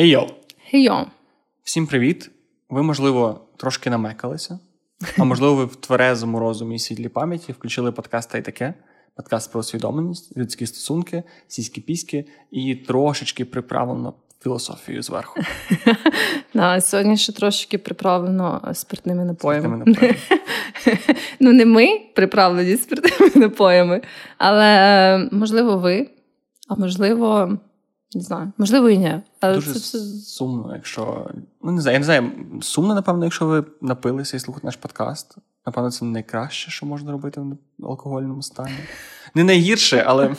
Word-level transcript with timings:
Хей-йо! 0.00 0.26
Хейо. 0.70 1.06
Всім 1.62 1.86
привіт! 1.86 2.30
Ви, 2.70 2.82
можливо, 2.82 3.40
трошки 3.56 3.90
намекалися, 3.90 4.58
а 5.18 5.24
можливо, 5.24 5.54
ви 5.54 5.64
в 5.64 5.76
тверезому 5.76 6.38
розумі 6.38 6.74
і 6.74 6.78
світлій 6.78 7.08
пам'яті 7.08 7.52
включили 7.52 7.92
подкаст 7.92 8.30
та 8.30 8.38
й 8.38 8.42
таке. 8.42 8.74
Подкаст 9.16 9.52
про 9.52 9.60
усвідомленість, 9.60 10.36
людські 10.36 10.66
стосунки, 10.66 11.22
сіські 11.48 11.80
піськи 11.80 12.24
і 12.50 12.74
трошечки 12.74 13.44
приправлено 13.44 14.14
філософією 14.42 15.02
зверху. 15.02 15.40
Да, 16.54 16.80
сьогодні 16.80 17.16
ще 17.16 17.32
трошки 17.32 17.78
приправлено 17.78 18.70
спиртними 18.74 19.24
напоями. 19.24 19.62
Спиртними 19.62 19.84
напоями. 19.86 20.16
ну, 21.40 21.52
не 21.52 21.66
ми 21.66 22.00
приправлені 22.14 22.76
спиртними 22.76 23.32
напоями, 23.46 24.02
але 24.38 24.66
е, 24.66 25.28
можливо, 25.32 25.78
ви, 25.78 26.10
а 26.68 26.74
можливо, 26.74 27.58
не 28.14 28.20
знаю, 28.20 28.52
можливо, 28.58 28.90
і 28.90 28.98
ні. 28.98 29.20
Але 29.40 29.54
Дуже 29.54 29.72
це 29.72 29.78
все 29.78 29.98
сумно, 30.24 30.74
якщо. 30.74 31.30
Ну, 31.62 31.72
не 31.72 31.80
знаю, 31.80 31.92
я 31.94 31.98
не 31.98 32.04
знаю. 32.04 32.32
Сумно, 32.62 32.94
напевно, 32.94 33.24
якщо 33.24 33.46
ви 33.46 33.64
напилися 33.80 34.36
і 34.36 34.40
слухаєте 34.40 34.66
наш 34.66 34.76
подкаст. 34.76 35.36
Напевно, 35.66 35.90
це 35.90 36.04
найкраще, 36.04 36.70
що 36.70 36.86
можна 36.86 37.12
робити 37.12 37.40
в 37.78 37.86
алкогольному 37.86 38.42
стані. 38.42 38.74
Не 39.34 39.44
найгірше, 39.44 40.04
але 40.06 40.36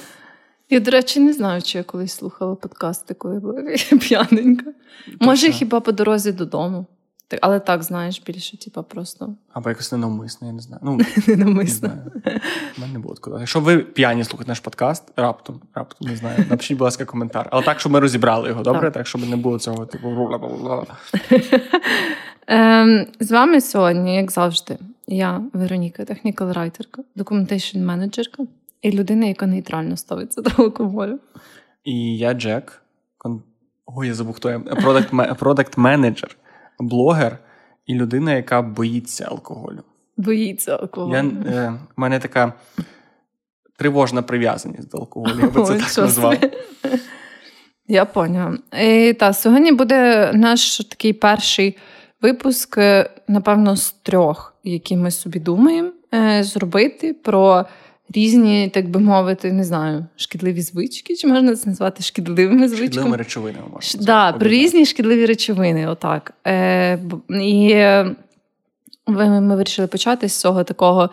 Я, 0.70 0.80
до 0.80 0.92
речі, 0.92 1.20
не 1.20 1.34
знаю, 1.34 1.62
чи 1.62 1.78
я 1.78 1.84
колись 1.84 2.14
слухала 2.14 2.56
подкасти, 2.56 3.14
коли 3.14 3.40
була 3.40 3.64
п'яненька. 4.00 4.74
Може, 5.20 5.52
хіба 5.52 5.80
по 5.80 5.92
дорозі 5.92 6.32
додому. 6.32 6.86
Так, 7.32 7.40
але 7.44 7.60
так, 7.60 7.84
знаєш, 7.84 8.22
більше, 8.26 8.58
типа, 8.58 8.84
просто 8.84 9.36
або 9.54 9.70
якось 9.70 9.92
ненавмисно, 9.92 10.48
я 10.48 10.54
не 10.54 10.60
знаю. 10.60 10.82
Ну, 10.86 10.98
Не 11.28 11.36
ненамисно. 11.36 11.90
У 12.78 12.82
мене 12.82 12.94
не 12.94 13.00
було 13.00 13.16
такого. 13.16 13.40
Якщо 13.40 13.60
ви 13.60 13.78
п'яні 13.78 14.24
слухаєте 14.24 14.52
наш 14.52 14.60
подкаст, 14.60 15.12
раптом, 15.16 15.62
раптом 15.76 16.08
не 16.08 16.16
знаю. 16.16 16.46
Напишіть, 16.50 16.78
будь 16.78 16.86
ласка, 16.86 17.06
коментар. 17.06 17.50
Але 17.52 17.64
так, 17.64 17.80
щоб 17.80 17.92
ми 17.92 18.00
розібрали 18.00 18.50
його, 18.50 18.64
добре? 18.64 18.82
Так. 18.82 18.94
Так, 18.94 19.08
щоб 19.08 19.30
не 19.30 19.36
було 19.36 19.60
цього, 19.60 19.86
типу. 19.86 20.08
Ем, 22.48 23.08
з 23.20 23.32
вами 23.32 23.62
сьогодні, 23.62 24.16
як 24.16 24.32
завжди, 24.32 24.78
я, 25.08 25.42
Вероніка, 25.54 26.06
технікал 26.06 26.52
райтерка, 26.52 27.04
документейшн 27.16 27.80
менеджерка 27.80 28.44
і 28.82 28.92
людина, 28.92 29.26
яка 29.26 29.46
нейтрально 29.46 29.98
ставиться 29.98 30.42
до 30.42 30.64
алкоголю. 30.64 31.20
І 31.84 32.18
я 32.18 32.34
Джек. 32.34 32.82
Кон... 33.18 33.42
Ой, 33.86 34.08
я 34.08 34.14
забув, 34.14 34.34
хто 34.34 34.50
я. 34.50 34.60
Продакт 35.40 35.78
менеджер, 35.78 36.38
блогер 36.82 37.38
і 37.86 37.96
людина, 37.96 38.34
яка 38.34 38.62
боїться 38.62 39.26
алкоголю. 39.26 39.84
Боїться 40.18 40.78
алкоголю. 40.78 41.14
Я, 41.46 41.52
е, 41.52 41.74
в 41.98 42.00
мене 42.02 42.20
така 42.20 42.54
тривожна 43.78 44.22
прив'язаність 44.22 44.90
до 44.90 44.98
алкоголю. 44.98 45.40
Я 45.42 45.48
би 45.48 45.66
це 45.66 45.74
Ой, 45.74 45.80
так 45.80 45.98
назвав. 45.98 46.38
Я 47.88 48.06
поняла. 48.06 48.58
І, 48.82 49.14
та, 49.14 49.34
сьогодні 49.34 49.72
буде 49.72 50.32
наш 50.34 50.78
такий 50.78 51.14
перший 51.14 51.78
випуск, 52.22 52.78
е, 52.78 53.10
напевно, 53.28 53.76
з 53.76 53.92
трьох, 53.92 54.56
які 54.64 54.98
ми 54.98 55.12
собі 55.12 55.40
думаємо 55.40 55.90
е, 56.14 56.44
зробити 56.44 57.14
про 57.14 57.66
різні, 58.14 58.70
так 58.74 58.90
би 58.90 59.00
мовити, 59.00 59.52
не 59.54 59.64
знаю, 59.64 60.06
шкідливі 60.16 60.62
звички, 60.62 61.16
чи 61.16 61.28
можна 61.28 61.56
це 61.56 61.70
назвати 61.70 62.04
шкідливими 62.04 62.68
звичками? 62.68 62.88
Шкідливими 62.88 63.18
речовинами 63.18 63.66
можна. 63.74 63.82
Ш- 63.82 63.98
Да, 64.02 64.32
про 64.32 64.50
різні 64.50 64.86
шкідливі 64.86 65.26
речовини, 65.26 65.88
отак. 65.88 66.34
Е, 66.48 67.00
і 67.30 67.70
е, 67.72 68.16
ми 69.08 69.56
вирішили 69.56 69.88
почати 69.88 70.30
з 70.30 70.40
цього 70.40 70.64
такого, 70.64 71.10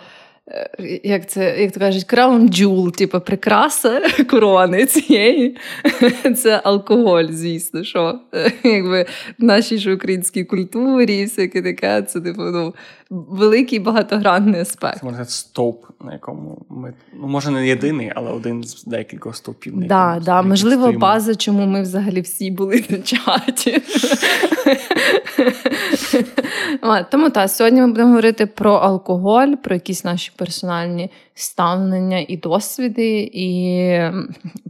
як 1.04 1.30
це, 1.30 1.60
як 1.60 1.72
то 1.72 1.80
кажуть, 1.80 2.06
crown 2.12 2.40
jewel, 2.50 2.90
типу 2.90 3.20
прикраса 3.20 4.00
корони 4.30 4.86
цієї. 4.86 5.56
Це 6.36 6.60
алкоголь, 6.64 7.24
звісно, 7.30 7.84
що 7.84 8.18
е, 8.34 8.52
якби 8.64 9.06
в 9.38 9.44
нашій 9.44 9.78
ж 9.78 9.94
українській 9.94 10.44
культурі 10.44 11.16
і 11.18 11.24
всяке 11.24 11.62
таке, 11.62 12.02
це 12.02 12.20
типу, 12.20 12.42
ну, 12.42 12.74
великий 13.10 13.78
багатогранний 13.78 14.60
аспект. 14.60 15.00
Це 15.00 15.06
можна 15.06 15.24
стовп, 15.24 15.84
на 16.04 16.12
якому 16.12 16.66
ми 16.68 16.92
ну 17.20 17.26
може 17.28 17.50
не 17.50 17.66
єдиний, 17.68 18.12
але 18.14 18.30
один 18.30 18.64
з 18.64 18.84
декількох 18.84 19.36
стовпів. 19.36 19.76
на 19.76 19.86
Да, 19.86 20.04
якому- 20.06 20.24
да, 20.24 20.42
можливо, 20.42 20.82
стоїмо. 20.82 21.00
база, 21.00 21.34
чому 21.34 21.66
ми 21.66 21.82
взагалі 21.82 22.20
всі 22.20 22.50
були 22.50 22.84
на 22.90 22.98
чаті. 22.98 23.82
А, 26.90 27.02
Тому 27.02 27.30
так, 27.30 27.50
сьогодні 27.50 27.80
ми 27.80 27.86
будемо 27.86 28.08
говорити 28.08 28.46
про 28.46 28.72
алкоголь, 28.72 29.54
про 29.54 29.74
якісь 29.74 30.04
наші 30.04 30.32
персональні 30.36 31.10
ставлення 31.34 32.24
і 32.28 32.36
досвіди, 32.36 33.30
і 33.32 34.00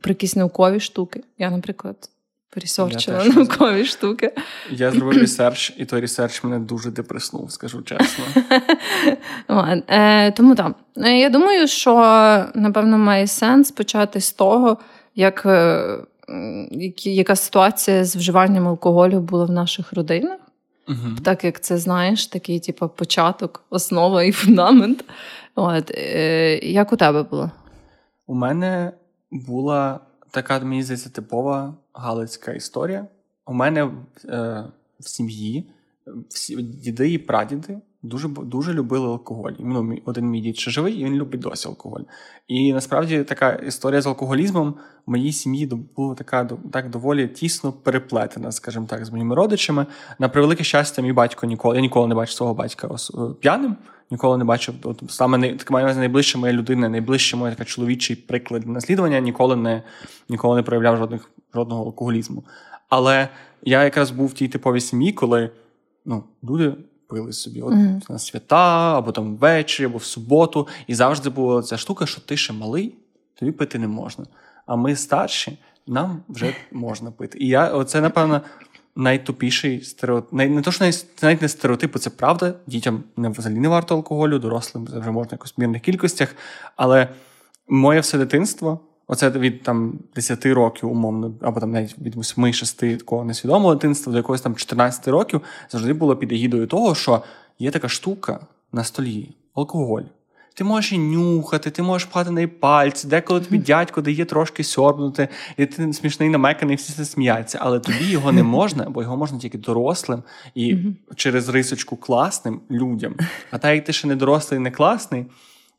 про 0.01 0.11
якісь 0.11 0.37
наукові 0.37 0.81
штуки. 0.81 1.23
Я, 1.39 1.51
наприклад, 1.51 1.97
поресерчила 2.51 3.25
наукові 3.25 3.84
штуки. 3.84 4.33
Я 4.71 4.91
зробив 4.91 5.19
research, 5.21 5.75
і 5.77 5.84
той 5.84 6.01
research 6.01 6.45
мене 6.45 6.59
дуже 6.59 6.91
депреснув, 6.91 7.53
скажу 7.53 7.83
чесно. 7.83 8.25
Е, 9.89 10.33
тому 10.33 10.55
так. 10.55 10.73
Е, 10.97 11.19
Я 11.19 11.31
думаю, 11.31 11.69
що 11.69 11.95
напевно 12.55 12.99
має 12.99 13.27
сенс 13.27 13.71
почати 13.71 14.21
з 14.21 14.33
того, 14.33 14.79
як, 15.15 15.43
е, 15.47 15.99
яка 17.05 17.37
ситуація 17.37 18.05
з 18.05 18.17
вживанням 18.17 18.69
алкоголю 18.69 19.21
була 19.21 19.45
в 19.45 19.50
наших 19.50 19.93
родинах. 19.93 20.39
Мгм. 20.88 21.19
Так 21.22 21.44
як 21.44 21.60
це 21.60 21.78
знаєш, 21.78 22.26
такий, 22.26 22.60
типу, 22.60 22.88
початок, 22.88 23.65
основа 23.71 24.22
і 24.22 24.32
фундамент. 24.32 25.04
От, 25.54 25.91
е, 25.91 26.59
як 26.59 26.93
у 26.93 26.97
тебе 26.97 27.22
було? 27.22 27.50
У 28.26 28.34
мене 28.34 28.93
була 29.31 30.00
така, 30.31 30.60
мені 30.60 30.82
здається, 30.82 31.10
типова 31.10 31.75
галицька 31.93 32.53
історія. 32.53 33.06
У 33.47 33.53
мене 33.53 33.91
е, 34.25 34.65
в 35.00 35.09
сім'ї 35.09 35.71
всі 36.28 36.62
діди 36.62 37.12
і 37.12 37.19
прадіди 37.19 37.78
дуже 38.03 38.29
дуже 38.29 38.75
любили 38.75 39.07
алкоголь. 39.07 39.53
Ну, 39.59 39.99
один 40.05 40.27
мій 40.27 40.41
дід 40.41 40.57
ще 40.57 40.71
живий, 40.71 40.95
і 40.95 41.05
він 41.05 41.15
любить 41.15 41.41
досі 41.41 41.69
алкоголь. 41.69 42.01
І 42.49 42.73
насправді 42.73 43.25
така 43.25 43.53
історія 43.53 44.01
з 44.01 44.07
алкоголізмом 44.07 44.75
в 45.07 45.11
моїй 45.11 45.33
сім'ї 45.33 45.67
була 45.97 46.15
така 46.15 46.45
так 46.73 46.91
доволі 46.91 47.29
тісно 47.29 47.73
переплетена, 47.73 48.53
скажімо 48.53 48.87
так, 48.87 49.05
з 49.05 49.11
моїми 49.11 49.35
родичами. 49.35 49.87
На 50.19 50.29
превелике 50.29 50.65
щастя, 50.65 51.03
мій 51.03 51.13
батько 51.13 51.47
ніколи 51.47 51.77
я 51.77 51.81
ніколи 51.83 52.09
не 52.09 52.15
бачив 52.15 52.37
свого 52.37 52.55
батька 52.55 52.89
е, 52.89 53.19
п'яним. 53.41 53.77
Ніколи 54.11 54.39
не 54.39 54.45
бачив. 54.45 54.75
От, 54.83 55.03
саме 55.09 55.39
най- 55.39 55.55
така 55.55 55.75
маю 55.75 55.97
найближча 55.97 56.39
моя 56.39 56.53
людина, 56.53 56.89
найближча 56.89 57.37
моя 57.37 57.55
така 57.55 57.65
чоловічий 57.65 58.17
приклад 58.17 58.67
наслідування, 58.67 59.21
ніколи 59.21 59.57
не, 59.57 59.83
ніколи 60.29 60.57
не 60.57 60.63
проявляв 60.63 60.97
жодних, 60.97 61.31
жодного 61.55 61.85
алкоголізму. 61.85 62.45
Але 62.89 63.29
я 63.63 63.85
якраз 63.85 64.11
був 64.11 64.27
в 64.27 64.33
тій 64.33 64.49
типовій 64.49 64.81
сім'ї, 64.81 65.13
коли 65.13 65.51
ну, 66.05 66.25
люди 66.45 66.75
пили 67.09 67.33
собі 67.33 67.63
от, 67.63 67.73
Мгм. 67.75 68.03
на 68.09 68.19
свята, 68.19 68.99
або 68.99 69.13
там 69.13 69.37
ввечері, 69.37 69.87
або 69.87 69.99
в 69.99 70.05
суботу. 70.05 70.69
І 70.87 70.95
завжди 70.95 71.31
була 71.31 71.63
ця 71.63 71.77
штука, 71.77 72.07
що 72.07 72.21
ти 72.21 72.37
ще 72.37 72.53
малий, 72.53 72.95
тобі 73.35 73.53
пити 73.53 73.79
не 73.79 73.89
можна. 73.89 74.25
А 74.67 74.77
ми 74.77 74.97
старші, 74.97 75.59
нам 75.87 76.23
вже 76.29 76.55
можна 76.73 77.11
пити. 77.11 77.39
І 77.39 77.49
я, 77.49 77.69
оце, 77.69 78.01
напевно, 78.01 78.41
найтупіший 78.97 79.83
стереотип. 79.83 80.33
Не, 80.33 80.49
не 80.49 80.63
то, 80.63 80.73
що 80.73 80.85
навіть, 80.85 81.07
це 81.17 81.27
навіть 81.27 81.43
не 81.43 81.49
стереотип, 81.49 81.99
це 81.99 82.11
правда. 82.11 82.55
Дітям 82.67 83.05
не, 83.17 83.29
взагалі 83.29 83.61
не 83.61 83.69
варто 83.69 83.95
алкоголю, 83.95 84.39
дорослим 84.39 84.87
це 84.87 84.99
вже 84.99 85.11
можна 85.11 85.29
якось 85.33 85.55
в 85.57 85.61
мірних 85.61 85.83
кількостях. 85.83 86.35
Але 86.77 87.09
моє 87.69 88.01
все 88.01 88.19
дитинство, 88.19 88.81
оце 89.09 89.31
від 89.31 89.63
там 89.63 89.99
10 90.15 90.47
років, 90.47 90.91
умовно, 90.91 91.33
або 91.41 91.61
там 91.61 91.73
навіть 91.73 91.99
від 91.99 92.17
8-6 92.17 92.97
такого 92.97 93.25
несвідомого 93.25 93.75
дитинства 93.75 94.13
до 94.13 94.19
якогось 94.19 94.41
там 94.41 94.55
14 94.55 95.09
років, 95.09 95.41
завжди 95.71 95.93
було 95.93 96.17
під 96.17 96.33
егідою 96.33 96.67
того, 96.67 96.95
що 96.95 97.23
є 97.59 97.71
така 97.71 97.89
штука 97.89 98.41
на 98.73 98.85
столі 98.85 99.35
алкоголь. 99.55 100.03
Ти 100.55 100.65
можеш 100.65 100.93
і 100.93 100.99
нюхати, 100.99 101.71
ти 101.71 101.83
можеш 101.83 102.09
пхати 102.09 102.31
на 102.31 102.35
неї 102.35 102.47
пальці, 102.47 103.09
деколи 103.09 103.41
тобі 103.41 103.59
дядько 103.59 104.00
дає 104.00 104.25
трошки 104.25 104.65
сьорбнути, 104.65 105.29
і 105.56 105.67
ти 105.67 105.93
смішний 105.93 106.29
намеканий, 106.29 106.77
всі 106.77 106.93
це 106.93 107.05
сміються, 107.05 107.59
але 107.62 107.81
тобі 107.81 108.05
його 108.05 108.32
не 108.32 108.43
можна, 108.43 108.91
бо 108.91 109.03
його 109.03 109.17
можна 109.17 109.38
тільки 109.38 109.59
дорослим 109.59 110.23
і 110.55 110.77
через 111.17 111.49
рисочку 111.49 111.97
класним 111.97 112.61
людям. 112.71 113.15
А 113.50 113.59
так 113.59 113.75
як 113.75 113.85
ти 113.85 113.93
ще 113.93 114.09
не 114.09 114.17
дорослий, 114.17 114.61
не 114.61 114.71
класний, 114.71 115.27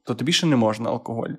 то 0.03 0.15
тобі 0.15 0.31
ще 0.31 0.47
не 0.47 0.55
можна 0.55 0.89
алкоголь. 0.89 1.33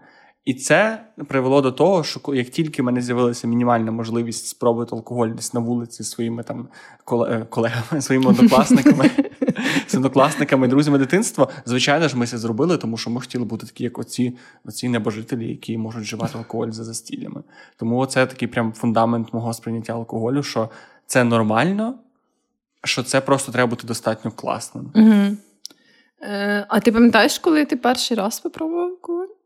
І 0.45 0.55
це 0.55 1.05
привело 1.29 1.61
до 1.61 1.73
того, 1.73 2.05
що 2.05 2.21
як 2.35 2.49
тільки 2.49 2.83
в 2.83 2.85
мене 2.85 3.03
з'явилася 3.03 3.49
мінімальна 3.49 3.93
можливість 3.93 4.47
спробувати 4.47 4.97
алкоголь 4.97 5.29
десь 5.29 5.55
на 5.55 5.61
вулиці 5.61 6.05
своїми 6.05 6.43
там 6.43 6.69
е, 7.13 7.47
колегами, 7.51 8.01
своїми 8.01 8.27
однокласниками, 8.27 9.11
з 9.89 9.95
однокласниками, 9.95 10.69
друзями 10.69 10.99
дитинства, 10.99 11.49
звичайно 11.67 12.09
ж, 12.09 12.17
ми 12.17 12.27
це 12.27 12.39
зробили, 12.39 12.79
тому 12.79 12.97
що 12.97 13.11
ми 13.11 13.21
хотіли 13.21 13.45
бути 13.45 13.67
такі, 13.67 13.85
як 13.85 13.99
оці, 13.99 14.37
оці 14.65 14.89
небожителі, 14.89 15.49
які 15.49 15.79
можуть 15.79 16.03
вживати 16.03 16.39
алкоголь 16.39 16.71
за 16.71 16.85
застіллями. 16.85 17.43
Тому 17.77 18.07
це 18.07 18.27
такий 18.27 18.49
прям 18.49 18.73
фундамент 18.73 19.35
мого 19.35 19.55
сприйняття 19.55 19.93
алкоголю, 19.93 20.43
що 20.43 20.71
це 21.07 21.25
нормально, 21.25 21.95
що 22.85 23.03
це 23.03 23.21
просто 23.21 23.53
треба 23.53 23.71
бути 23.71 23.87
достатньо 23.87 24.31
класним. 24.31 24.93
Угу. 24.95 25.37
Е, 26.23 26.67
а 26.69 26.81
ти 26.81 26.93
пам'ятаєш, 26.93 27.39
коли 27.39 27.65
ти 27.65 27.77
перший 27.77 28.17
раз 28.17 28.41
попробував 28.41 28.91
алкоголь? 28.91 29.40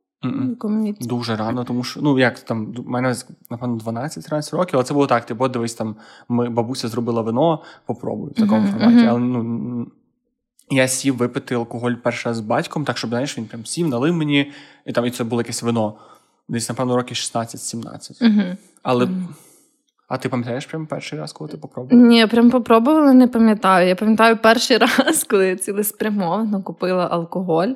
Дуже 1.01 1.37
рано, 1.37 1.65
тому 1.65 1.85
що 1.85 2.01
ну 2.03 2.19
як 2.19 2.41
там 2.41 2.75
у 2.87 2.91
мене 2.91 3.15
напевно 3.51 3.77
12-13 3.77 4.57
років, 4.57 4.75
але 4.75 4.85
це 4.85 4.95
було 4.95 5.07
так. 5.07 5.27
Типу, 5.27 5.49
дивись, 5.49 5.75
там 5.75 5.97
ми 6.29 6.49
бабуся 6.49 6.89
зробила 6.89 7.23
вино, 7.23 7.63
попробуй 7.87 8.31
в 8.31 8.35
такому 8.35 8.67
форматі. 8.67 9.07
Але 9.07 9.19
ну 9.19 9.87
я 10.71 10.89
сів 10.89 11.17
випити 11.17 11.55
алкоголь 11.55 11.93
перший 11.93 12.31
раз 12.31 12.37
з 12.37 12.41
батьком, 12.41 12.85
так 12.85 12.99
щоб 12.99 13.11
знаєш, 13.11 13.39
він 13.39 13.45
прям 13.45 13.67
сів, 13.67 13.89
налив 13.89 14.15
мені, 14.15 14.53
і 14.87 14.93
там 14.93 15.07
і 15.07 15.11
це 15.11 15.25
було 15.25 15.41
якесь 15.41 15.63
вино. 15.63 15.95
Десь, 16.49 16.69
напевно, 16.69 16.97
років 16.97 17.17
16-17. 17.17 18.23
Uh-huh. 18.23 18.57
Але. 18.83 19.09
А 20.09 20.19
ти 20.19 20.29
пам'ятаєш 20.29 20.67
прям 20.67 20.87
перший 20.87 21.19
раз, 21.19 21.33
коли 21.33 21.51
ти 21.51 21.57
попробувала? 21.57 22.09
Ні, 22.09 22.27
прям 22.27 22.51
попробувала, 22.51 23.13
не 23.13 23.29
пам'ятаю. 23.29 23.89
Я 23.89 23.97
пам'ятаю 23.97 24.37
перший 24.37 24.77
раз, 24.99 25.25
коли 25.25 25.49
я 25.49 25.57
цілеспрямовано 25.57 26.63
купила 26.63 27.09
алкоголь 27.11 27.69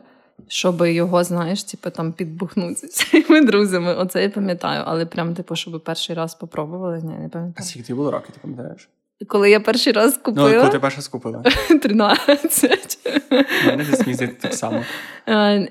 щоб 0.48 0.86
його, 0.86 1.24
знаєш, 1.24 1.64
типу, 1.64 1.90
там 1.90 2.12
підбухнути 2.12 2.88
з 2.88 2.92
своїми 2.92 3.40
друзями. 3.40 3.94
Оце 3.94 4.22
я 4.22 4.30
пам'ятаю. 4.30 4.82
Але 4.86 5.06
прям, 5.06 5.34
типу, 5.34 5.56
щоб 5.56 5.84
перший 5.84 6.16
раз 6.16 6.34
попробували, 6.34 6.96
ні, 7.02 7.08
не 7.08 7.28
пам'ятаю. 7.28 7.54
А 7.56 7.62
скільки 7.62 7.94
було 7.94 8.10
років, 8.10 8.30
ти 8.34 8.40
пам'ятаєш? 8.42 8.88
Коли 9.26 9.50
я 9.50 9.60
перший 9.60 9.92
раз 9.92 10.16
купила. 10.16 10.50
Ну, 10.50 10.58
коли 10.58 10.70
ти 10.70 10.78
перший 10.78 10.96
раз 10.96 11.08
купила? 11.08 11.42
13. 11.82 12.98
У 13.30 13.66
мене 13.66 13.84
десь 13.90 14.06
місяць 14.06 14.30
так 14.40 14.54
само. 14.54 14.84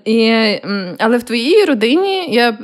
І, 0.05 0.31
Але 0.99 1.17
в 1.17 1.23
твоїй 1.23 1.65
родині 1.65 2.33
я 2.33 2.57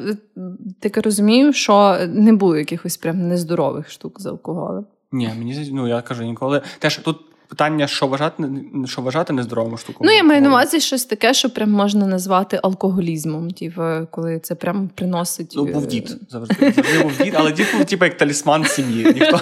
таке 0.80 1.02
розумію, 1.02 1.54
що 1.54 1.98
не 2.08 2.34
було 2.34 2.58
якихось 2.58 2.98
прям 2.98 3.28
нездорових 3.28 3.90
штук 3.90 4.22
з 4.22 4.26
алкоголем. 4.26 4.86
Ні, 5.12 5.30
мені 5.38 5.70
ну 5.74 5.88
я 5.88 6.02
кажу 6.02 6.24
ніколи. 6.24 6.62
Теж 6.80 6.98
тут 6.98 7.18
питання, 7.54 7.88
що 7.88 8.08
вважати 8.08 8.44
що 8.86 9.02
вважати 9.02 9.34
нездоровим 9.34 9.78
штукою. 9.78 10.10
Ну, 10.10 10.18
я 10.18 10.24
маю 10.24 10.42
на 10.42 10.50
увазі 10.50 10.80
щось 10.80 11.06
таке, 11.06 11.34
що 11.34 11.50
прям 11.50 11.72
можна 11.72 12.08
назвати 12.08 12.60
алкоголізмом, 12.64 13.52
типу, 13.52 13.82
коли 14.12 14.40
це 14.40 14.56
прям 14.56 14.90
приносить. 14.96 15.54
Ну, 15.56 15.66
був 15.66 15.84
е, 15.84 15.88
дід 15.88 16.18
завжди. 16.30 16.56
Завжди 16.60 17.04
був 17.04 17.18
дід, 17.24 17.34
але 17.38 17.52
дід 17.52 17.68
був 17.78 17.86
типу, 17.86 18.06
як 18.06 18.18
талісман 18.18 18.66
сім'ї. 18.66 19.04
Ніхто 19.04 19.40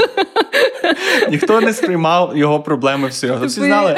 ніхто 1.30 1.62
не 1.62 1.74
сприймав 1.74 2.38
його 2.38 2.60
проблеми 2.60 3.08
всерйоз. 3.08 3.52
Всі 3.52 3.62
знали, 3.62 3.98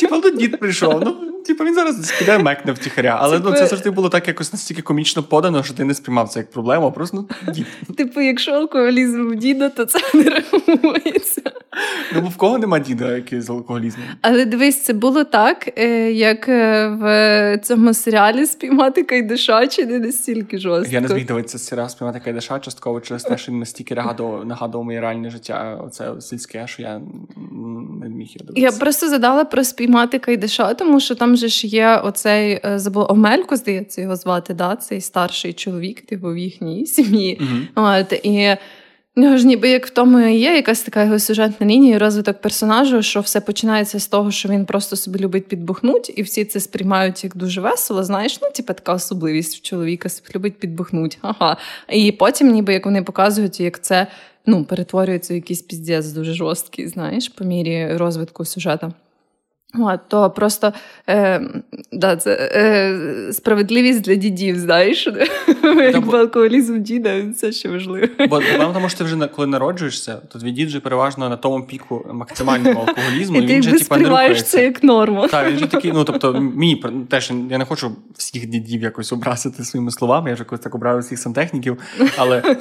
типу, 0.00 0.16
ну 0.24 0.30
дід 0.30 0.60
прийшов. 0.60 1.02
ну 1.04 1.33
Типу 1.46 1.64
він 1.64 1.74
зараз 1.74 2.12
піде 2.18 2.38
мекне 2.38 2.72
втіхаря. 2.72 3.18
Але 3.20 3.40
ну, 3.44 3.52
це 3.52 3.66
завжди 3.66 3.90
було 3.90 4.08
так 4.08 4.28
якось 4.28 4.52
настільки 4.52 4.82
комічно 4.82 5.22
подано, 5.22 5.62
що 5.62 5.74
ти 5.74 5.84
не 5.84 5.94
сприймав 5.94 6.28
це 6.28 6.38
як 6.40 6.50
проблему, 6.50 6.86
а 6.86 6.90
просто 6.90 7.26
ну, 7.46 7.52
дід. 7.52 7.66
Типу, 7.96 8.20
якщо 8.20 8.52
алкоголізм 8.52 9.30
в 9.30 9.36
діда, 9.36 9.68
то 9.68 9.84
це 9.84 9.98
не 10.14 10.30
рахується. 10.30 11.42
Ну, 12.14 12.20
бо 12.20 12.28
в 12.28 12.36
кого 12.36 12.58
нема 12.58 12.78
діда, 12.78 13.16
який 13.16 13.40
з 13.40 13.50
алкоголізмом. 13.50 14.06
Але 14.22 14.44
дивись, 14.44 14.82
це 14.82 14.92
було 14.92 15.24
так, 15.24 15.78
е, 15.78 16.12
як 16.12 16.48
е, 16.48 16.88
в 16.88 17.58
цьому 17.64 17.94
серіалі 17.94 18.46
спіймати 18.46 19.02
Кайдаша, 19.02 19.66
чи 19.66 19.86
не 19.86 19.98
настільки 19.98 20.58
жорстко. 20.58 20.94
Я 20.94 21.00
не 21.00 21.08
зміг 21.08 21.26
дивитися 21.26 21.58
серіал 21.58 21.88
спіймати 21.88 22.20
Кайдаша, 22.24 22.58
частково 22.58 23.00
через 23.00 23.22
те, 23.22 23.38
що 23.38 23.52
він 23.52 23.58
настільки 23.58 23.94
нагадував, 23.94 24.46
нагадував 24.46 24.84
моє 24.84 25.00
реальне 25.00 25.30
життя, 25.30 25.80
оце 25.86 26.20
сільське, 26.20 26.66
що 26.66 26.82
я 26.82 27.00
не 28.00 28.08
міг 28.08 28.28
його 28.28 28.46
дивитися. 28.46 28.66
Я 28.66 28.72
просто 28.72 29.08
задала 29.08 29.44
про 29.44 29.64
спіймати 29.64 30.18
Кайдаша, 30.18 30.74
тому 30.74 31.00
що 31.00 31.14
там 31.14 31.33
же 31.36 31.48
ж 31.48 31.66
є 31.66 31.96
оцей 31.96 32.60
е, 32.64 32.78
забула 32.78 33.06
Омелько, 33.10 33.56
здається, 33.56 34.00
його 34.00 34.16
звати, 34.16 34.54
да? 34.54 34.76
цей 34.76 35.00
старший 35.00 35.52
чоловік, 35.52 36.00
типу 36.00 36.28
в 36.28 36.38
їхній 36.38 36.86
сім'ї. 36.96 37.40
Mm-hmm. 37.40 38.00
От, 38.00 38.12
І 38.22 38.56
нього 39.16 39.36
ж 39.36 39.46
ніби 39.46 39.68
як 39.68 39.86
в 39.86 39.90
тому 39.90 40.20
є 40.20 40.54
якась 40.54 40.82
така 40.82 41.04
його 41.04 41.18
сюжетна 41.18 41.66
лінія, 41.66 41.98
розвиток 41.98 42.40
персонажу, 42.40 43.02
що 43.02 43.20
все 43.20 43.40
починається 43.40 44.00
з 44.00 44.06
того, 44.06 44.30
що 44.30 44.48
він 44.48 44.66
просто 44.66 44.96
собі 44.96 45.18
любить 45.18 45.48
підбухнути, 45.48 46.12
і 46.16 46.22
всі 46.22 46.44
це 46.44 46.60
сприймають 46.60 47.24
як 47.24 47.36
дуже 47.36 47.60
весело. 47.60 48.04
Знаєш, 48.04 48.38
ну 48.42 48.48
типу 48.50 48.74
така 48.74 48.94
особливість 48.94 49.56
в 49.56 49.60
чоловіка 49.60 50.08
любить 50.34 50.58
підбухнути. 50.58 51.16
Ага. 51.20 51.56
І 51.88 52.12
потім, 52.12 52.52
ніби 52.52 52.72
як 52.72 52.84
вони 52.84 53.02
показують, 53.02 53.60
як 53.60 53.82
це 53.82 54.06
ну, 54.46 54.64
перетворюється 54.64 55.34
в 55.34 55.36
якийсь 55.36 55.62
піздець 55.62 56.06
дуже 56.06 56.34
жорсткий, 56.34 56.88
знаєш, 56.88 57.28
по 57.28 57.44
мірі 57.44 57.96
розвитку 57.96 58.44
сюжету. 58.44 58.92
От, 59.78 60.00
то 60.08 60.30
просто 60.30 60.72
е, 61.08 61.40
да, 61.92 62.16
це 62.16 62.50
е, 62.54 63.32
справедливість 63.32 64.02
для 64.02 64.14
дідів, 64.14 64.58
знаєш, 64.58 65.08
Якби 65.62 66.18
алкоголізм 66.18 66.82
діда 66.82 67.32
це 67.32 67.52
ще 67.52 67.68
важливо. 67.68 68.06
Бо 68.30 68.40
тому 68.74 68.88
що 68.88 68.98
ти 68.98 69.04
вже 69.04 69.26
коли 69.26 69.46
народжуєшся, 69.46 70.16
то 70.16 70.38
твій 70.38 70.50
дід 70.50 70.68
вже 70.68 70.80
переважно 70.80 71.28
на 71.28 71.36
тому 71.36 71.66
піку 71.66 72.06
максимального 72.12 72.80
алкоголізму. 72.80 73.38
І, 73.38 73.44
і 73.44 73.46
ти 73.46 73.60
вже 73.60 73.72
типа 73.72 73.96
не 73.96 74.08
рухається. 74.08 74.44
це 74.44 74.64
як 74.64 74.82
норму. 74.82 75.28
Так, 75.28 75.50
він 75.50 75.58
же 75.58 75.66
такий, 75.66 75.92
ну 75.92 76.04
тобто, 76.04 76.32
мені 76.32 76.84
теж 77.08 77.32
я 77.50 77.58
не 77.58 77.64
хочу 77.64 77.96
всіх 78.16 78.46
дідів 78.46 78.82
якось 78.82 79.12
образити 79.12 79.64
своїми 79.64 79.90
словами. 79.90 80.30
Я 80.30 80.34
вже 80.34 80.44
колись 80.44 80.62
так 80.64 80.74
обрав 80.74 80.98
всіх 80.98 81.18
сантехніків, 81.18 81.78
але 82.16 82.56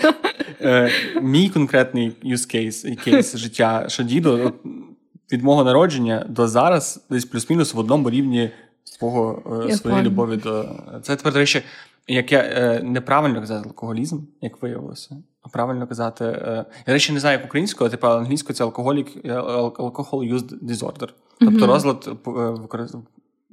е, 0.61 0.91
мій 1.21 1.49
конкретний 1.49 2.11
use 2.25 2.55
case, 2.55 3.03
кейс 3.03 3.37
життя, 3.37 3.85
що 3.87 4.03
діду 4.03 4.53
від 5.33 5.43
мого 5.43 5.63
народження 5.63 6.25
до 6.29 6.47
зараз 6.47 7.05
десь 7.09 7.25
плюс-мінус 7.25 7.73
в 7.73 7.79
одному 7.79 8.09
рівні 8.09 8.51
свого 8.83 9.41
е, 9.69 9.75
своєї 9.77 10.03
любові 10.03 10.37
до 10.37 10.65
це 11.01 11.15
тепер 11.15 11.33
до 11.33 11.39
речі, 11.39 11.63
як 12.07 12.31
я 12.31 12.39
е, 12.39 12.81
неправильно 12.83 13.39
казати 13.39 13.69
алкоголізм, 13.69 14.19
як 14.41 14.61
виявилося. 14.61 15.17
А 15.41 15.49
правильно 15.49 15.87
казати, 15.87 16.25
е, 16.25 16.65
я 16.87 16.93
речі 16.93 17.13
не 17.13 17.19
знаю 17.19 17.37
як 17.37 17.45
українською, 17.45 17.87
а 17.87 17.91
типу 17.91 18.07
англійською 18.07 18.55
це 18.55 18.63
алкоголік 18.63 19.25
alcohol 19.25 20.33
use 20.33 20.63
disorder. 20.63 21.09
Тобто 21.39 21.67
розлад 21.67 22.09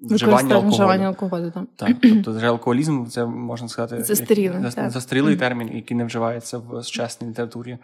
вживання 0.02 0.54
алкоголю. 0.54 1.02
алкоголю 1.02 1.52
так. 1.54 1.64
так. 1.76 1.96
Тобто 2.02 2.32
вже 2.32 2.46
алкоголізм, 2.46 3.06
це 3.06 3.26
можна 3.26 3.68
сказати 3.68 4.04
застарілий, 4.04 4.62
як, 4.62 4.90
застарілий 4.90 5.36
термін, 5.36 5.70
який 5.74 5.96
не 5.96 6.04
вживається 6.04 6.58
в 6.58 6.82
сучасній 6.82 7.28
літературі. 7.28 7.78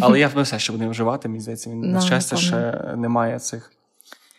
Але 0.00 0.20
я 0.20 0.28
все, 0.28 0.58
що 0.58 0.72
буде 0.72 0.88
вживати, 0.88 1.28
мені 1.28 1.40
здається, 1.40 1.70
він 1.70 1.80
на 1.80 2.00
щастя 2.00 2.36
ще 2.36 2.84
немає 2.96 3.38
цих. 3.38 3.72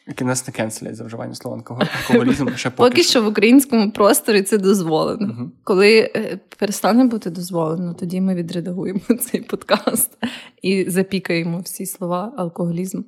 Які 0.08 0.24
нас 0.24 0.48
не 0.48 0.54
кенселять 0.54 0.96
за 0.96 1.04
вживання 1.04 1.36
слова 1.36 1.58
алкоголізм. 2.08 2.50
Ще 2.56 2.70
поки, 2.70 2.90
поки 2.90 3.04
що 3.04 3.24
в 3.24 3.28
українському 3.28 3.92
просторі 3.92 4.42
це 4.42 4.58
дозволено. 4.58 5.28
uh 5.28 5.50
Коли 5.64 6.12
е, 6.16 6.40
перестане 6.58 7.04
бути 7.06 7.30
дозволено, 7.30 7.94
тоді 7.94 8.22
ми 8.22 8.36
відредагуємо 8.36 9.00
цей 9.22 9.42
подкаст 9.42 10.18
і 10.62 10.90
запікаємо 10.90 11.60
всі 11.60 11.86
слова 11.86 12.34
алкоголізм. 12.38 13.02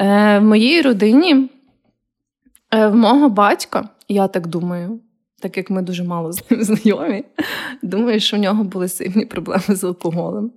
Е, 0.00 0.38
В 0.38 0.42
моїй 0.42 0.82
родині, 0.82 1.50
е, 2.70 2.86
в 2.88 2.94
мого 2.96 3.28
батька, 3.28 3.88
я 4.08 4.28
так 4.28 4.46
думаю, 4.46 5.00
так 5.40 5.56
як 5.56 5.70
ми 5.70 5.82
дуже 5.82 6.04
мало 6.04 6.32
з 6.32 6.50
ним 6.50 6.62
знайомі, 6.64 7.24
думаю, 7.82 8.20
що 8.20 8.36
в 8.36 8.40
нього 8.40 8.64
були 8.64 8.88
сильні 8.88 9.26
проблеми 9.26 9.62
з 9.68 9.84
алкоголем. 9.84 10.50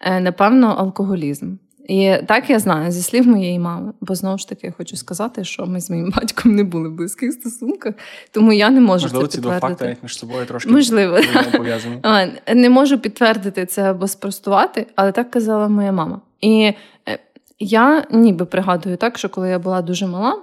Е, 0.00 0.20
напевно, 0.20 0.66
алкоголізм. 0.66 1.56
І 1.88 2.16
так 2.26 2.50
я 2.50 2.58
знаю 2.58 2.92
зі 2.92 3.02
слів 3.02 3.26
моєї 3.26 3.58
мами, 3.58 3.92
бо 4.00 4.14
знову 4.14 4.38
ж 4.38 4.48
таки 4.48 4.74
хочу 4.76 4.96
сказати, 4.96 5.44
що 5.44 5.66
ми 5.66 5.80
з 5.80 5.90
моїм 5.90 6.10
батьком 6.16 6.54
не 6.54 6.64
були 6.64 6.88
в 6.88 6.92
близьких 6.92 7.32
стосунках, 7.32 7.94
тому 8.30 8.52
я 8.52 8.70
не 8.70 8.80
можу 8.80 9.04
Можливо, 9.04 9.26
це 9.26 9.38
підтвердити. 9.38 9.62
Можливо, 9.62 9.78
ці 9.78 9.80
два 9.80 9.88
факти 9.88 9.96
між 10.02 10.18
собою 10.18 10.46
трошки 10.46 10.70
Можливо, 10.70 11.18
пов'язані. 11.52 12.00
Не 12.54 12.70
можу 12.70 12.98
підтвердити 12.98 13.66
це 13.66 13.90
або 13.90 14.08
спростувати, 14.08 14.86
але 14.96 15.12
так 15.12 15.30
казала 15.30 15.68
моя 15.68 15.92
мама. 15.92 16.20
І 16.40 16.72
е, 17.08 17.18
я 17.58 18.06
ніби 18.10 18.44
пригадую 18.44 18.96
так, 18.96 19.18
що 19.18 19.28
коли 19.28 19.48
я 19.48 19.58
була 19.58 19.82
дуже 19.82 20.06
мала, 20.06 20.38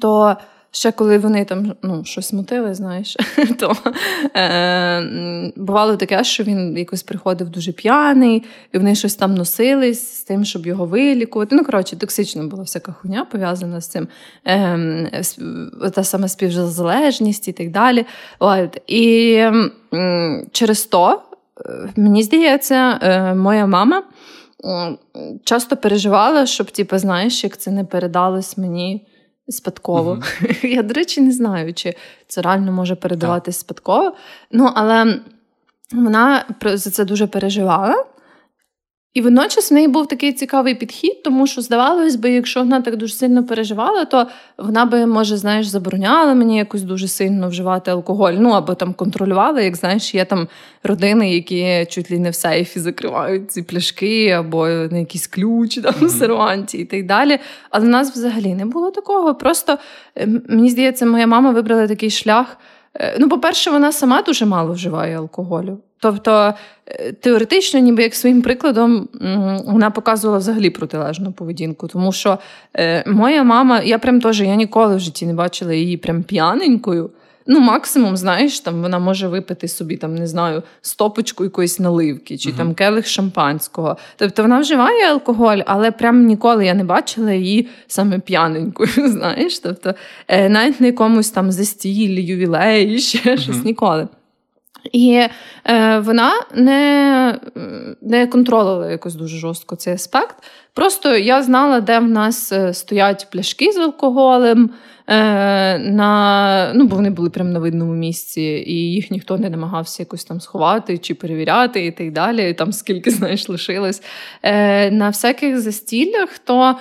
то 0.00 0.36
Ще 0.76 0.92
коли 0.92 1.18
вони 1.18 1.44
там 1.44 1.72
ну, 1.82 2.04
щось 2.04 2.32
мутили, 2.32 2.74
знаєш, 2.74 3.16
то 3.58 3.76
е, 4.36 5.52
бувало 5.56 5.96
таке, 5.96 6.24
що 6.24 6.44
він 6.44 6.78
якось 6.78 7.02
приходив 7.02 7.48
дуже 7.48 7.72
п'яний, 7.72 8.42
і 8.72 8.78
вони 8.78 8.94
щось 8.94 9.14
там 9.14 9.34
носились 9.34 10.16
з 10.16 10.22
тим, 10.22 10.44
щоб 10.44 10.66
його 10.66 10.86
вилікувати. 10.86 11.56
Ну, 11.56 11.64
коротше, 11.64 11.96
токсично 11.96 12.46
була 12.46 12.62
всяка 12.62 12.92
хуйня 12.92 13.24
пов'язана 13.24 13.80
з 13.80 13.88
цим, 13.88 14.08
е, 14.46 15.26
та 15.94 16.04
саме 16.04 16.28
співзалежність 16.28 17.48
і 17.48 17.52
так 17.52 17.70
далі. 17.70 18.06
От. 18.38 18.82
І 18.86 19.32
е, 19.94 20.46
через 20.52 20.84
то, 20.84 21.22
е, 21.66 21.92
мені 21.96 22.22
здається, 22.22 22.98
е, 23.02 23.34
моя 23.34 23.66
мама 23.66 24.02
часто 25.44 25.76
переживала, 25.76 26.46
щоб, 26.46 26.70
типу, 26.70 26.98
знаєш, 26.98 27.44
як 27.44 27.56
це 27.56 27.70
не 27.70 27.84
передалось 27.84 28.58
мені 28.58 29.06
спадково. 29.48 30.14
Uh-huh. 30.14 30.66
Я, 30.76 30.82
до 30.82 30.94
речі, 30.94 31.20
не 31.20 31.32
знаю, 31.32 31.74
чи 31.74 31.94
це 32.26 32.42
реально 32.42 32.72
може 32.72 32.94
передаватись 32.94 33.58
спадково. 33.58 34.12
Ну, 34.52 34.70
але 34.74 35.20
вона 35.92 36.44
за 36.64 36.90
це 36.90 37.04
дуже 37.04 37.26
переживала. 37.26 38.04
І 39.16 39.20
водночас 39.20 39.70
в 39.70 39.74
неї 39.74 39.88
був 39.88 40.08
такий 40.08 40.32
цікавий 40.32 40.74
підхід, 40.74 41.22
тому 41.22 41.46
що, 41.46 41.60
здавалось 41.60 42.16
би, 42.16 42.30
якщо 42.30 42.60
вона 42.60 42.80
так 42.80 42.96
дуже 42.96 43.14
сильно 43.14 43.44
переживала, 43.44 44.04
то 44.04 44.26
вона 44.58 44.84
би, 44.84 45.06
може, 45.06 45.36
знаєш, 45.36 45.66
забороняла 45.66 46.34
мені 46.34 46.56
якось 46.56 46.82
дуже 46.82 47.08
сильно 47.08 47.48
вживати 47.48 47.90
алкоголь. 47.90 48.32
Ну 48.32 48.50
або 48.50 48.74
там 48.74 48.94
контролювала, 48.94 49.60
як 49.60 49.76
знаєш, 49.76 50.14
є 50.14 50.24
там 50.24 50.48
родини, 50.82 51.34
які 51.34 51.86
чуть 51.90 52.10
ли 52.10 52.18
не 52.18 52.30
в 52.30 52.34
сейфі 52.34 52.80
закривають 52.80 53.50
ці 53.50 53.62
пляшки, 53.62 54.30
або 54.30 54.68
на 54.68 54.98
якийсь 54.98 55.26
ключ 55.26 55.74
там 55.74 55.94
mm-hmm. 55.94 56.06
в 56.06 56.10
серванті 56.10 56.78
і 56.78 56.84
так 56.84 57.06
далі. 57.06 57.38
Але 57.70 57.86
в 57.86 57.88
нас 57.88 58.12
взагалі 58.12 58.54
не 58.54 58.66
було 58.66 58.90
такого. 58.90 59.34
Просто 59.34 59.78
ем, 60.16 60.42
мені 60.48 60.70
здається, 60.70 61.06
моя 61.06 61.26
мама 61.26 61.50
вибрала 61.50 61.88
такий 61.88 62.10
шлях. 62.10 62.56
Е, 63.00 63.16
ну, 63.20 63.28
по-перше, 63.28 63.70
вона 63.70 63.92
сама 63.92 64.22
дуже 64.22 64.46
мало 64.46 64.72
вживає 64.72 65.16
алкоголю. 65.16 65.78
Тобто, 66.00 66.54
е, 66.86 67.12
теоретично, 67.12 67.80
ніби 67.80 68.02
як 68.02 68.14
своїм 68.14 68.42
прикладом, 68.42 69.08
вона 69.66 69.90
показувала 69.90 70.38
взагалі 70.38 70.70
протилежну 70.70 71.32
поведінку. 71.32 71.88
Тому 71.88 72.12
що 72.12 72.38
е, 72.74 73.04
моя 73.10 73.44
мама, 73.44 73.80
я 73.80 73.98
прям 73.98 74.20
теж 74.20 74.40
я 74.40 74.54
ніколи 74.54 74.96
в 74.96 75.00
житті 75.00 75.26
не 75.26 75.34
бачила 75.34 75.74
її 75.74 75.96
прям 75.96 76.22
п'яненькою. 76.22 77.10
Ну, 77.46 77.60
максимум, 77.60 78.16
знаєш, 78.16 78.60
там 78.60 78.82
вона 78.82 78.98
може 78.98 79.28
випити 79.28 79.68
собі, 79.68 79.96
там, 79.96 80.14
не 80.14 80.26
знаю, 80.26 80.62
стопочку 80.80 81.44
якоїсь 81.44 81.80
наливки 81.80 82.38
чи 82.38 82.50
uh 82.50 82.56
там 82.56 82.74
келих 82.74 83.06
шампанського. 83.06 83.96
Тобто 84.16 84.42
вона 84.42 84.60
вживає 84.60 85.10
алкоголь, 85.10 85.58
але 85.66 85.90
прям 85.90 86.26
ніколи 86.26 86.66
я 86.66 86.74
не 86.74 86.84
бачила 86.84 87.32
її 87.32 87.68
саме 87.86 88.18
п'яненькою. 88.18 88.88
знаєш. 88.96 89.58
Тобто, 89.58 89.94
е, 90.28 90.48
навіть 90.48 90.80
на 90.80 90.86
якомусь 90.86 91.30
там 91.30 91.52
застіллі, 91.52 92.22
ювілеї, 92.22 92.98
ще 92.98 93.18
uh 93.18 93.40
щось 93.40 93.64
ніколи. 93.64 94.08
І 94.92 95.26
е, 95.64 95.98
вона 95.98 96.32
не 96.54 97.40
не 98.02 98.26
контролювала 98.26 98.90
якось 98.90 99.14
дуже 99.14 99.38
жорстко 99.38 99.76
цей 99.76 99.94
аспект. 99.94 100.36
Просто 100.74 101.16
я 101.16 101.42
знала, 101.42 101.80
де 101.80 101.98
в 101.98 102.08
нас 102.08 102.52
е, 102.52 102.74
стоять 102.74 103.26
пляшки 103.30 103.72
з 103.72 103.76
алкоголем, 103.76 104.70
е, 105.06 105.78
на, 105.78 106.72
ну, 106.74 106.86
бо 106.86 106.96
вони 106.96 107.10
були 107.10 107.30
прямо 107.30 107.50
на 107.50 107.58
видному 107.58 107.94
місці, 107.94 108.42
і 108.66 108.92
їх 108.92 109.10
ніхто 109.10 109.38
не 109.38 109.50
намагався 109.50 110.02
якось 110.02 110.24
там 110.24 110.40
сховати 110.40 110.98
чи 110.98 111.14
перевіряти, 111.14 111.86
і 111.86 111.90
так 111.90 112.12
далі. 112.12 112.50
І 112.50 112.54
там 112.54 112.72
скільки, 112.72 113.10
знаєш, 113.18 113.48
лишилось. 113.48 114.02
Е, 114.42 114.90
На 114.90 115.08
всяких 115.08 115.60
застіллях, 115.60 116.38
то. 116.38 116.76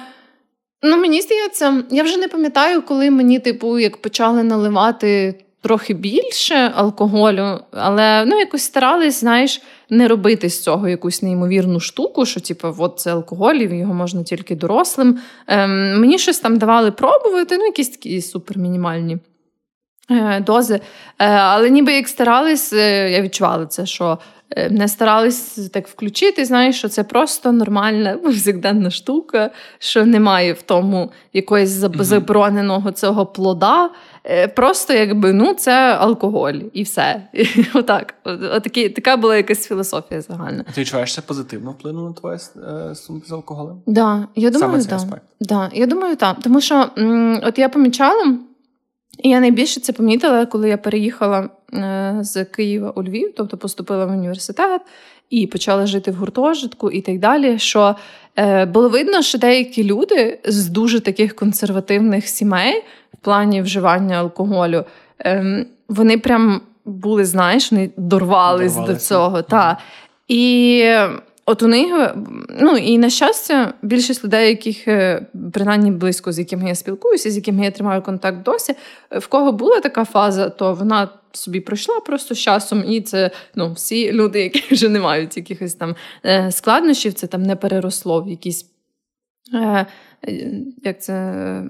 Ну, 0.84 0.98
мені 0.98 1.22
здається, 1.22 1.84
я 1.92 2.04
вже 2.04 2.18
не 2.18 2.28
пам'ятаю, 2.28 2.82
коли 2.82 3.12
мені, 3.12 3.40
типу, 3.40 3.80
як 3.80 3.98
почали 3.98 4.44
наливати 4.44 5.36
трохи 5.66 5.94
більше 5.94 6.72
алкоголю, 6.76 7.60
але 7.72 8.26
ну, 8.26 8.40
якось 8.40 8.62
старались, 8.62 9.20
знаєш, 9.20 9.62
не 9.90 10.08
робити 10.08 10.50
з 10.50 10.64
цього 10.64 10.88
якусь 10.88 11.22
неймовірну 11.22 11.80
штуку, 11.80 12.26
що 12.26 12.40
типу, 12.40 12.76
от 12.78 13.00
це 13.00 13.12
алкоголь, 13.12 13.56
і 13.56 13.78
його 13.78 13.94
можна 13.94 14.24
тільки 14.24 14.56
дорослим. 14.56 15.20
Ем, 15.48 16.00
Мені 16.00 16.20
щось 16.20 16.40
там 16.40 16.58
давали 16.58 16.92
пробувати, 16.92 17.58
ну, 17.58 17.66
якісь 17.66 17.90
такі 17.90 18.22
супермінімальні 18.22 19.18
е, 20.12 20.40
дози. 20.40 20.76
Е, 20.76 20.82
але 21.28 21.70
ніби 21.70 21.94
як 21.94 22.08
старались, 22.08 22.74
е, 22.74 23.12
я 23.12 23.22
відчувала 23.22 23.66
це, 23.66 23.86
що. 23.86 24.18
Е, 24.52 24.70
не 24.70 24.88
старались 24.88 25.70
так 25.74 25.88
включити, 25.88 26.46
знаєш, 26.46 26.78
що 26.78 26.90
це 26.90 27.04
просто 27.04 27.52
нормальна 27.52 28.18
повсякденна 28.24 28.90
штука, 28.90 29.52
що 29.80 30.06
немає 30.06 30.54
в 30.54 30.62
тому 30.62 31.12
якогось 31.34 31.70
забороненого 31.70 32.92
цього 32.92 33.26
плода. 33.26 33.90
Е, 34.24 34.48
просто 34.48 34.94
якби 34.94 35.34
ну 35.34 35.54
це 35.54 35.72
алкоголь 35.96 36.60
і 36.74 36.84
все. 36.84 37.22
Отак. 37.74 38.14
Отакі, 38.24 38.90
така 38.90 39.18
була 39.18 39.38
якась 39.38 39.68
філософія 39.68 40.22
загальна. 40.22 40.66
Ти 40.74 40.82
відчуваєш 40.82 41.14
це 41.14 41.22
позитивно 41.22 41.72
вплинуло 41.72 42.08
на 42.08 42.14
твоє 42.14 42.36
е, 42.36 42.40
стосунки 42.96 43.28
з 43.28 43.32
алкоголем? 43.32 43.82
Да, 43.88 44.28
я 44.36 44.50
думаю, 44.50 44.82
Саме 44.82 45.00
цей 45.00 45.10
Да, 45.40 45.70
я 45.74 45.86
думаю, 45.86 46.16
так. 46.16 46.38
Тому 46.44 46.62
що 46.62 46.86
м, 46.98 47.40
от 47.44 47.60
я 47.60 47.70
помічала, 47.70 48.38
і 49.24 49.30
я 49.30 49.40
найбільше 49.40 49.80
це 49.80 49.94
помітила, 49.94 50.46
коли 50.46 50.70
я 50.70 50.78
переїхала 50.78 51.50
з 52.22 52.46
Києва 52.46 52.94
у 52.96 53.04
Львів, 53.04 53.34
тобто 53.38 53.58
поступила 53.58 54.06
в 54.06 54.12
університет 54.12 54.82
і 55.30 55.48
почала 55.48 55.86
жити 55.86 56.12
в 56.12 56.16
гуртожитку 56.16 56.92
і 56.92 57.02
так 57.02 57.20
далі. 57.20 57.60
що 57.60 57.96
е, 58.36 58.66
було 58.66 58.90
видно, 58.90 59.22
що 59.22 59.38
деякі 59.38 59.84
люди 59.84 60.40
з 60.46 60.70
дуже 60.70 61.00
таких 61.00 61.36
консервативних 61.36 62.28
сімей 62.28 62.84
в 63.14 63.18
плані 63.18 63.62
вживання 63.62 64.18
алкоголю, 64.18 64.86
е, 65.20 65.66
вони 65.90 66.18
прям 66.18 66.62
були, 66.86 67.26
знаєш, 67.26 67.72
вони 67.72 67.90
дорвались, 67.98 68.74
дорвались. 68.74 68.96
до 68.96 69.08
цього. 69.08 69.38
Mm-hmm. 69.38 69.50
Та. 69.50 69.78
І 70.28 70.84
От 71.48 71.64
у 71.64 71.68
них, 71.68 72.16
ну 72.50 72.78
і 72.78 72.98
на 72.98 73.10
щастя, 73.10 73.74
більшість 73.82 74.24
людей, 74.24 74.50
яких 74.50 74.88
е, 74.88 75.26
принаймні 75.54 75.92
близько 75.92 76.32
з 76.32 76.40
якими 76.40 76.70
я 76.70 76.76
спілкуюся, 76.76 77.32
з 77.32 77.36
якими 77.36 77.66
я 77.66 77.72
тримаю 77.72 78.02
контакт 78.02 78.44
досі, 78.44 78.76
е, 79.12 79.20
в 79.20 79.28
кого 79.28 79.52
була 79.52 79.80
така 79.80 80.06
фаза, 80.06 80.50
то 80.50 80.74
вона 80.74 81.10
собі 81.32 81.60
пройшла 81.60 82.00
просто 82.00 82.36
з 82.36 82.40
часом, 82.40 82.84
і 82.88 83.02
це 83.02 83.32
ну, 83.56 83.74
всі 83.74 84.12
люди, 84.12 84.42
які 84.42 84.64
вже 84.74 84.90
не 84.90 85.00
мають 85.00 85.38
якихось 85.38 85.74
там 85.74 85.96
е, 86.26 86.52
складнощів, 86.52 87.14
це 87.14 87.28
там 87.28 87.44
не 87.44 87.56
переросло 87.56 88.22
в 88.22 88.30
якісь. 88.30 88.66
Як 90.84 91.02
це 91.02 91.64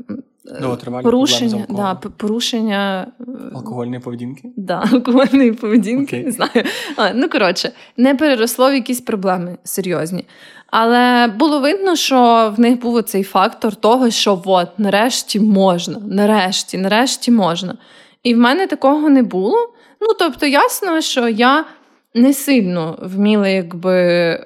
Ну, 0.62 0.78
порушення 1.04 1.66
да, 1.70 1.96
порушення 1.96 3.08
алкогольної 3.56 4.00
поведінки? 4.00 4.50
Да, 4.56 4.84
алкогольної 4.94 5.52
поведінки, 5.52 6.16
okay. 6.16 6.26
не 6.26 6.32
знаю. 6.32 6.52
А, 6.96 7.14
Ну, 7.14 7.30
коротше, 7.30 7.72
не 7.98 8.16
переросло 8.16 8.72
в 8.72 8.74
якісь 8.74 9.02
проблеми 9.02 9.58
серйозні. 9.64 10.26
Але 10.68 11.28
було 11.28 11.60
видно, 11.60 11.96
що 11.96 12.54
в 12.58 12.60
них 12.60 12.80
був 12.80 13.04
цей 13.04 13.24
фактор 13.24 13.76
того, 13.76 14.10
що 14.10 14.42
от, 14.46 14.80
нарешті 14.80 15.40
можна, 15.40 16.00
нарешті, 16.00 16.78
нарешті 16.78 17.32
можна. 17.32 17.78
І 18.24 18.36
в 18.36 18.38
мене 18.38 18.68
такого 18.68 19.10
не 19.10 19.24
було. 19.24 19.74
Ну, 20.02 20.08
тобто, 20.20 20.46
ясно, 20.46 21.02
що 21.02 21.28
я 21.30 21.66
не 22.14 22.34
сильно 22.34 23.00
вміла, 23.02 23.48
якби 23.48 24.40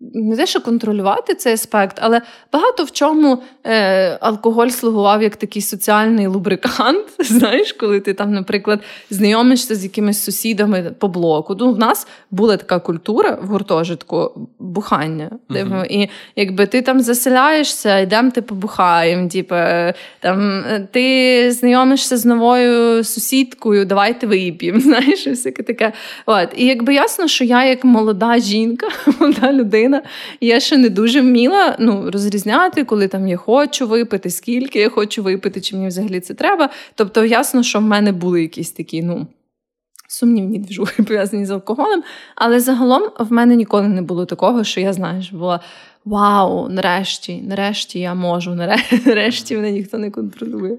не 0.00 0.36
те, 0.36 0.46
що 0.46 0.60
контролювати 0.60 1.34
цей 1.34 1.54
аспект, 1.54 1.98
але 2.00 2.22
багато 2.52 2.84
в 2.84 2.90
чому 2.90 3.42
е, 3.64 4.18
алкоголь 4.20 4.68
слугував 4.68 5.22
як 5.22 5.36
такий 5.36 5.62
соціальний 5.62 6.26
лубрикант. 6.26 7.04
Знаєш, 7.18 7.72
коли 7.72 8.00
ти 8.00 8.14
там, 8.14 8.32
наприклад, 8.32 8.80
знайомишся 9.10 9.74
з 9.74 9.84
якимись 9.84 10.24
сусідами 10.24 10.94
по 10.98 11.08
блоку. 11.08 11.56
Ну, 11.58 11.72
в 11.72 11.78
нас 11.78 12.06
була 12.30 12.56
така 12.56 12.78
культура 12.78 13.38
в 13.42 13.46
гуртожитку 13.46 14.48
бухання. 14.58 15.30
Uh-huh. 15.50 15.86
І 15.86 16.08
якби 16.36 16.66
ти 16.66 16.82
там 16.82 17.00
заселяєшся, 17.00 17.98
йдемо 17.98 18.30
ти 18.30 18.42
побухаємо. 18.42 19.28
Типу, 19.28 19.54
там 20.20 20.64
ти 20.92 21.52
знайомишся 21.52 22.16
з 22.16 22.24
новою 22.24 23.04
сусідкою, 23.04 23.84
давайте 23.84 24.26
вип'ємо. 24.26 24.80
Знаєш, 24.86 25.26
всяке 25.26 25.62
таке. 25.62 25.92
От. 26.26 26.48
І 26.56 26.66
якби 26.66 26.94
ясно, 26.94 27.28
що 27.28 27.44
я 27.44 27.64
як 27.64 27.84
молода 27.84 28.38
жінка, 28.38 28.88
молода 29.20 29.52
людина 29.52 29.85
людина. 29.86 30.02
я 30.40 30.60
ще 30.60 30.76
не 30.76 30.88
дуже 30.90 31.20
вміла 31.20 31.76
ну, 31.78 32.10
розрізняти, 32.10 32.84
коли 32.84 33.08
там 33.08 33.28
я 33.28 33.36
хочу 33.36 33.88
випити, 33.88 34.30
скільки 34.30 34.78
я 34.78 34.88
хочу 34.88 35.22
випити, 35.22 35.60
чи 35.60 35.76
мені 35.76 35.88
взагалі 35.88 36.20
це 36.20 36.34
треба. 36.34 36.70
Тобто, 36.94 37.24
ясно, 37.24 37.62
що 37.62 37.78
в 37.78 37.82
мене 37.82 38.12
були 38.12 38.42
якісь 38.42 38.70
такі, 38.70 39.02
ну. 39.02 39.26
Сумнівні 40.08 40.58
движухи 40.58 41.02
пов'язані 41.02 41.46
з 41.46 41.50
алкоголем, 41.50 42.02
але 42.34 42.60
загалом 42.60 43.02
в 43.18 43.32
мене 43.32 43.56
ніколи 43.56 43.88
не 43.88 44.02
було 44.02 44.26
такого, 44.26 44.64
що 44.64 44.80
я 44.80 44.92
знаєш, 44.92 45.32
була 45.32 45.60
вау, 46.04 46.68
нарешті, 46.68 47.42
нарешті 47.42 47.98
я 47.98 48.14
можу, 48.14 48.54
нарешті 49.06 49.56
мене 49.56 49.72
ніхто 49.72 49.98
не 49.98 50.10
контролює. 50.10 50.76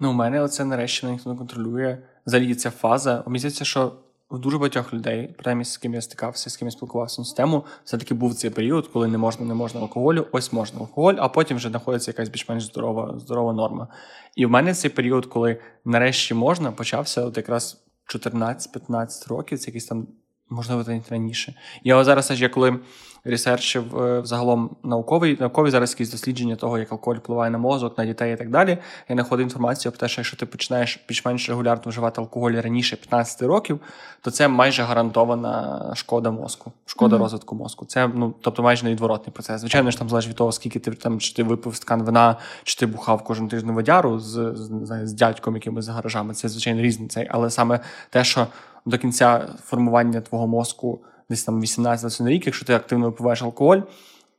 Ну, 0.00 0.10
у 0.10 0.12
мене 0.12 0.40
оце 0.40 0.64
нарешті 0.64 1.06
мене 1.06 1.12
ніхто 1.14 1.30
не 1.30 1.36
контролює. 1.36 1.98
Взагалі 2.26 2.54
ця 2.54 2.70
фаза. 2.70 3.22
Мені 3.26 3.38
здається, 3.38 3.64
що 3.64 3.92
у 4.30 4.38
дуже 4.38 4.58
багатьох 4.58 4.94
людей, 4.94 5.34
принаймні 5.38 5.64
з 5.64 5.76
ким 5.76 5.94
я 5.94 6.00
стикався, 6.00 6.50
з 6.50 6.56
ким 6.56 6.68
я 6.68 6.72
спілкувався 6.72 7.20
на 7.20 7.24
цю 7.24 7.34
тему, 7.34 7.64
все-таки 7.84 8.14
був 8.14 8.34
цей 8.34 8.50
період, 8.50 8.88
коли 8.88 9.08
не 9.08 9.18
можна, 9.18 9.46
не 9.46 9.54
можна 9.54 9.80
алкоголю, 9.80 10.26
ось 10.32 10.52
можна 10.52 10.80
алкоголь, 10.80 11.14
а 11.18 11.28
потім 11.28 11.56
вже 11.56 11.68
знаходиться 11.68 12.10
якась 12.10 12.28
більш-менш 12.28 12.64
здорова 12.64 13.18
здорова 13.18 13.52
норма. 13.52 13.88
І 14.36 14.46
в 14.46 14.50
мене 14.50 14.74
цей 14.74 14.90
період, 14.90 15.26
коли 15.26 15.60
нарешті 15.84 16.34
можна, 16.34 16.72
почався 16.72 17.24
от 17.24 17.36
якраз 17.36 17.84
14-15 18.14 19.28
років, 19.28 19.58
це 19.58 19.66
якийсь 19.66 19.86
там, 19.86 20.08
можливо, 20.50 20.84
навіть 20.86 21.10
раніше. 21.10 21.54
Я 21.84 22.04
зараз 22.04 22.30
аж 22.30 22.42
я 22.42 22.48
коли 22.48 22.78
ресерчив 23.24 24.02
е, 24.02 24.22
загалом 24.24 24.70
науковий, 24.82 25.36
наукові 25.40 25.70
зараз 25.70 25.90
якісь 25.90 26.10
дослідження 26.10 26.56
того, 26.56 26.78
як 26.78 26.92
алкоголь 26.92 27.16
впливає 27.16 27.50
на 27.50 27.58
мозок, 27.58 27.98
на 27.98 28.06
дітей 28.06 28.34
і 28.34 28.36
так 28.36 28.50
далі. 28.50 28.78
Я 29.08 29.16
знаходив 29.16 29.46
інформацію 29.46 29.92
про 29.92 29.98
те, 29.98 30.08
що 30.08 30.20
якщо 30.20 30.36
ти 30.36 30.46
починаєш 30.46 31.00
більш-менш 31.08 31.48
регулярно 31.48 31.82
вживати 31.86 32.20
алкоголь 32.20 32.52
раніше 32.52 32.96
15 32.96 33.42
років, 33.42 33.80
то 34.20 34.30
це 34.30 34.48
майже 34.48 34.82
гарантована 34.82 35.92
шкода 35.96 36.30
мозку, 36.30 36.72
шкода 36.86 37.16
mm-hmm. 37.16 37.18
розвитку 37.18 37.54
мозку. 37.56 37.86
Це 37.86 38.08
ну 38.14 38.34
тобто 38.40 38.62
майже 38.62 38.84
невідворотний 38.84 39.32
процес. 39.32 39.60
Звичайно 39.60 39.90
ж 39.90 39.98
там 39.98 40.08
залежить 40.08 40.30
від 40.30 40.36
того, 40.36 40.52
скільки 40.52 40.78
ти 40.78 40.90
там 40.90 41.20
чи 41.20 41.34
ти 41.34 41.42
випив 41.42 41.76
стакан 41.76 42.02
вина, 42.02 42.36
чи 42.64 42.76
ти 42.76 42.86
бухав 42.86 43.24
кожен 43.24 43.48
тиждень 43.48 43.74
водяру 43.74 44.18
з 44.18 44.52
з, 44.54 45.06
з 45.06 45.12
дядьком, 45.12 45.54
якимось 45.54 45.84
за 45.84 45.92
гаражами. 45.92 46.34
Це 46.34 46.48
звичайно 46.48 46.82
різний 46.82 47.08
цей, 47.08 47.26
але 47.30 47.50
саме 47.50 47.80
те, 48.10 48.24
що 48.24 48.46
до 48.86 48.98
кінця 48.98 49.48
формування 49.64 50.20
твого 50.20 50.46
мозку 50.46 51.00
десь 51.30 51.44
там 51.44 51.60
18-20 51.60 52.28
рік, 52.28 52.46
якщо 52.46 52.66
ти 52.66 52.74
активно 52.74 53.06
випиваєш 53.06 53.42
алкоголь, 53.42 53.78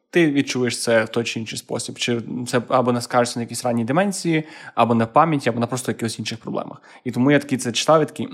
ти 0.09 0.31
відчуєш 0.31 0.81
це 0.81 1.03
в 1.03 1.09
той 1.09 1.23
чи 1.23 1.39
інший 1.39 1.57
спосіб. 1.57 1.97
Чи 1.97 2.21
це 2.47 2.61
або 2.67 2.91
не 2.91 3.01
скажешся 3.01 3.39
на 3.39 3.43
якісь 3.43 3.65
ранні 3.65 3.85
деменції, 3.85 4.43
або 4.75 4.95
на 4.95 5.05
пам'яті, 5.05 5.49
або 5.49 5.59
на 5.59 5.67
просто 5.67 5.91
якихось 5.91 6.19
інших 6.19 6.39
проблемах. 6.39 6.81
І 7.03 7.11
тому 7.11 7.31
я 7.31 7.39
такий 7.39 7.57
це 7.57 7.71
читав 7.71 8.01
і 8.01 8.05
такий 8.05 8.27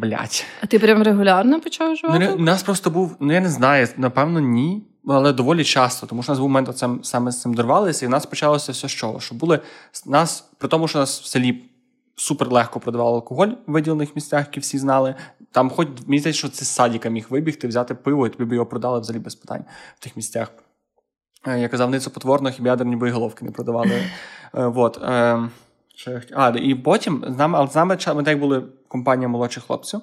блять. 0.00 0.46
А 0.60 0.66
ти 0.66 0.78
прям 0.78 1.02
регулярно 1.02 1.60
почав 1.60 1.92
вживати? 1.92 2.28
Ну, 2.28 2.36
у 2.36 2.38
нас 2.38 2.62
просто 2.62 2.90
був, 2.90 3.16
ну 3.20 3.32
я 3.32 3.40
не 3.40 3.48
знаю, 3.48 3.88
напевно, 3.96 4.40
ні. 4.40 4.82
Але 5.08 5.32
доволі 5.32 5.64
часто, 5.64 6.06
тому 6.06 6.22
що 6.22 6.32
у 6.32 6.34
нас 6.34 6.38
був 6.38 6.48
момент 6.48 6.68
оцем, 6.68 7.00
саме 7.02 7.30
з 7.30 7.40
цим 7.40 7.54
дорвалися, 7.54 8.04
і 8.04 8.08
в 8.08 8.10
нас 8.10 8.26
почалося 8.26 8.72
все 8.72 8.88
з 8.88 8.92
чого. 8.92 9.20
Що 9.20 9.34
були 9.34 9.60
нас, 10.06 10.48
при 10.58 10.68
тому, 10.68 10.88
що 10.88 10.98
у 10.98 11.02
нас 11.02 11.20
в 11.20 11.24
селі 11.24 11.62
супер 12.16 12.52
легко 12.52 12.80
продавали 12.80 13.16
алкоголь 13.16 13.48
в 13.66 13.72
виділених 13.72 14.14
місцях, 14.14 14.46
які 14.46 14.60
всі 14.60 14.78
знали. 14.78 15.14
Там, 15.52 15.70
хоч 15.70 15.88
мені 16.06 16.18
здається, 16.18 16.38
що 16.38 16.48
це 16.48 16.64
з 16.64 16.68
садіка 16.68 17.08
міг 17.08 17.26
вибігти, 17.30 17.68
взяти 17.68 17.94
пиво, 17.94 18.26
і 18.26 18.30
тобі 18.30 18.44
б 18.44 18.52
його 18.52 18.66
продали 18.66 19.00
взагалі 19.00 19.22
без 19.22 19.34
питань 19.34 19.64
в 19.96 20.00
тих 20.00 20.16
місцях. 20.16 20.52
Е, 21.46 21.60
Я 21.60 21.68
казав, 21.68 22.00
це 22.00 22.10
потворно, 22.10 22.50
хіба 22.50 22.68
ядерні 22.68 22.96
боєголовки 22.96 23.44
не 23.44 23.50
продавали. 23.50 24.02
Вот. 24.52 25.00
Е, 26.04 26.14
хотів? 26.20 26.36
А, 26.38 26.48
і 26.48 26.74
потім 26.74 27.24
з 27.28 27.36
нами, 27.36 27.58
але 27.58 27.68
з 27.68 27.74
нами 27.74 27.98
ми 28.14 28.22
так 28.22 28.40
були 28.40 28.62
компанія 28.88 29.28
молодших 29.28 29.64
хлопців. 29.64 30.00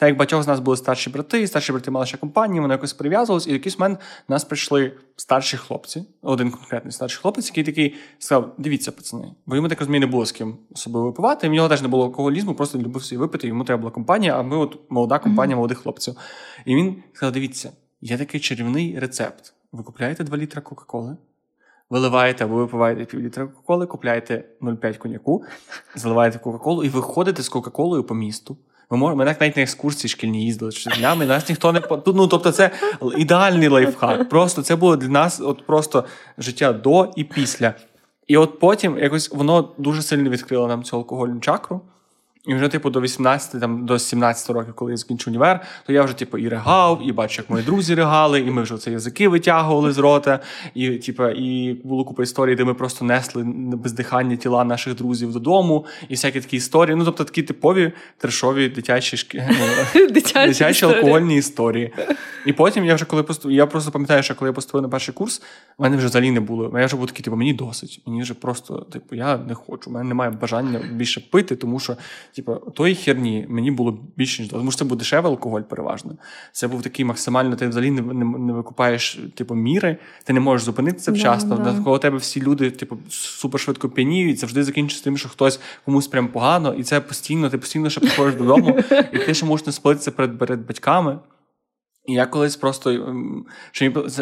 Так 0.00 0.08
як 0.08 0.16
багатьох 0.16 0.42
з 0.42 0.46
нас 0.46 0.60
були 0.60 0.76
старші 0.76 1.10
брати, 1.10 1.42
і 1.42 1.46
старші 1.46 1.72
брати 1.72 1.90
мали 1.90 2.06
ще 2.06 2.16
компанії, 2.16 2.60
вони 2.60 2.74
якось 2.74 2.92
прив'язувалися, 2.92 3.50
і 3.50 3.52
в 3.52 3.54
якийсь 3.54 3.78
момент 3.78 3.98
до 4.28 4.34
нас 4.34 4.44
прийшли 4.44 4.92
старші 5.16 5.56
хлопці, 5.56 6.04
один 6.22 6.50
конкретний 6.50 6.92
старший 6.92 7.20
хлопець, 7.22 7.46
який 7.46 7.64
такий 7.64 7.94
сказав: 8.18 8.54
дивіться, 8.58 8.92
пацани, 8.92 9.32
бо 9.46 9.56
йому 9.56 9.68
так 9.68 9.80
розумію, 9.80 10.00
не 10.00 10.06
було 10.06 10.26
з 10.26 10.32
ким 10.32 10.56
особливо 10.74 11.06
випивати. 11.06 11.46
І 11.46 11.50
в 11.50 11.52
нього 11.52 11.68
теж 11.68 11.82
не 11.82 11.88
було 11.88 12.04
алкоголізму, 12.04 12.54
просто 12.54 12.78
він 12.78 12.84
любив 12.84 13.02
собі 13.02 13.18
випити, 13.18 13.48
йому 13.48 13.64
треба 13.64 13.80
була 13.80 13.90
компанія, 13.90 14.38
а 14.38 14.42
ми 14.42 14.56
от 14.56 14.78
молода 14.88 15.18
компанія 15.18 15.56
молодих 15.56 15.78
хлопців. 15.78 16.14
І 16.64 16.74
він 16.74 17.02
сказав: 17.12 17.32
дивіться, 17.32 17.72
є 18.00 18.18
такий 18.18 18.40
чарівний 18.40 18.98
рецепт. 18.98 19.54
Ви 19.72 19.82
купляєте 19.82 20.24
2 20.24 20.36
літра 20.36 20.62
Кока-Коли, 20.62 21.16
виливаєте 21.90 22.44
або 22.44 22.54
випиваєте 22.54 23.04
пів 23.04 23.20
літра 23.20 23.46
Кока-Коли, 23.46 23.86
купляєте 23.86 24.44
0,5 24.60 24.98
коньяку, 24.98 25.44
заливаєте 25.94 26.38
Кока-Колу 26.38 26.84
і 26.84 26.88
виходите 26.88 27.42
з 27.42 27.48
Кока-Колою 27.48 28.04
по 28.04 28.14
місту. 28.14 28.56
Ми 28.90 28.96
можемо, 28.96 29.16
ми 29.16 29.24
навіть 29.24 29.56
на 29.56 29.62
екскурсії 29.62 30.08
шкільні 30.08 30.44
їздили 30.44 30.72
днями, 30.98 31.26
нас 31.26 31.48
ніхто 31.48 31.72
не 31.72 31.82
ну, 32.06 32.26
тобто 32.26 32.52
це 32.52 32.70
ідеальний 33.16 33.68
лайфхак. 33.68 34.28
Просто 34.28 34.62
це 34.62 34.76
було 34.76 34.96
для 34.96 35.08
нас 35.08 35.40
от 35.40 35.66
просто 35.66 36.04
життя 36.38 36.72
до 36.72 37.12
і 37.16 37.24
після. 37.24 37.74
І 38.26 38.36
от 38.36 38.58
потім 38.58 38.98
якось 38.98 39.30
воно 39.30 39.74
дуже 39.78 40.02
сильно 40.02 40.30
відкрило 40.30 40.66
нам 40.66 40.82
цю 40.82 40.96
алкогольну 40.96 41.40
чакру. 41.40 41.80
І 42.46 42.54
вже, 42.54 42.68
типу, 42.68 42.90
до 42.90 43.00
18, 43.00 43.60
там, 43.60 43.86
до 43.86 43.98
17 43.98 44.50
років, 44.50 44.74
коли 44.74 44.90
я 44.90 44.96
закінчу 44.96 45.30
універ, 45.30 45.60
то 45.86 45.92
я 45.92 46.02
вже, 46.02 46.14
типу, 46.14 46.38
і 46.38 46.48
ригав, 46.48 47.00
і 47.04 47.12
бачу, 47.12 47.42
як 47.42 47.50
мої 47.50 47.64
друзі 47.64 47.94
ригали, 47.94 48.40
і 48.40 48.50
ми 48.50 48.62
вже 48.62 48.76
це 48.76 48.90
язики 48.90 49.28
витягували 49.28 49.92
з 49.92 49.98
рота. 49.98 50.40
І, 50.74 50.90
типу, 50.90 51.28
і 51.28 51.72
було 51.84 52.04
купа 52.04 52.22
історій, 52.22 52.54
де 52.54 52.64
ми 52.64 52.74
просто 52.74 53.04
несли 53.04 53.42
бездихання 53.74 54.36
тіла 54.36 54.64
наших 54.64 54.94
друзів 54.94 55.32
додому, 55.32 55.86
і 56.08 56.14
всякі 56.14 56.40
такі 56.40 56.56
історії. 56.56 56.96
Ну, 56.96 57.04
тобто 57.04 57.24
такі 57.24 57.42
типові 57.42 57.92
трешові 58.18 58.68
дитячі 58.68 59.16
шкі... 59.16 59.42
ну, 59.94 60.06
Дитячі 60.10 60.48
дитячі 60.48 60.84
алкогольні 60.84 61.36
історії. 61.36 61.92
І 62.46 62.52
потім 62.52 62.84
я 62.84 62.94
вже 62.94 63.04
коли 63.04 63.22
поступ... 63.22 63.52
я 63.52 63.66
просто 63.66 63.90
пам'ятаю, 63.90 64.22
що 64.22 64.34
коли 64.34 64.48
я 64.48 64.52
поступив 64.52 64.82
на 64.82 64.88
перший 64.88 65.14
курс, 65.14 65.42
в 65.78 65.82
мене 65.82 65.96
вже 65.96 66.06
взагалі 66.06 66.30
не 66.30 66.40
було. 66.40 66.78
Я 66.78 66.86
вже 66.86 66.96
був 66.96 67.06
такий, 67.06 67.24
типу, 67.24 67.36
мені 67.36 67.52
досить. 67.52 68.02
Мені 68.06 68.22
вже 68.22 68.34
просто, 68.34 68.86
типу, 68.92 69.14
я 69.14 69.36
не 69.36 69.54
хочу. 69.54 69.90
У 69.90 69.92
мене 69.92 70.08
немає 70.08 70.30
бажання 70.30 70.80
більше 70.92 71.20
пити, 71.20 71.56
тому 71.56 71.80
що, 71.80 71.96
типу, 72.34 72.54
тої 72.54 72.94
херні 72.94 73.46
мені 73.48 73.70
було 73.70 73.98
більше 74.16 74.42
ніж. 74.42 74.50
Тому 74.50 74.70
що 74.70 74.78
це 74.78 74.84
був 74.84 74.98
дешевий 74.98 75.32
алкоголь, 75.32 75.60
переважно. 75.60 76.16
Це 76.52 76.68
був 76.68 76.82
такий 76.82 77.04
максимально, 77.04 77.56
ти 77.56 77.68
взагалі 77.68 77.90
не, 77.90 78.02
не, 78.02 78.24
не 78.24 78.52
викупаєш 78.52 79.20
типу, 79.34 79.54
міри, 79.54 79.96
ти 80.24 80.32
не 80.32 80.40
можеш 80.40 80.64
зупинитися 80.64 81.12
вчасно. 81.12 81.56
да. 81.56 81.62
Навколо 81.62 81.98
тебе 81.98 82.16
всі 82.16 82.42
люди, 82.42 82.70
типу, 82.70 82.98
супер 83.08 83.60
швидко 83.60 83.88
п'яніють, 83.88 84.38
завжди 84.38 84.64
закінчиться 84.64 85.04
тим, 85.04 85.18
що 85.18 85.28
хтось 85.28 85.60
комусь 85.84 86.06
прям 86.06 86.28
погано, 86.28 86.74
і 86.74 86.82
це 86.82 87.00
постійно, 87.00 87.50
ти 87.50 87.58
постійно 87.58 87.90
ще 87.90 88.00
приходиш 88.00 88.34
додому, 88.34 88.78
і 89.12 89.18
ти 89.18 89.34
ще 89.34 89.46
можеш 89.46 89.66
не 89.66 89.72
сплитися 89.72 90.10
перед, 90.10 90.38
перед 90.38 90.66
батьками. 90.66 91.18
Я 92.12 92.26
колись 92.26 92.56
просто 92.56 92.90
ем, 92.90 93.46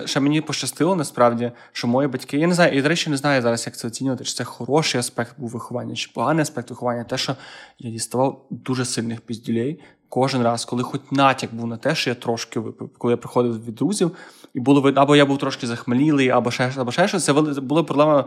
ще 0.04 0.20
мені, 0.20 0.40
пощастило 0.40 0.96
насправді, 0.96 1.52
що 1.72 1.88
мої 1.88 2.08
батьки. 2.08 2.38
Я 2.38 2.46
не 2.46 2.54
знаю, 2.54 2.78
і 2.78 2.82
до 2.82 2.88
речі, 2.88 3.10
не 3.10 3.16
знаю 3.16 3.42
зараз, 3.42 3.66
як 3.66 3.76
це 3.76 3.88
оцінювати, 3.88 4.24
чи 4.24 4.34
це 4.34 4.44
хороший 4.44 4.98
аспект 4.98 5.34
був 5.40 5.50
виховання, 5.50 5.94
чи 5.94 6.10
поганий 6.14 6.42
аспект 6.42 6.70
виховання. 6.70 7.04
Те, 7.04 7.18
що 7.18 7.36
я 7.78 7.90
діставав 7.90 8.46
дуже 8.50 8.84
сильних 8.84 9.20
піздюлей 9.20 9.80
кожен 10.08 10.42
раз, 10.42 10.64
коли 10.64 10.82
хоч 10.82 11.00
натяк 11.10 11.54
був 11.54 11.66
на 11.66 11.76
те, 11.76 11.94
що 11.94 12.10
я 12.10 12.14
трошки 12.14 12.60
випив, 12.60 12.90
коли 12.98 13.12
я 13.12 13.16
приходив 13.16 13.64
від 13.64 13.74
друзів, 13.74 14.10
і 14.54 14.60
було 14.60 14.80
видно, 14.80 15.00
або 15.00 15.16
я 15.16 15.26
був 15.26 15.38
трошки 15.38 15.66
захмелілий, 15.66 16.28
або 16.28 16.50
ще, 16.50 16.72
або 16.76 16.92
ще 16.92 17.08
щось. 17.08 17.24
Це 17.24 17.32
була 17.32 17.82
проблема. 17.82 18.24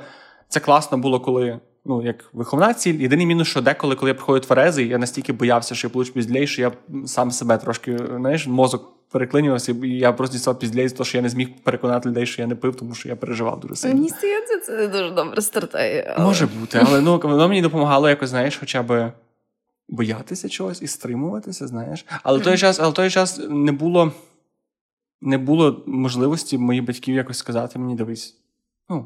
Це 0.47 0.59
класно 0.59 0.97
було, 0.97 1.19
коли. 1.19 1.59
Ну, 1.85 2.01
як 2.01 2.29
виховна 2.33 2.73
ціль. 2.73 2.99
Єдиний 2.99 3.25
мінус, 3.25 3.47
що 3.47 3.61
деколи, 3.61 3.95
коли 3.95 4.09
я 4.09 4.15
приходив 4.15 4.45
тверезий, 4.45 4.87
я 4.87 4.97
настільки 4.97 5.33
боявся, 5.33 5.75
що 5.75 5.87
я 5.87 5.91
получу 5.91 6.13
піздлей, 6.13 6.47
що 6.47 6.61
я 6.61 6.71
сам 7.05 7.31
себе 7.31 7.57
трошки, 7.57 7.97
знаєш, 7.97 8.47
мозок 8.47 8.93
переклинювався, 9.11 9.71
і 9.83 9.89
я 9.89 10.13
просто 10.13 10.33
дістав 10.37 10.59
піздлей 10.59 10.87
з 10.89 10.93
того, 10.93 11.05
що 11.05 11.17
я 11.17 11.21
не 11.21 11.29
зміг 11.29 11.47
переконати 11.63 12.09
людей, 12.09 12.25
що 12.25 12.41
я 12.41 12.47
не 12.47 12.55
пив, 12.55 12.75
тому 12.75 12.95
що 12.95 13.09
я 13.09 13.15
переживав 13.15 13.59
дуже 13.59 13.75
сильно. 13.75 13.95
Мені 13.95 14.09
здається, 14.09 14.59
це 14.59 14.77
не 14.77 14.87
дуже 14.87 15.11
добре 15.11 15.41
стартає. 15.41 16.13
але- 16.17 16.25
Може 16.25 16.45
бути, 16.47 16.81
але 16.87 17.01
ну 17.01 17.19
воно 17.23 17.47
мені 17.47 17.61
допомагало 17.61 18.09
якось, 18.09 18.29
знаєш, 18.29 18.57
хоча 18.57 18.83
б 18.83 19.11
боятися 19.89 20.49
чогось 20.49 20.81
і 20.81 20.87
стримуватися, 20.87 21.67
знаєш. 21.67 22.05
Але 22.23 22.39
в 22.39 22.43
той 22.43 22.57
час, 22.57 22.79
але 22.79 22.93
той 22.93 23.09
час 23.09 23.41
не 23.49 23.71
було, 23.71 24.11
не 25.21 25.37
було 25.37 25.83
можливості 25.87 26.57
моїх 26.57 26.83
батьків 26.83 27.15
якось 27.15 27.37
сказати 27.37 27.79
мені, 27.79 27.95
дивись, 27.95 28.37
ну. 28.89 29.05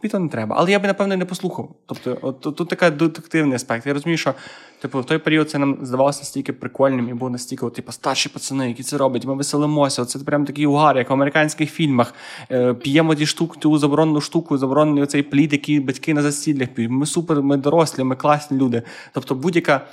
Тобі 0.00 0.12
то 0.12 0.18
не 0.18 0.28
треба. 0.28 0.56
Але 0.58 0.70
я 0.70 0.78
би, 0.78 0.86
напевно, 0.86 1.16
не 1.16 1.24
послухав. 1.24 1.68
Тобто, 1.86 2.18
от 2.22 2.40
тут, 2.40 2.56
тут 2.56 2.68
такий 2.68 2.90
детективний 2.90 3.56
аспект. 3.56 3.86
Я 3.86 3.92
розумію, 3.92 4.18
що 4.18 4.34
типу, 4.80 5.00
в 5.00 5.04
той 5.04 5.18
період 5.18 5.50
це 5.50 5.58
нам 5.58 5.78
здавалося 5.82 6.20
настільки 6.20 6.52
прикольним 6.52 7.08
і 7.08 7.14
було 7.14 7.30
настільки, 7.30 7.66
от, 7.66 7.74
типу, 7.74 7.92
старші 7.92 8.28
пацани, 8.28 8.68
які 8.68 8.82
це 8.82 8.96
роблять, 8.96 9.24
ми 9.24 9.34
веселимося. 9.34 10.04
Це 10.04 10.18
прям 10.18 10.44
такий 10.44 10.66
угар, 10.66 10.98
як 10.98 11.10
в 11.10 11.12
американських 11.12 11.70
фільмах. 11.70 12.14
Е, 12.50 12.74
п'ємо 12.74 13.14
ті 13.14 13.26
штук, 13.26 13.56
ту 13.56 13.78
заборонену 13.78 14.20
штуку, 14.20 14.58
заборонений 14.58 15.02
оцей 15.02 15.22
плід, 15.22 15.52
який 15.52 15.80
батьки 15.80 16.14
на 16.14 16.22
засіллях 16.22 16.68
п'ють. 16.68 16.90
Ми 16.90 17.06
супер, 17.06 17.42
ми 17.42 17.56
дорослі, 17.56 18.04
ми 18.04 18.16
класні 18.16 18.58
люди. 18.58 18.82
Тобто, 19.12 19.34
будь-яка. 19.34 19.86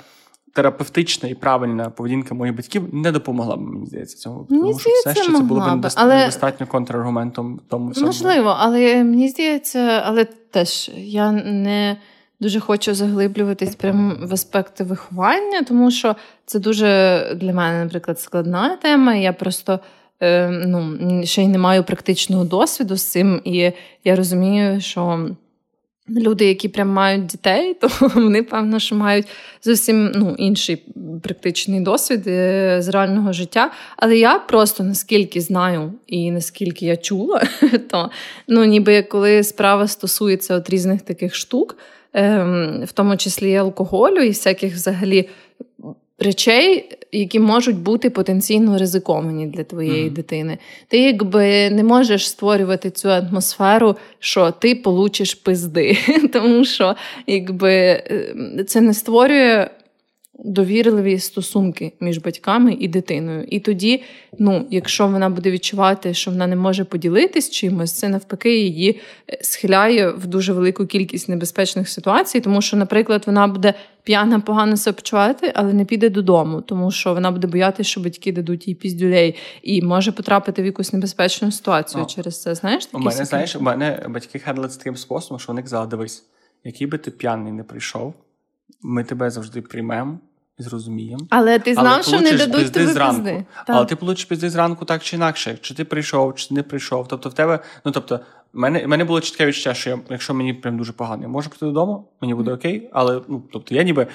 Терапевтична 0.56 1.28
і 1.28 1.34
правильна 1.34 1.90
поведінка 1.90 2.34
моїх 2.34 2.56
батьків 2.56 2.88
не 2.92 3.12
допомогла 3.12 3.56
б, 3.56 3.60
мені 3.60 3.86
здається, 3.86 4.16
цього. 4.16 4.46
Мені 4.48 4.62
Тому 4.62 4.78
що 4.78 4.90
все 4.90 5.14
ще 5.14 5.32
це 5.32 5.40
було 5.40 5.60
б 5.60 5.86
недостатньо 5.96 6.66
контраргументом 6.66 7.60
тому 7.68 7.90
всьому. 7.90 8.06
Можливо, 8.06 8.56
але 8.58 9.04
мені 9.04 9.28
здається, 9.28 10.02
але 10.04 10.24
теж 10.24 10.90
я 10.96 11.32
не 11.32 11.96
дуже 12.40 12.60
хочу 12.60 12.94
заглиблюватись 12.94 13.74
прямо 13.74 14.14
в 14.22 14.32
аспекти 14.32 14.84
виховання, 14.84 15.62
тому 15.62 15.90
що 15.90 16.16
це 16.46 16.58
дуже 16.58 16.86
для 17.36 17.52
мене, 17.52 17.84
наприклад, 17.84 18.20
складна 18.20 18.76
тема. 18.76 19.14
Я 19.14 19.32
просто 19.32 19.80
е, 20.20 20.50
ну, 20.50 20.98
ще 21.24 21.42
й 21.42 21.48
не 21.48 21.58
маю 21.58 21.84
практичного 21.84 22.44
досвіду 22.44 22.96
з 22.96 23.04
цим, 23.04 23.40
і 23.44 23.72
я 24.04 24.16
розумію, 24.16 24.80
що. 24.80 25.28
Люди, 26.10 26.44
які 26.44 26.68
прям 26.68 26.88
мають 26.88 27.26
дітей, 27.26 27.74
то 27.80 27.88
вони 28.14 28.42
певно, 28.42 28.78
що 28.78 28.94
мають 28.94 29.26
зовсім 29.62 30.12
ну, 30.14 30.34
інший 30.38 30.82
практичний 31.22 31.80
досвід 31.80 32.26
е, 32.26 32.76
з 32.82 32.88
реального 32.88 33.32
життя. 33.32 33.70
Але 33.96 34.18
я 34.18 34.38
просто 34.38 34.84
наскільки 34.84 35.40
знаю 35.40 35.92
і 36.06 36.30
наскільки 36.30 36.86
я 36.86 36.96
чула, 36.96 37.42
то 37.90 38.10
ну, 38.48 38.64
ніби 38.64 39.02
коли 39.02 39.42
справа 39.42 39.88
стосується 39.88 40.54
от 40.54 40.70
різних 40.70 41.02
таких 41.02 41.34
штук, 41.34 41.76
ем, 42.12 42.82
в 42.84 42.92
тому 42.92 43.16
числі 43.16 43.50
і 43.50 43.56
алкоголю, 43.56 44.20
і 44.20 44.28
всяких 44.28 44.74
взагалі 44.74 45.28
речей, 46.18 46.88
які 47.12 47.40
можуть 47.40 47.76
бути 47.76 48.10
потенційно 48.10 48.78
ризиковані 48.78 49.46
для 49.46 49.64
твоєї 49.64 50.04
Мгм. 50.04 50.14
дитини. 50.14 50.58
Ти 50.88 50.98
якби 50.98 51.70
не 51.70 51.84
можеш 51.84 52.28
створювати 52.28 52.90
цю 52.90 53.10
атмосферу, 53.10 53.96
що 54.18 54.50
ти 54.50 54.74
получиш 54.74 55.34
пизди, 55.34 55.98
тому 56.32 56.64
що 56.64 56.94
якби 57.26 57.72
е, 57.72 58.64
це 58.66 58.80
не 58.80 58.94
створює. 58.94 59.68
Довірливі 60.38 61.18
стосунки 61.18 61.92
між 62.00 62.18
батьками 62.18 62.76
і 62.80 62.88
дитиною. 62.88 63.44
І 63.50 63.60
тоді, 63.60 64.02
ну, 64.38 64.66
якщо 64.70 65.08
вона 65.08 65.30
буде 65.30 65.50
відчувати, 65.50 66.14
що 66.14 66.30
вона 66.30 66.46
не 66.46 66.56
може 66.56 66.84
поділитись 66.84 67.50
чимось, 67.50 67.92
це 67.92 68.08
навпаки 68.08 68.58
її 68.58 69.00
е, 69.30 69.38
схиляє 69.42 70.10
в 70.10 70.26
дуже 70.26 70.52
велику 70.52 70.86
кількість 70.86 71.28
небезпечних 71.28 71.88
ситуацій, 71.88 72.40
тому 72.40 72.62
що, 72.62 72.76
наприклад, 72.76 73.22
вона 73.26 73.46
буде 73.46 73.74
п'яна 74.06 74.40
погано 74.40 74.76
себе 74.76 74.94
почувати, 74.94 75.52
але 75.54 75.72
не 75.72 75.84
піде 75.84 76.10
додому, 76.10 76.60
тому 76.60 76.90
що 76.90 77.14
вона 77.14 77.30
буде 77.30 77.46
боятися, 77.46 77.90
що 77.90 78.00
батьки 78.00 78.32
дадуть 78.32 78.68
їй 78.68 78.74
піздюлей, 78.74 79.34
і 79.62 79.82
може 79.82 80.12
потрапити 80.12 80.62
в 80.62 80.66
якусь 80.66 80.92
небезпечну 80.92 81.52
ситуацію 81.52 82.04
О. 82.04 82.06
через 82.06 82.42
це. 82.42 82.54
Знаєш, 82.54 82.88
У 82.92 82.98
мене, 82.98 83.24
знаєш, 83.24 83.56
у 83.56 83.60
мене 83.60 84.06
батьки 84.08 84.38
хадили 84.38 84.68
це 84.68 84.78
таким 84.78 84.96
способом, 84.96 85.38
що 85.38 85.52
вони 85.52 85.62
казали: 85.62 85.86
дивись, 85.86 86.26
який 86.64 86.86
би 86.86 86.98
ти 86.98 87.10
п'яний 87.10 87.52
не 87.52 87.62
прийшов, 87.62 88.14
ми 88.82 89.04
тебе 89.04 89.30
завжди 89.30 89.62
приймемо 89.62 90.18
і 90.58 90.62
зрозуміємо. 90.62 91.26
Але 91.30 91.58
ти 91.58 91.74
знав, 91.74 92.04
що 92.04 92.20
не 92.20 92.32
дадуть 92.32 92.72
тобі 92.72 92.86
зранку. 92.86 93.22
пизди. 93.22 93.44
Але 93.66 93.86
ти 93.86 93.96
получиш 93.96 94.24
пізди 94.24 94.50
зранку 94.50 94.84
так 94.84 95.02
чи 95.02 95.16
інакше, 95.16 95.58
чи 95.60 95.74
ти 95.74 95.84
прийшов, 95.84 96.34
чи 96.34 96.54
не 96.54 96.62
прийшов. 96.62 97.08
Тобто 97.08 97.28
в 97.28 97.32
тебе, 97.32 97.58
ну 97.84 97.92
тобто, 97.92 98.20
мене, 98.52 98.86
мене 98.86 99.04
було 99.04 99.20
чітке 99.20 99.46
відчуття, 99.46 99.74
що 99.74 99.90
я, 99.90 99.98
якщо 100.10 100.34
мені 100.34 100.54
прям 100.54 100.78
дуже 100.78 100.92
погано, 100.92 101.22
я 101.22 101.28
можу 101.28 101.50
піти 101.50 101.66
додому, 101.66 102.08
мені 102.20 102.34
буде 102.34 102.52
окей, 102.52 102.90
але 102.92 103.20
ну, 103.28 103.42
тобто 103.52 103.74
я 103.74 103.82
ніби. 103.82 104.06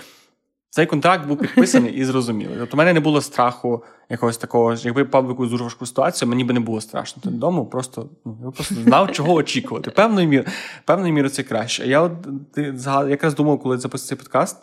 Цей 0.73 0.85
контракт 0.85 1.27
був 1.27 1.37
підписаний 1.37 1.93
і 1.93 2.05
зрозумілий. 2.05 2.55
Тобто, 2.59 2.77
в 2.77 2.79
мене 2.79 2.93
не 2.93 2.99
було 2.99 3.21
страху 3.21 3.83
якогось 4.09 4.37
такого. 4.37 4.75
Якби 4.75 5.01
я 5.01 5.05
попав 5.05 5.25
в 5.25 5.29
якусь 5.29 5.49
дуже 5.49 5.63
важку 5.63 5.85
ситуацію, 5.85 6.29
мені 6.29 6.43
би 6.43 6.53
не 6.53 6.59
було 6.59 6.81
страшно. 6.81 7.21
Ти 7.23 7.29
додому 7.29 7.65
просто 7.65 8.09
ну 8.25 8.51
просто 8.51 8.75
знав, 8.75 9.11
чого 9.11 9.33
очікувати. 9.33 9.91
Певною 9.91 10.27
мірою, 10.27 10.49
певною 10.85 11.13
мірою 11.13 11.29
це 11.29 11.43
краще. 11.43 11.87
Я 11.87 12.01
от 12.01 12.11
якраз 13.09 13.35
думав, 13.35 13.59
коли 13.59 13.77
запустив 13.77 14.09
цей 14.09 14.17
подкаст. 14.17 14.57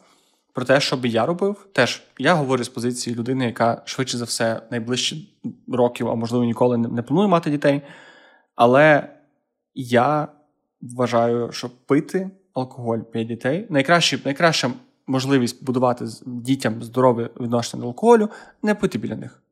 Про 0.52 0.64
те, 0.64 0.80
що 0.80 0.96
би 0.96 1.08
я 1.08 1.26
робив, 1.26 1.66
теж 1.72 2.02
я 2.18 2.34
говорю 2.34 2.64
з 2.64 2.68
позиції 2.68 3.16
людини, 3.16 3.46
яка 3.46 3.82
швидше 3.84 4.18
за 4.18 4.24
все 4.24 4.62
найближчі 4.70 5.38
років, 5.68 6.08
а 6.08 6.14
можливо 6.14 6.44
ніколи 6.44 6.78
не 6.78 7.02
планує 7.02 7.28
мати 7.28 7.50
дітей. 7.50 7.82
Але 8.54 9.08
я 9.74 10.28
вважаю, 10.80 11.52
що 11.52 11.70
пити 11.86 12.30
алкоголь 12.54 12.98
біля 13.12 13.24
дітей 13.24 13.66
найкраще, 13.70 14.18
найкраща 14.24 14.70
можливість 15.08 15.64
будувати 15.64 16.06
дітям 16.26 16.82
здорове 16.82 17.30
відношення 17.40 17.80
до 17.80 17.88
алкоголю, 17.88 18.28
не 18.62 18.74
пити 18.74 18.98
біля 18.98 19.16
них. 19.16 19.42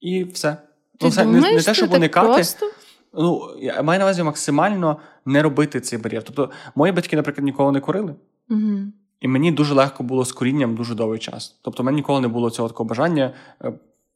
І 0.00 0.24
все. 0.24 0.56
Ти 0.98 1.06
ну, 1.06 1.08
все 1.08 1.24
думаєш, 1.24 1.44
не, 1.44 1.56
не 1.56 1.62
те, 1.62 1.74
щоб 1.74 1.92
уникати. 1.92 2.26
Просто? 2.26 2.70
Ну, 3.14 3.42
я 3.60 3.82
маю 3.82 3.98
на 3.98 4.04
увазі 4.04 4.22
максимально 4.22 4.96
не 5.24 5.42
робити 5.42 5.80
цей 5.80 5.98
бар'єр. 5.98 6.22
Тобто, 6.22 6.50
мої 6.74 6.92
батьки, 6.92 7.16
наприклад, 7.16 7.44
ніколи 7.44 7.72
не 7.72 7.80
курили. 7.80 8.14
Угу. 8.50 8.78
І 9.20 9.28
мені 9.28 9.52
дуже 9.52 9.74
легко 9.74 10.02
було 10.02 10.24
з 10.24 10.32
курінням 10.32 10.76
дуже 10.76 10.94
довгий 10.94 11.18
час. 11.18 11.56
Тобто, 11.62 11.82
в 11.82 11.86
мене 11.86 11.96
ніколи 11.96 12.20
не 12.20 12.28
було 12.28 12.50
цього 12.50 12.68
такого 12.68 12.88
бажання 12.88 13.34
е, 13.64 13.72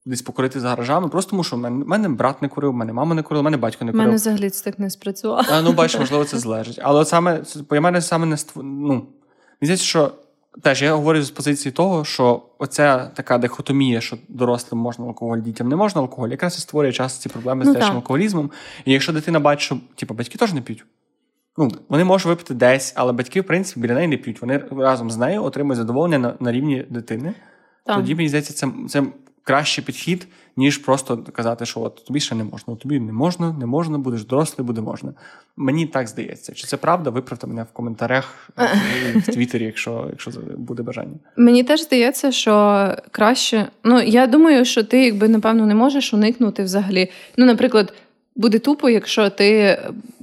десь 0.06 0.22
покурити 0.22 0.60
за 0.60 0.68
гаражами, 0.68 1.08
просто 1.08 1.30
тому 1.30 1.44
що 1.44 1.56
в 1.56 1.58
мене, 1.58 1.84
в 1.84 1.88
мене 1.88 2.08
брат 2.08 2.42
не 2.42 2.48
курив, 2.48 2.70
в 2.70 2.74
мене 2.74 2.92
мама 2.92 3.14
не 3.14 3.22
курила, 3.22 3.40
в 3.40 3.44
мене 3.44 3.56
батько 3.56 3.84
не 3.84 3.90
У 3.90 3.92
курив. 3.92 4.06
мене 4.06 4.16
взагалі 4.16 4.50
це 4.50 4.64
так 4.64 4.78
не 4.78 4.90
спрацювало. 4.90 5.44
А, 5.52 5.62
ну, 5.62 5.72
бачиш, 5.72 6.00
можливо, 6.00 6.24
це 6.24 6.38
залежить. 6.38 6.78
Але 6.82 7.00
от 7.00 7.08
саме 7.08 7.44
по 7.68 7.80
мене 7.80 8.02
саме 8.02 8.26
не 8.26 8.36
створ... 8.36 8.64
ну, 8.64 8.88
мені 8.88 9.06
здається, 9.62 9.84
що 9.84 10.12
теж 10.62 10.82
я 10.82 10.94
говорю 10.94 11.22
з 11.22 11.30
позиції 11.30 11.72
того, 11.72 12.04
що 12.04 12.42
оця 12.58 13.10
така 13.14 13.38
дихотомія, 13.38 14.00
що 14.00 14.18
дорослим 14.28 14.80
можна 14.80 15.06
алкоголь, 15.06 15.38
дітям 15.38 15.68
не 15.68 15.76
можна 15.76 16.00
алкоголь, 16.00 16.28
якраз 16.28 16.58
і 16.58 16.60
створює 16.60 16.92
часто 16.92 17.22
ці 17.22 17.28
проблеми 17.28 17.64
Ну, 17.66 17.72
з 17.72 17.76
так. 17.76 17.94
алкоголізмом. 17.94 18.50
І 18.84 18.92
якщо 18.92 19.12
дитина 19.12 19.40
бачить, 19.40 19.64
що 19.64 19.78
типу, 19.94 20.14
батьки 20.14 20.38
теж 20.38 20.52
не 20.52 20.60
п'ють. 20.60 20.84
Ну, 21.56 21.70
вони 21.88 22.04
можуть 22.04 22.26
випити 22.26 22.54
десь, 22.54 22.92
але 22.96 23.12
батьки, 23.12 23.40
в 23.40 23.44
принципі, 23.44 23.80
біля 23.80 23.94
неї 23.94 24.08
не 24.08 24.16
п'ють. 24.16 24.42
Вони 24.42 24.64
разом 24.70 25.10
з 25.10 25.16
нею 25.16 25.44
отримують 25.44 25.78
задоволення 25.78 26.18
на, 26.18 26.34
на 26.40 26.52
рівні 26.52 26.86
дитини. 26.90 27.34
Так. 27.86 27.96
Тоді 27.96 28.14
мені 28.14 28.28
здається, 28.28 28.54
це, 28.54 28.68
це 28.88 29.02
кращий 29.48 29.84
підхід, 29.84 30.26
ніж 30.56 30.78
просто 30.78 31.24
казати, 31.32 31.66
що 31.66 31.80
от 31.80 32.04
тобі 32.04 32.20
ще 32.20 32.34
не 32.34 32.44
можна. 32.44 32.76
Тобі 32.76 33.00
не 33.00 33.12
можна, 33.12 33.52
не 33.52 33.66
можна, 33.66 33.98
будеш 33.98 34.24
дорослий, 34.24 34.66
буде 34.66 34.80
можна. 34.80 35.12
Мені 35.56 35.86
так 35.86 36.08
здається. 36.08 36.54
Чи 36.54 36.66
це 36.66 36.76
правда? 36.76 37.10
Виправте 37.10 37.46
мене 37.46 37.62
в 37.62 37.72
коментарях 37.72 38.50
в 39.16 39.32
Твіттері, 39.32 39.64
якщо, 39.64 40.06
якщо 40.10 40.30
буде 40.56 40.82
бажання. 40.82 41.14
Мені 41.36 41.64
теж 41.64 41.82
здається, 41.82 42.32
що 42.32 42.94
краще. 43.10 43.66
Ну, 43.84 44.02
я 44.02 44.26
думаю, 44.26 44.64
що 44.64 44.84
ти, 44.84 45.04
якби, 45.04 45.28
напевно, 45.28 45.66
не 45.66 45.74
можеш 45.74 46.14
уникнути 46.14 46.62
взагалі. 46.62 47.10
Ну, 47.36 47.46
наприклад, 47.46 47.94
буде 48.36 48.58
тупо, 48.58 48.90
якщо 48.90 49.30
ти 49.30 49.78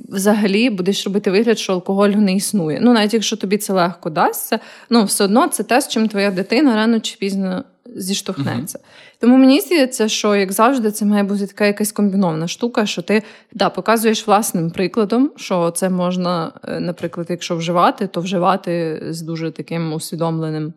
взагалі 0.10 0.70
будеш 0.70 1.06
робити 1.06 1.32
вигляд, 1.32 1.60
що 1.60 1.74
алкоголю 1.74 2.16
не 2.16 2.36
існує. 2.36 2.80
Ну, 2.82 2.94
навіть 2.94 3.14
якщо 3.14 3.38
тобі 3.38 3.58
це 3.58 3.74
легко 3.74 4.10
дасться, 4.10 4.60
ну 4.90 5.04
все 5.04 5.24
одно 5.24 5.48
це 5.48 5.64
те, 5.64 5.82
з 5.82 5.88
чим 5.88 6.08
твоя 6.08 6.32
дитина 6.32 6.76
рано 6.76 7.00
чи 7.00 7.18
пізно 7.18 7.64
зіштовхнеться. 7.96 8.78
Uh-huh. 8.78 9.16
Тому 9.20 9.38
мені 9.38 9.62
здається, 9.62 10.08
що 10.10 10.36
як 10.36 10.52
завжди, 10.52 10.92
це 10.92 11.06
має 11.06 11.24
бути 11.24 11.48
така 11.48 11.66
якась 11.66 11.92
комбінована 11.92 12.48
штука, 12.48 12.86
що 12.86 13.02
ти 13.02 13.24
да, 13.54 13.70
показуєш 13.70 14.28
власним 14.28 14.72
прикладом, 14.72 15.32
що 15.36 15.72
це 15.72 15.90
можна, 15.90 16.52
наприклад, 16.80 17.28
якщо 17.30 17.56
вживати, 17.56 18.08
то 18.08 18.22
вживати 18.22 19.04
з 19.10 19.22
дуже 19.22 19.52
таким 19.52 19.94
усвідомленим 19.94 20.74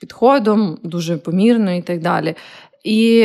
підходом, 0.00 0.78
дуже 0.82 1.16
помірно 1.16 1.72
і 1.72 1.82
так 1.82 2.00
далі. 2.00 2.34
І 2.84 3.20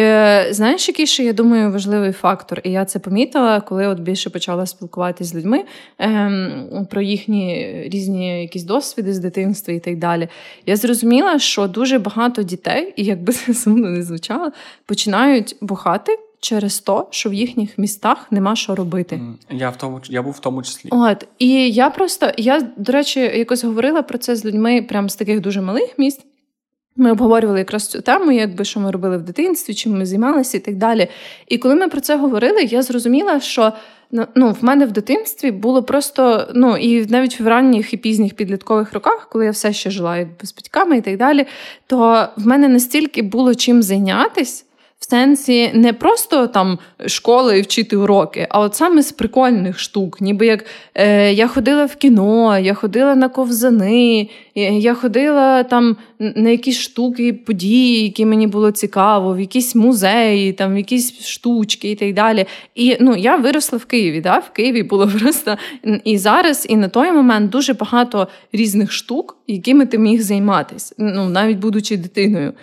знаєш, 0.49 0.87
який 0.87 1.07
ще, 1.07 1.23
я 1.23 1.33
думаю, 1.33 1.71
важливий 1.71 2.11
фактор, 2.11 2.61
і 2.63 2.71
я 2.71 2.85
це 2.85 2.99
помітила, 2.99 3.61
коли 3.61 3.87
от 3.87 3.99
більше 3.99 4.29
почала 4.29 4.65
спілкуватися 4.65 5.29
з 5.29 5.35
людьми 5.35 5.63
ем, 5.97 6.87
про 6.91 7.01
їхні 7.01 7.73
різні 7.87 8.41
якісь 8.41 8.63
досвіди 8.63 9.13
з 9.13 9.19
дитинства 9.19 9.73
і 9.73 9.79
так 9.79 9.97
далі. 9.97 10.27
Я 10.65 10.75
зрозуміла, 10.75 11.39
що 11.39 11.67
дуже 11.67 11.99
багато 11.99 12.43
дітей, 12.43 12.93
і 12.95 13.03
якби 13.03 13.33
це 13.33 13.53
сумно 13.53 13.89
не 13.89 14.03
звучало, 14.03 14.51
починають 14.85 15.55
бухати. 15.61 16.19
Через 16.39 16.79
то, 16.79 17.07
що 17.09 17.29
в 17.29 17.33
їхніх 17.33 17.77
містах 17.77 18.31
нема 18.31 18.55
що 18.55 18.75
робити. 18.75 19.21
Я 19.51 19.69
в 19.69 19.77
тому 19.77 20.01
я 20.09 20.21
був 20.21 20.33
в 20.33 20.39
тому 20.39 20.63
числі. 20.63 20.89
От 20.91 21.27
і 21.39 21.71
я 21.71 21.89
просто 21.89 22.31
я, 22.37 22.61
до 22.77 22.91
речі, 22.91 23.19
якось 23.19 23.63
говорила 23.63 24.01
про 24.01 24.17
це 24.17 24.35
з 24.35 24.45
людьми 24.45 24.81
прямо 24.81 25.09
з 25.09 25.15
таких 25.15 25.39
дуже 25.39 25.61
малих 25.61 25.99
міст. 25.99 26.25
Ми 26.97 27.11
обговорювали 27.11 27.59
якраз 27.59 27.87
цю 27.87 28.01
тему, 28.01 28.31
якби 28.31 28.65
що 28.65 28.79
ми 28.79 28.91
робили 28.91 29.17
в 29.17 29.21
дитинстві, 29.21 29.73
чим 29.73 29.97
ми 29.97 30.05
займалися 30.05 30.57
і 30.57 30.59
так 30.59 30.75
далі. 30.75 31.07
І 31.47 31.57
коли 31.57 31.75
ми 31.75 31.87
про 31.87 32.01
це 32.01 32.17
говорили, 32.17 32.63
я 32.63 32.81
зрозуміла, 32.81 33.39
що 33.39 33.73
ну, 34.11 34.51
в 34.61 34.63
мене 34.63 34.85
в 34.85 34.91
дитинстві 34.91 35.51
було 35.51 35.83
просто, 35.83 36.51
ну 36.53 36.77
і 36.77 37.05
навіть 37.05 37.39
в 37.39 37.47
ранніх 37.47 37.93
і 37.93 37.97
пізніх 37.97 38.33
підліткових 38.33 38.93
роках, 38.93 39.27
коли 39.31 39.45
я 39.45 39.51
все 39.51 39.73
ще 39.73 39.89
жила 39.89 40.17
якби, 40.17 40.45
з 40.47 40.55
батьками 40.55 40.97
і 40.97 41.01
так 41.01 41.17
далі, 41.17 41.45
то 41.87 42.27
в 42.37 42.47
мене 42.47 42.67
настільки 42.67 43.21
було 43.21 43.55
чим 43.55 43.83
зайнятися. 43.83 44.63
В 44.99 45.09
сенсі 45.09 45.71
не 45.73 45.93
просто 45.93 46.47
там 46.47 46.79
школи 47.05 47.59
і 47.59 47.61
вчити 47.61 47.97
уроки, 47.97 48.47
а 48.49 48.59
от 48.59 48.75
саме 48.75 49.01
з 49.01 49.11
прикольних 49.11 49.79
штук. 49.79 50.21
Ніби 50.21 50.45
як 50.45 50.65
е, 50.95 51.33
я 51.33 51.47
ходила 51.47 51.85
в 51.85 51.95
кіно, 51.95 52.59
я 52.59 52.73
ходила 52.73 53.15
на 53.15 53.29
ковзани, 53.29 54.29
я 54.55 54.93
ходила 54.93 55.63
там 55.63 55.97
на 56.19 56.49
якісь 56.49 56.79
штуки, 56.79 57.33
події, 57.33 58.03
які 58.03 58.25
мені 58.25 58.47
було 58.47 58.71
цікаво, 58.71 59.33
в 59.33 59.39
якісь 59.39 59.75
музеї, 59.75 60.53
там 60.53 60.73
в 60.73 60.77
якісь 60.77 61.25
штучки 61.25 61.91
і 61.91 61.95
так 61.95 62.13
далі. 62.13 62.45
І 62.75 62.97
ну, 62.99 63.15
я 63.15 63.35
виросла 63.35 63.77
в 63.77 63.85
Києві. 63.85 64.21
Да? 64.21 64.37
В 64.37 64.49
Києві 64.49 64.83
було 64.83 65.07
просто 65.21 65.57
і 66.03 66.17
зараз, 66.17 66.65
і 66.69 66.75
на 66.75 66.87
той 66.87 67.11
момент 67.11 67.49
дуже 67.49 67.73
багато 67.73 68.27
різних 68.53 68.91
штук, 68.91 69.37
якими 69.47 69.85
ти 69.85 69.97
міг 69.97 70.21
займатися, 70.21 70.95
ну 70.97 71.29
навіть 71.29 71.57
будучи 71.57 71.97
дитиною. 71.97 72.53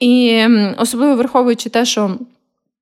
І 0.00 0.44
особливо 0.78 1.16
враховуючи 1.16 1.70
те, 1.70 1.84
що 1.84 2.18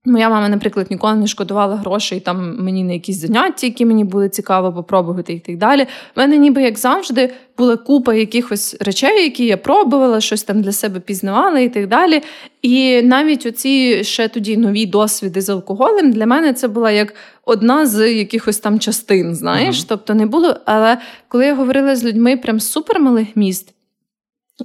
моя 0.04 0.28
мама, 0.28 0.48
наприклад, 0.48 0.86
ніколи 0.90 1.14
не 1.14 1.26
шкодувала 1.26 1.76
грошей 1.76 2.20
там 2.20 2.56
мені 2.58 2.84
на 2.84 2.92
якісь 2.92 3.20
заняття, 3.20 3.66
які 3.66 3.86
мені 3.86 4.04
було 4.04 4.28
цікаво 4.28 4.72
попробувати 4.72 5.32
і 5.32 5.40
так 5.40 5.58
далі. 5.58 5.82
У 5.82 6.20
мене, 6.20 6.36
ніби 6.36 6.62
як 6.62 6.78
завжди, 6.78 7.32
була 7.58 7.76
купа 7.76 8.14
якихось 8.14 8.76
речей, 8.80 9.24
які 9.24 9.46
я 9.46 9.56
пробувала, 9.56 10.20
щось 10.20 10.42
там 10.42 10.62
для 10.62 10.72
себе 10.72 11.00
пізнавала 11.00 11.58
і 11.58 11.68
так 11.68 11.88
далі. 11.88 12.22
І 12.62 13.02
навіть 13.02 13.46
оці 13.46 14.04
ще 14.04 14.28
тоді 14.28 14.56
нові 14.56 14.86
досвіди 14.86 15.40
з 15.40 15.48
алкоголем 15.48 16.12
для 16.12 16.26
мене 16.26 16.52
це 16.52 16.68
була 16.68 16.90
як 16.90 17.14
одна 17.44 17.86
з 17.86 18.12
якихось 18.12 18.58
там 18.58 18.80
частин, 18.80 19.34
знаєш. 19.34 19.76
Uh-huh. 19.76 19.86
Тобто 19.88 20.14
не 20.14 20.26
було. 20.26 20.56
Але 20.64 20.98
коли 21.28 21.46
я 21.46 21.54
говорила 21.54 21.96
з 21.96 22.04
людьми 22.04 22.36
прям 22.36 22.60
з 22.60 22.70
супермалих 22.70 23.36
міст. 23.36 23.74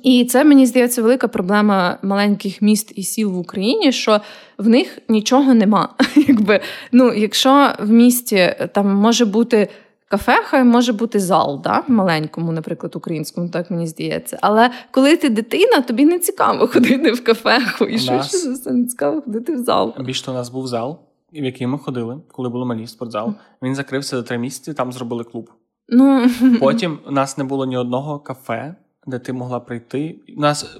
І 0.03 0.25
це 0.25 0.43
мені 0.43 0.65
здається 0.65 1.01
велика 1.01 1.27
проблема 1.27 1.97
маленьких 2.01 2.61
міст 2.61 2.91
і 2.95 3.03
сіл 3.03 3.31
в 3.31 3.37
Україні, 3.37 3.91
що 3.91 4.21
в 4.57 4.67
них 4.67 4.99
нічого 5.09 5.53
нема. 5.53 5.95
Якби 6.15 6.61
ну, 6.91 7.13
якщо 7.13 7.73
в 7.79 7.89
місті 7.89 8.55
там 8.73 8.95
може 8.95 9.25
бути 9.25 9.69
кафе, 10.07 10.41
хай 10.43 10.63
може 10.63 10.93
бути 10.93 11.19
зал, 11.19 11.61
да? 11.63 11.83
маленькому, 11.87 12.51
наприклад, 12.51 12.95
українському, 12.95 13.49
так 13.49 13.71
мені 13.71 13.87
здається. 13.87 14.37
Але 14.41 14.71
коли 14.91 15.17
ти 15.17 15.29
дитина, 15.29 15.81
тобі 15.81 16.05
не 16.05 16.19
цікаво 16.19 16.67
ходити 16.73 17.11
в 17.11 17.23
кафе, 17.23 17.59
і 17.89 17.99
що 17.99 18.11
нас... 18.11 18.65
не 18.65 18.85
цікаво 18.85 19.21
ходити 19.21 19.55
в 19.55 19.57
зал. 19.57 19.95
Більше 19.99 20.25
то 20.25 20.31
у 20.31 20.35
нас 20.35 20.49
був 20.49 20.67
зал, 20.67 20.99
в 21.33 21.43
який 21.43 21.67
ми 21.67 21.77
ходили, 21.77 22.21
коли 22.31 22.49
були 22.49 22.65
малі 22.65 22.87
спортзал. 22.87 23.33
Він 23.61 23.75
закрився 23.75 24.17
за 24.17 24.23
три 24.23 24.37
місяці, 24.37 24.73
там 24.73 24.91
зробили 24.91 25.23
клуб. 25.23 25.49
Ну 25.87 26.29
потім 26.59 26.99
у 27.07 27.11
нас 27.11 27.37
не 27.37 27.43
було 27.43 27.65
ні 27.65 27.77
одного 27.77 28.19
кафе 28.19 28.75
де 29.09 29.19
ти 29.19 29.33
могла 29.33 29.59
прийти. 29.59 30.19
У 30.37 30.41
нас 30.41 30.77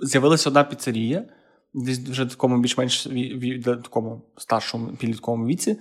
з'явилася 0.00 0.50
одна 0.50 0.64
піцерія, 0.64 1.24
десь 1.74 1.98
вже 1.98 2.24
в 2.24 2.28
такому 2.28 2.58
більш-менш 2.58 3.08
такому 3.64 4.22
старшому 4.36 4.86
підлітковому 4.86 5.46
віці. 5.46 5.76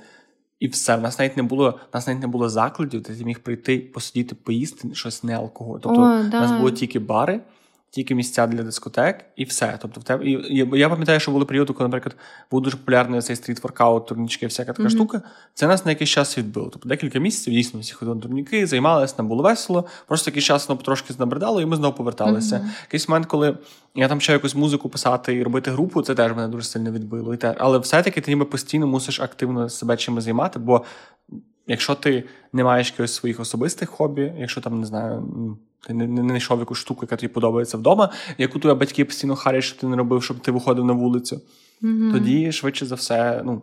І 0.60 0.68
все, 0.68 0.96
в 0.96 1.02
нас 1.02 1.20
навіть 1.20 1.38
не 1.38 1.44
було 1.44 1.70
в 1.70 1.96
нас 1.96 2.08
навіть 2.08 2.22
не 2.22 2.28
було 2.28 2.50
закладів, 2.50 3.02
де 3.02 3.14
ти 3.14 3.26
міг 3.26 3.40
прийти, 3.40 3.80
посидіти, 3.80 4.36
поїсти 4.36 4.90
щось 4.94 5.24
не 5.24 5.36
алкоголь. 5.36 5.80
Тобто 5.82 6.02
О, 6.02 6.24
да. 6.24 6.40
в 6.40 6.42
нас 6.42 6.52
було 6.52 6.72
тільки 6.72 7.00
бари, 7.00 7.42
тільки 7.92 8.16
місця 8.16 8.48
для 8.48 8.64
дискотек, 8.64 9.26
і 9.36 9.44
все. 9.44 9.78
Тобто, 9.82 10.02
в 10.02 10.04
тебе 10.04 10.26
і 10.26 10.68
я 10.74 10.90
пам'ятаю, 10.90 11.20
що 11.20 11.32
були 11.32 11.46
періоди, 11.46 11.74
коли, 11.74 11.88
наприклад, 11.88 12.16
був 12.52 12.62
дуже 12.62 12.78
популярний 12.78 13.22
цей 13.22 13.36
стріт-воркаут, 13.36 14.06
турнічки, 14.06 14.48
всяка 14.48 14.74
така 14.74 14.84
mm-hmm. 14.84 14.92
штука. 14.92 15.22
Це 15.54 15.68
нас 15.68 15.86
на 15.86 15.92
якийсь 15.92 16.10
час 16.10 16.38
відбило. 16.38 16.70
Тобто 16.74 16.90
декілька 16.90 17.20
місяців 17.20 17.54
дійсно 17.54 17.80
всі 17.80 17.94
ходили 17.94 18.16
на 18.16 18.22
турніки, 18.22 18.68
займалися, 18.68 19.16
нам 19.18 19.28
було 19.28 19.44
весело. 19.44 19.86
Просто 20.08 20.30
якийсь 20.30 20.46
час 20.46 20.70
воно 20.70 20.82
трошки 20.82 21.14
знабридало, 21.14 21.62
і 21.62 21.66
ми 21.66 21.76
знову 21.76 21.98
поверталися. 21.98 22.56
Mm-hmm. 22.56 22.84
Якийсь 22.84 23.10
момент, 23.10 23.26
коли 23.26 23.58
я 23.96 24.08
там 24.08 24.22
ще 24.22 24.34
якусь 24.34 24.56
музику 24.56 24.90
писати 24.90 25.36
і 25.36 25.44
робити 25.44 25.72
групу, 25.72 26.02
це 26.02 26.16
теж 26.16 26.32
мене 26.32 26.48
дуже 26.48 26.64
сильно 26.64 26.92
відбило. 26.92 27.34
І 27.34 27.38
те. 27.38 27.56
Але 27.58 27.78
все-таки 27.78 28.22
ти 28.22 28.32
ніби 28.32 28.46
постійно 28.46 28.88
мусиш 28.88 29.20
активно 29.20 29.70
себе 29.70 29.98
чимось 29.98 30.24
займати, 30.24 30.60
бо. 30.60 30.86
Якщо 31.72 31.96
ти 31.96 32.24
не 32.54 32.64
маєш 32.64 32.92
якихось 32.92 33.14
своїх 33.14 33.40
особистих 33.40 33.90
хобі, 33.90 34.34
якщо 34.38 34.62
там 34.62 34.80
не 34.80 34.86
знаю, 34.86 35.28
ти 35.88 35.94
не 35.94 36.08
не 36.08 36.22
знайшов 36.22 36.60
якусь 36.60 36.78
штуку, 36.78 37.00
яка 37.02 37.16
тобі 37.16 37.34
подобається 37.34 37.78
вдома, 37.78 38.10
яку 38.38 38.60
тебе 38.60 38.74
батьки 38.74 39.06
постійно 39.06 39.36
харять, 39.36 39.64
що 39.64 39.80
ти 39.80 39.88
не 39.88 39.98
робив, 39.98 40.24
щоб 40.24 40.40
ти 40.40 40.52
виходив 40.52 40.86
на 40.86 40.94
вулицю, 40.94 41.42
mm-hmm. 41.82 42.12
тоді 42.12 42.52
швидше 42.52 42.86
за 42.86 42.96
все, 42.96 43.42
ну. 43.46 43.62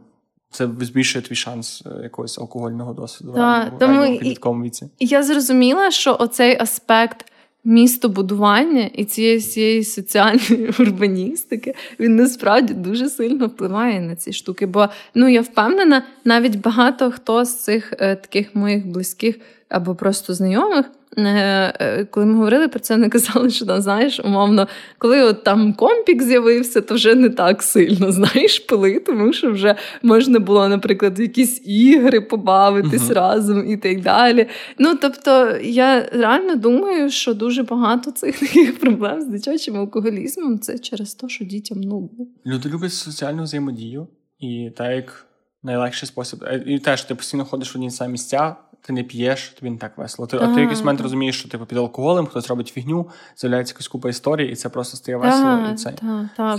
Це 0.50 0.68
збільшує 0.80 1.22
твій 1.22 1.34
шанс 1.34 1.82
е, 1.86 2.02
якогось 2.02 2.38
алкогольного 2.38 2.92
досвіду 2.92 3.32
да, 3.32 3.72
в 3.80 4.18
підлітковому 4.18 4.64
віці. 4.64 4.88
Я 4.98 5.22
зрозуміла, 5.22 5.90
що 5.90 6.16
оцей 6.20 6.56
аспект 6.60 7.32
містобудування 7.66 8.90
і 8.94 9.04
цієї 9.04 9.36
всієї 9.36 9.84
соціальної 9.84 10.74
урбаністики 10.78 11.74
він 12.00 12.16
насправді 12.16 12.74
дуже 12.74 13.08
сильно 13.08 13.46
впливає 13.46 14.00
на 14.00 14.16
ці 14.16 14.32
штуки. 14.32 14.66
Бо 14.66 14.88
ну 15.14 15.28
я 15.28 15.40
впевнена, 15.40 16.02
навіть 16.24 16.56
багато 16.56 17.10
хто 17.10 17.44
з 17.44 17.64
цих 17.64 17.92
е, 17.98 18.16
таких 18.16 18.54
моїх 18.54 18.86
близьких 18.86 19.38
або 19.68 19.94
просто 19.94 20.34
знайомих 20.34 20.86
Е, 21.18 21.74
е, 21.80 22.04
коли 22.04 22.26
ми 22.26 22.34
говорили 22.34 22.68
про 22.68 22.80
це, 22.80 22.94
вони 22.94 23.08
казали, 23.08 23.50
що 23.50 23.66
там, 23.66 23.80
знаєш, 23.80 24.20
умовно, 24.20 24.68
коли 24.98 25.22
от 25.22 25.44
там 25.44 25.72
компік 25.72 26.22
з'явився, 26.22 26.80
то 26.80 26.94
вже 26.94 27.14
не 27.14 27.30
так 27.30 27.62
сильно 27.62 28.12
знаєш, 28.32 28.58
пили, 28.58 29.00
тому 29.00 29.32
що 29.32 29.52
вже 29.52 29.76
можна 30.02 30.38
було, 30.38 30.68
наприклад, 30.68 31.18
якісь 31.18 31.66
ігри 31.66 32.20
побавитись 32.20 33.02
uh-huh. 33.02 33.14
разом 33.14 33.70
і 33.70 33.76
так 33.76 34.00
далі. 34.00 34.46
Ну 34.78 34.94
тобто, 34.96 35.56
я 35.62 36.08
реально 36.12 36.56
думаю, 36.56 37.10
що 37.10 37.34
дуже 37.34 37.62
багато 37.62 38.10
цих 38.10 38.40
таких 38.40 38.78
проблем 38.78 39.20
з 39.20 39.26
дитячим 39.26 39.76
алкоголізмом 39.76 40.58
це 40.58 40.78
через 40.78 41.14
те, 41.14 41.28
що 41.28 41.44
дітям 41.44 41.80
ну. 41.80 42.10
Люди 42.46 42.68
люблять 42.68 42.92
соціальну 42.92 43.42
взаємодію, 43.42 44.06
і 44.38 44.70
так 44.76 44.90
як 44.92 45.26
найлегший 45.62 46.06
спосіб. 46.06 46.44
Е, 46.44 46.62
і 46.66 46.78
теж 46.78 47.02
ти 47.02 47.14
постійно 47.14 47.44
ходиш 47.44 47.74
в 47.74 47.78
одні 47.78 47.90
самі 47.90 48.12
місця 48.12 48.56
ти 48.86 48.92
не 48.92 49.02
п'єш, 49.02 49.48
тобі 49.48 49.70
не 49.70 49.78
так 49.78 49.98
весело. 49.98 50.28
Ти, 50.28 50.36
а 50.36 50.40
ти 50.40 50.52
в 50.52 50.58
якийсь 50.58 50.78
момент 50.78 51.00
розумієш, 51.00 51.38
що 51.38 51.48
типу 51.48 51.66
під 51.66 51.78
алкоголем 51.78 52.26
хтось 52.26 52.48
робить 52.48 52.68
фігню, 52.68 53.08
з'являється 53.36 53.72
якась 53.74 53.88
купа 53.88 54.08
історій, 54.08 54.48
і 54.48 54.54
це 54.54 54.68
просто 54.68 54.96
стає 54.96 55.16
весело. 55.16 55.68
І 55.72 55.74
це 55.74 55.94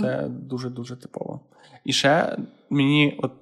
це 0.00 0.26
дуже-дуже 0.28 0.96
типово. 0.96 1.40
І 1.84 1.92
ще 1.92 2.38
мені, 2.70 3.20
от 3.22 3.32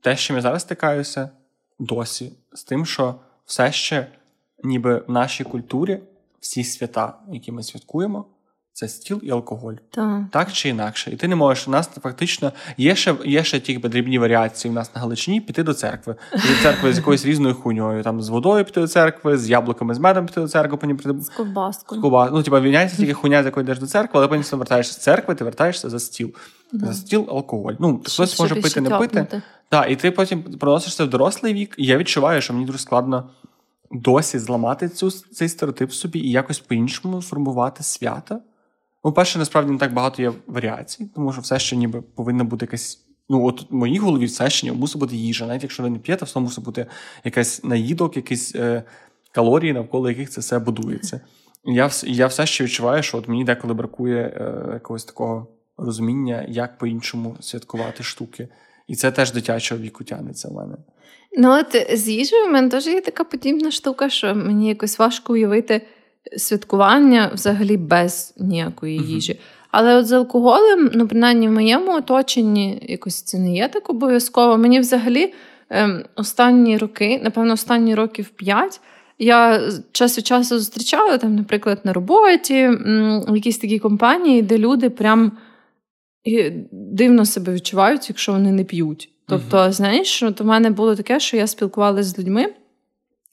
те, 0.00 0.16
що 0.16 0.34
я 0.34 0.40
зараз 0.40 0.62
стикаюся 0.62 1.30
досі, 1.78 2.32
з 2.52 2.64
тим, 2.64 2.86
що 2.86 3.14
все 3.44 3.72
ще, 3.72 4.06
ніби 4.64 5.04
в 5.08 5.10
нашій 5.10 5.44
культурі 5.44 6.00
всі 6.40 6.64
свята, 6.64 7.18
які 7.32 7.52
ми 7.52 7.62
святкуємо, 7.62 8.24
це 8.74 8.88
стіл 8.88 9.20
і 9.22 9.30
алкоголь. 9.30 9.74
Так. 9.90 10.22
так 10.30 10.52
чи 10.52 10.68
інакше. 10.68 11.10
І 11.10 11.16
ти 11.16 11.28
не 11.28 11.36
можеш. 11.36 11.68
У 11.68 11.70
нас 11.70 11.90
фактично 12.02 12.52
є 12.76 12.96
ще 12.96 13.14
є 13.24 13.44
ще 13.44 13.60
ті 13.60 13.78
дрібні 13.78 14.18
варіації 14.18 14.72
у 14.72 14.74
нас 14.74 14.94
на 14.94 15.00
Галичині 15.00 15.40
піти 15.40 15.62
до 15.62 15.74
церкви. 15.74 16.16
До 16.32 16.62
церкви 16.62 16.92
з 16.92 16.96
якоюсь 16.96 17.26
різною 17.26 17.54
хуйньою. 17.54 18.02
Там 18.02 18.22
з 18.22 18.28
водою 18.28 18.64
піти 18.64 18.80
до 18.80 18.88
церкви, 18.88 19.38
з 19.38 19.50
яблуками, 19.50 19.94
з 19.94 19.98
медом 19.98 20.26
піти 20.26 20.40
до 20.40 20.48
церкви, 20.48 20.76
потім 20.76 20.96
прийти. 20.96 21.20
З 21.20 21.28
ковбаскою. 21.28 22.02
Ковбас. 22.02 22.30
Ну, 22.32 22.42
типа, 22.42 22.60
війняється 22.60 22.96
тільки 22.96 23.12
хуйня, 23.12 23.42
з 23.42 23.46
якої 23.46 23.64
йдеш 23.64 23.78
до 23.78 23.86
церкви, 23.86 24.20
але 24.20 24.28
потім 24.28 24.58
вертаєшся 24.58 24.92
з 24.92 24.96
церкви, 24.96 25.34
ти 25.34 25.44
вертаєшся 25.44 25.90
за 25.90 26.00
стіл. 26.00 26.34
Да. 26.72 26.86
За 26.86 26.94
стіл 26.94 27.26
алкоголь. 27.30 27.74
Ну, 27.78 28.00
хтось 28.04 28.40
може 28.40 28.54
пити, 28.54 28.80
не 28.80 28.90
пити. 28.90 29.42
Так, 29.68 29.90
і 29.90 29.96
ти 29.96 30.10
потім 30.10 30.42
проносишся 30.42 31.04
в 31.04 31.10
дорослий 31.10 31.54
вік, 31.54 31.74
і 31.78 31.84
я 31.86 31.96
відчуваю, 31.96 32.40
що 32.40 32.52
мені 32.52 32.66
дуже 32.66 32.78
складно. 32.78 33.30
Досі 33.90 34.38
зламати 34.38 34.88
цю 34.88 35.10
цей 35.10 35.48
стереотип 35.48 35.92
собі 35.92 36.18
і 36.18 36.30
якось 36.30 36.58
по-іншому 36.58 37.22
формувати 37.22 37.82
свята. 37.82 38.40
Ну, 39.04 39.12
перше, 39.12 39.38
насправді 39.38 39.72
не 39.72 39.78
так 39.78 39.92
багато 39.92 40.22
є 40.22 40.32
варіацій, 40.46 41.10
тому 41.14 41.32
що 41.32 41.40
все 41.40 41.58
ще 41.58 41.76
ніби 41.76 42.02
повинна 42.02 42.44
бути 42.44 42.64
якась. 42.64 43.00
Ну, 43.28 43.46
от 43.46 43.70
в 43.70 43.74
моїй 43.74 43.98
голові 43.98 44.24
все 44.24 44.50
ще 44.50 44.72
мусить 44.72 45.00
бути 45.00 45.16
їжа. 45.16 45.46
Навіть 45.46 45.62
якщо 45.62 45.82
ви 45.82 45.90
не 45.90 45.98
п'єте, 45.98 46.24
все 46.24 46.40
мусить 46.40 46.64
бути 46.64 46.86
якась 47.24 47.64
наїдок, 47.64 48.16
якісь 48.16 48.54
е, 48.54 48.82
калорії, 49.32 49.72
навколо 49.72 50.08
яких 50.08 50.30
це 50.30 50.40
все 50.40 50.58
будується. 50.58 51.20
Я 51.64 51.90
я 52.02 52.26
все 52.26 52.46
ще 52.46 52.64
відчуваю, 52.64 53.02
що 53.02 53.18
от 53.18 53.28
мені 53.28 53.44
деколи 53.44 53.74
бракує 53.74 54.22
е, 54.22 54.72
якогось 54.72 55.04
такого 55.04 55.46
розуміння, 55.76 56.46
як 56.48 56.78
по-іншому 56.78 57.36
святкувати 57.40 58.02
штуки. 58.02 58.48
І 58.88 58.94
це 58.94 59.10
теж 59.10 59.32
дитячого 59.32 59.80
віку 59.80 60.04
тягнеться 60.04 60.48
в 60.48 60.52
мене. 60.52 60.76
Ну, 61.38 61.50
от 61.50 61.98
з 61.98 62.08
їжею 62.08 62.46
в 62.46 62.50
мене 62.52 62.68
теж 62.68 62.86
є 62.86 63.00
така 63.00 63.24
подібна 63.24 63.70
штука, 63.70 64.10
що 64.10 64.34
мені 64.34 64.68
якось 64.68 64.98
важко 64.98 65.32
уявити 65.32 65.86
святкування 66.36 67.30
взагалі 67.34 67.76
без 67.76 68.34
ніякої 68.38 68.98
їжі. 68.98 69.32
Uh-huh. 69.32 69.40
Але 69.70 69.96
от 69.96 70.06
з 70.06 70.12
алкоголем, 70.12 70.90
ну, 70.94 71.08
принаймні 71.08 71.48
в 71.48 71.52
моєму 71.52 71.96
оточенні, 71.96 72.78
якось 72.82 73.22
це 73.22 73.38
не 73.38 73.54
є 73.54 73.68
так 73.68 73.90
обов'язково. 73.90 74.58
Мені 74.58 74.80
взагалі 74.80 75.34
ем, 75.70 76.04
останні 76.16 76.78
роки, 76.78 77.20
напевно, 77.24 77.52
останні 77.52 77.94
років 77.94 78.28
п'ять. 78.28 78.80
Я 79.18 79.60
час 79.92 80.18
від 80.18 80.26
часу 80.26 80.58
зустрічала 80.58 81.18
там, 81.18 81.34
наприклад, 81.34 81.80
на 81.84 81.92
роботі 81.92 82.68
в 83.28 83.36
якійсь 83.36 83.58
такій 83.58 83.78
компанії, 83.78 84.42
де 84.42 84.58
люди 84.58 84.90
прям 84.90 85.32
дивно 86.72 87.24
себе 87.24 87.52
відчувають, 87.52 88.08
якщо 88.08 88.32
вони 88.32 88.52
не 88.52 88.64
п'ють. 88.64 89.10
Тобто, 89.28 89.56
uh-huh. 89.56 89.72
знаєш, 89.72 90.22
от 90.22 90.40
у 90.40 90.44
мене 90.44 90.70
було 90.70 90.96
таке, 90.96 91.20
що 91.20 91.36
я 91.36 91.46
спілкувалася 91.46 92.08
з 92.08 92.18
людьми 92.18 92.46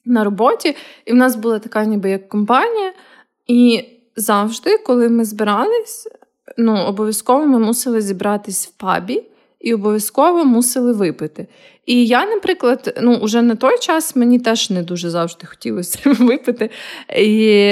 на 0.04 0.24
роботі, 0.24 0.76
і 1.04 1.12
в 1.12 1.14
нас 1.14 1.36
була 1.36 1.58
така 1.58 1.84
ніби 1.84 2.10
як 2.10 2.28
компанія. 2.28 2.92
І 3.46 3.84
завжди, 4.16 4.78
коли 4.78 5.08
ми 5.08 5.24
збирались, 5.24 6.08
ну, 6.58 6.76
обов'язково 6.76 7.46
ми 7.46 7.58
мусили 7.58 8.00
зібратись 8.00 8.66
в 8.66 8.70
пабі 8.70 9.22
і 9.60 9.74
обов'язково 9.74 10.44
мусили 10.44 10.92
випити. 10.92 11.46
І 11.86 12.06
я, 12.06 12.26
наприклад, 12.26 12.98
ну, 13.02 13.16
уже 13.16 13.42
на 13.42 13.54
той 13.54 13.78
час 13.78 14.16
мені 14.16 14.38
теж 14.38 14.70
не 14.70 14.82
дуже 14.82 15.10
завжди 15.10 15.46
хотілося 15.46 15.98
випити. 16.18 16.70
І 17.16 17.66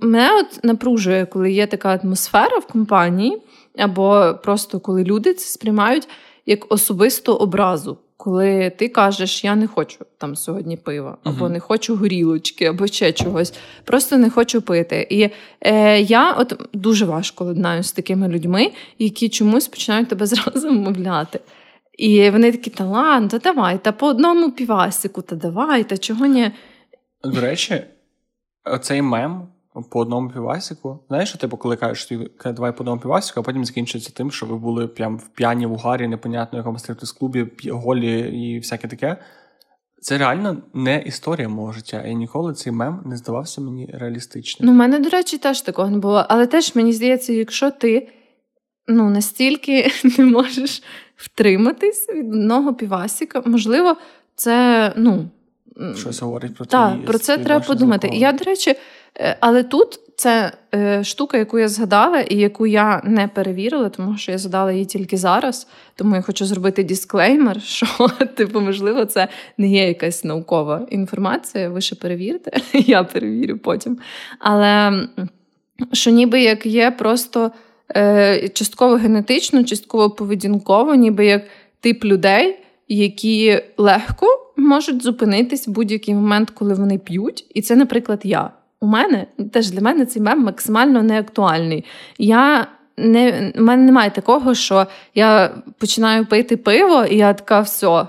Мене 0.00 0.30
от 0.40 0.64
напружує, 0.64 1.26
коли 1.26 1.52
є 1.52 1.66
така 1.66 2.00
атмосфера 2.02 2.58
в 2.58 2.66
компанії, 2.66 3.42
або 3.78 4.34
просто 4.44 4.80
коли 4.80 5.04
люди 5.04 5.34
це 5.34 5.48
сприймають 5.48 6.08
як 6.48 6.72
особисту 6.72 7.34
образу 7.34 7.98
коли 8.18 8.70
ти 8.70 8.88
кажеш, 8.88 9.44
я 9.44 9.54
не 9.54 9.66
хочу 9.66 9.98
там 10.18 10.36
сьогодні 10.36 10.76
пива, 10.76 11.18
або 11.24 11.44
uh-huh. 11.44 11.52
не 11.52 11.60
хочу 11.60 11.96
горілочки, 11.96 12.64
або 12.64 12.86
ще 12.86 13.12
чогось, 13.12 13.54
просто 13.84 14.16
не 14.16 14.30
хочу 14.30 14.62
пити. 14.62 15.06
І 15.10 15.28
е, 15.60 16.00
я 16.00 16.32
от 16.32 16.68
дуже 16.72 17.04
важко 17.04 17.44
ладнаю 17.44 17.82
з 17.82 17.92
такими 17.92 18.28
людьми, 18.28 18.72
які 18.98 19.28
чомусь 19.28 19.68
починають 19.68 20.08
тебе 20.08 20.26
зразу 20.26 20.68
вмовляти. 20.68 21.40
І 21.98 22.30
вони 22.30 22.52
такі, 22.52 22.70
та 22.70 22.84
ладно, 22.84 23.28
та 23.28 23.38
давай, 23.38 23.78
та 23.78 23.92
по 23.92 24.06
одному 24.06 24.52
півасику, 24.52 25.22
та 25.22 25.36
давай, 25.36 25.84
та 25.84 25.98
чого 25.98 26.26
ні. 26.26 26.50
До 27.24 27.40
речі, 27.40 27.80
оцей 28.64 29.02
мем 29.02 29.48
по 29.82 30.00
одному 30.00 30.30
півасику. 30.30 30.98
Знаєш, 31.08 31.32
типу, 31.32 31.56
коли 31.56 31.76
кажеш, 31.76 32.04
що 32.04 32.52
давай 32.52 32.72
по 32.72 32.80
одному 32.80 33.00
півасику, 33.00 33.40
а 33.40 33.42
потім 33.42 33.64
закінчується 33.64 34.12
тим, 34.12 34.30
що 34.30 34.46
ви 34.46 34.56
були 34.56 34.88
прям 34.88 35.18
в 35.18 35.28
п'яні 35.28 35.66
в 35.66 35.72
угарі, 35.72 36.08
непонятно, 36.08 36.56
в 36.56 36.60
якому 36.60 36.78
стриптиз-клубі, 36.78 37.46
голі 37.70 38.20
і 38.20 38.58
всяке 38.58 38.88
таке. 38.88 39.16
Це 40.00 40.18
реально 40.18 40.56
не 40.74 41.02
історія 41.06 41.48
мого 41.48 41.72
життя. 41.72 42.02
І 42.02 42.14
ніколи 42.14 42.54
цей 42.54 42.72
мем 42.72 43.02
не 43.06 43.16
здавався 43.16 43.60
мені 43.60 43.90
реалістичним. 43.94 44.66
Ну, 44.66 44.72
в 44.72 44.76
мене, 44.76 44.98
до 44.98 45.08
речі, 45.08 45.38
теж 45.38 45.60
такого 45.60 45.90
не 45.90 45.98
було. 45.98 46.26
Але 46.28 46.46
теж 46.46 46.74
мені 46.74 46.92
здається, 46.92 47.32
якщо 47.32 47.70
ти 47.70 48.08
ну, 48.88 49.10
настільки 49.10 49.90
не 50.18 50.24
можеш 50.24 50.82
втриматись 51.16 52.08
від 52.08 52.28
одного 52.28 52.74
півасика, 52.74 53.42
можливо, 53.46 53.96
це 54.34 54.92
ну. 54.96 55.30
Щось 55.96 56.22
говорить 56.22 56.54
про 56.54 56.66
Так, 56.66 57.04
про 57.04 57.18
це 57.18 57.38
треба 57.38 57.64
подумати. 57.64 58.10
Я, 58.12 58.32
до 58.32 58.44
речі, 58.44 58.76
Е, 59.20 59.36
але 59.40 59.62
тут 59.62 60.00
це 60.16 60.52
е, 60.74 61.04
штука, 61.04 61.38
яку 61.38 61.58
я 61.58 61.68
згадала, 61.68 62.20
і 62.20 62.36
яку 62.36 62.66
я 62.66 63.02
не 63.04 63.28
перевірила, 63.28 63.88
тому 63.88 64.18
що 64.18 64.32
я 64.32 64.38
згадала 64.38 64.72
її 64.72 64.84
тільки 64.84 65.16
зараз. 65.16 65.66
Тому 65.94 66.14
я 66.14 66.22
хочу 66.22 66.46
зробити 66.46 66.84
дисклеймер, 66.84 67.62
що 67.62 67.86
типу, 68.34 68.60
можливо, 68.60 69.04
це 69.04 69.28
не 69.58 69.68
є 69.68 69.88
якась 69.88 70.24
наукова 70.24 70.86
інформація. 70.90 71.68
Ви 71.68 71.80
ще 71.80 71.96
перевірте, 71.96 72.60
я 72.72 73.04
перевірю 73.04 73.58
потім. 73.58 73.98
Але 74.38 75.02
що 75.92 76.10
ніби 76.10 76.40
як 76.42 76.66
є 76.66 76.90
просто 76.90 77.50
е, 77.96 78.48
частково 78.48 78.94
генетично, 78.94 79.64
частково 79.64 80.10
поведінково, 80.10 80.94
ніби 80.94 81.26
як 81.26 81.42
тип 81.80 82.04
людей, 82.04 82.58
які 82.88 83.62
легко 83.76 84.26
можуть 84.56 85.02
зупинитись 85.02 85.68
в 85.68 85.70
будь-який 85.70 86.14
момент, 86.14 86.50
коли 86.50 86.74
вони 86.74 86.98
п'ють. 86.98 87.46
І 87.54 87.62
це, 87.62 87.76
наприклад, 87.76 88.20
я 88.24 88.50
у 88.80 88.86
мене 88.86 89.26
теж 89.52 89.70
для 89.70 89.80
мене 89.80 90.06
цей 90.06 90.22
мем 90.22 90.44
максимально 90.44 91.02
неактуальний. 91.02 91.84
Я 92.18 92.66
не, 92.96 93.52
в 93.56 93.60
мене 93.60 93.82
немає 93.82 94.10
такого, 94.10 94.54
що 94.54 94.86
я 95.14 95.54
починаю 95.78 96.26
пити 96.26 96.56
пиво, 96.56 97.04
і 97.04 97.16
я 97.16 97.34
така 97.34 97.60
все 97.60 98.06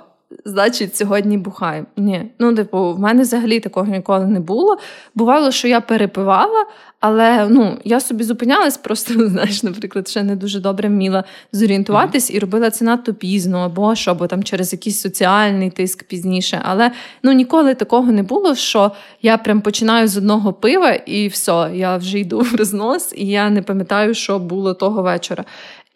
значить, 0.49 0.95
сьогодні 0.95 1.37
бухаємо. 1.37 1.87
Ні. 1.97 2.31
Ну, 2.39 2.55
типу, 2.55 2.93
в 2.93 2.99
мене 2.99 3.21
взагалі 3.21 3.59
такого 3.59 3.85
ніколи 3.85 4.25
не 4.25 4.39
було. 4.39 4.77
Бувало, 5.15 5.51
що 5.51 5.67
я 5.67 5.81
перепивала, 5.81 6.65
але 6.99 7.47
ну, 7.49 7.77
я 7.83 7.99
собі 7.99 8.23
зупинялась, 8.23 8.77
просто, 8.77 9.13
знаєш, 9.29 9.63
наприклад, 9.63 10.07
ще 10.07 10.23
не 10.23 10.35
дуже 10.35 10.59
добре 10.59 10.89
вміла 10.89 11.23
зорієнтуватись 11.51 12.31
і 12.31 12.39
робила 12.39 12.69
це 12.69 12.85
надто 12.85 13.13
пізно, 13.13 13.59
або 13.59 13.95
що, 13.95 14.11
або 14.11 14.27
там 14.27 14.43
через 14.43 14.73
якийсь 14.73 15.01
соціальний 15.01 15.69
тиск 15.69 16.03
пізніше. 16.03 16.61
Але 16.63 16.91
ну, 17.23 17.31
ніколи 17.31 17.75
такого 17.75 18.11
не 18.11 18.23
було, 18.23 18.55
що 18.55 18.91
я 19.21 19.37
прям 19.37 19.61
починаю 19.61 20.07
з 20.07 20.17
одного 20.17 20.53
пива 20.53 20.91
і 20.91 21.27
все, 21.27 21.71
я 21.73 21.97
вже 21.97 22.19
йду 22.19 22.39
в 22.39 22.55
рознос, 22.55 23.13
і 23.15 23.27
я 23.27 23.49
не 23.49 23.61
пам'ятаю, 23.61 24.13
що 24.13 24.39
було 24.39 24.73
того 24.73 25.01
вечора. 25.01 25.45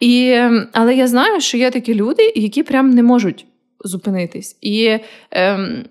І, 0.00 0.30
ем, 0.30 0.66
Але 0.72 0.94
я 0.94 1.06
знаю, 1.06 1.40
що 1.40 1.56
є 1.56 1.70
такі 1.70 1.94
люди, 1.94 2.32
які 2.36 2.62
прям 2.62 2.90
не 2.90 3.02
можуть 3.02 3.46
зупинитись. 3.84 4.56
І 4.60 4.98
ем, 5.30 5.84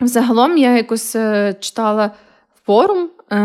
взагалом 0.00 0.58
я 0.58 0.76
якось 0.76 1.16
е, 1.16 1.54
читала 1.60 2.10
форум 2.66 3.10
е, 3.30 3.36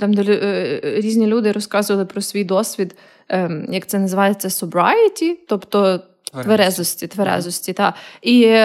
там 0.00 0.14
де 0.14 0.22
е, 0.22 0.80
різні 1.00 1.26
люди 1.26 1.52
розказували 1.52 2.04
про 2.04 2.20
свій 2.20 2.44
досвід, 2.44 2.96
ем, 3.28 3.66
як 3.70 3.86
це 3.86 3.98
називається 3.98 4.48
sobriety, 4.48 5.34
тобто 5.48 6.00
тверезості, 6.42 7.06
тверезості. 7.06 7.72
Та. 7.72 7.94
І 8.22 8.56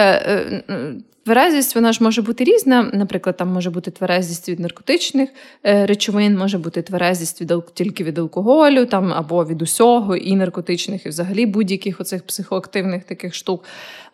Тверезість 1.24 1.74
вона 1.74 1.92
ж 1.92 2.04
може 2.04 2.22
бути 2.22 2.44
різна. 2.44 2.90
Наприклад, 2.92 3.36
там 3.36 3.48
може 3.48 3.70
бути 3.70 3.90
тверезість 3.90 4.48
від 4.48 4.60
наркотичних 4.60 5.30
е, 5.66 5.86
речовин, 5.86 6.38
може 6.38 6.58
бути 6.58 6.82
тверезість 6.82 7.40
від 7.40 7.52
тільки 7.74 8.04
від 8.04 8.18
алкоголю, 8.18 8.86
там 8.86 9.12
або 9.12 9.44
від 9.44 9.62
усього, 9.62 10.16
і 10.16 10.36
наркотичних, 10.36 11.06
і 11.06 11.08
взагалі 11.08 11.46
будь-яких 11.46 12.00
оцих 12.00 12.26
психоактивних 12.26 13.04
таких 13.04 13.34
штук. 13.34 13.64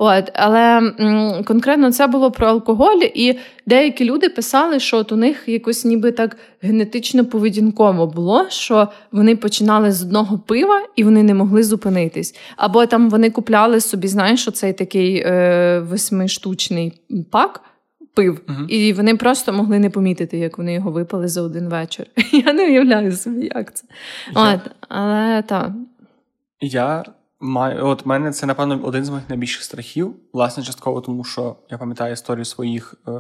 От. 0.02 0.30
Але 0.34 0.78
м, 1.00 1.44
конкретно 1.44 1.92
це 1.92 2.06
було 2.06 2.30
про 2.30 2.46
алкоголь, 2.46 3.00
і 3.14 3.38
деякі 3.66 4.04
люди 4.04 4.28
писали, 4.28 4.80
що 4.80 4.96
от 4.96 5.12
у 5.12 5.16
них 5.16 5.44
якось 5.46 5.84
ніби 5.84 6.12
так 6.12 6.36
генетично 6.62 7.24
поведінково 7.24 8.06
було, 8.06 8.46
що 8.48 8.88
вони 9.12 9.36
починали 9.36 9.92
з 9.92 10.02
одного 10.02 10.38
пива 10.38 10.82
і 10.96 11.04
вони 11.04 11.22
не 11.22 11.34
могли 11.34 11.62
зупинитись. 11.62 12.34
Або 12.56 12.86
там 12.86 13.10
вони 13.10 13.30
купляли 13.30 13.80
собі, 13.80 14.08
знаєш, 14.08 14.48
оцей 14.48 14.72
такий 14.72 15.22
е, 15.26 15.80
восьмиштучний 15.80 16.92
пак. 17.30 17.60
Пив, 18.14 18.40
uh-huh. 18.48 18.66
і 18.68 18.92
вони 18.92 19.16
просто 19.16 19.52
могли 19.52 19.78
не 19.78 19.90
помітити, 19.90 20.38
як 20.38 20.58
вони 20.58 20.74
його 20.74 20.90
випали 20.90 21.28
за 21.28 21.42
один 21.42 21.68
вечір. 21.68 22.06
Я 22.46 22.52
не 22.52 22.64
уявляю 22.64 23.12
собі, 23.12 23.50
як 23.54 23.74
це. 23.74 23.84
Я... 24.34 24.54
От, 24.54 24.60
Але 24.88 25.42
так. 25.42 25.70
Я 26.60 27.04
маю, 27.40 27.87
от 27.87 28.07
мене 28.07 28.33
це, 28.33 28.46
напевно, 28.46 28.81
один 28.83 29.05
з 29.05 29.11
моїх 29.11 29.29
найбільших 29.29 29.62
страхів. 29.62 30.14
Власне, 30.33 30.62
частково, 30.62 31.00
тому 31.00 31.24
що 31.24 31.57
я 31.70 31.79
пам'ятаю 31.79 32.12
історію 32.12 32.44
своїх 32.44 32.94
е, 33.09 33.12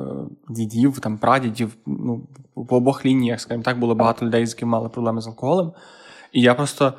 дідів, 0.48 0.98
там, 0.98 1.18
прадідів. 1.18 1.76
Ну, 1.86 2.22
по 2.68 2.76
обох 2.76 3.06
лініях, 3.06 3.40
скажімо 3.40 3.62
так, 3.62 3.78
було 3.78 3.94
багато 3.94 4.26
людей, 4.26 4.46
з 4.46 4.50
якими 4.50 4.70
мали 4.70 4.88
проблеми 4.88 5.20
з 5.20 5.26
алкоголем. 5.26 5.72
І 6.32 6.40
я 6.40 6.54
просто. 6.54 6.94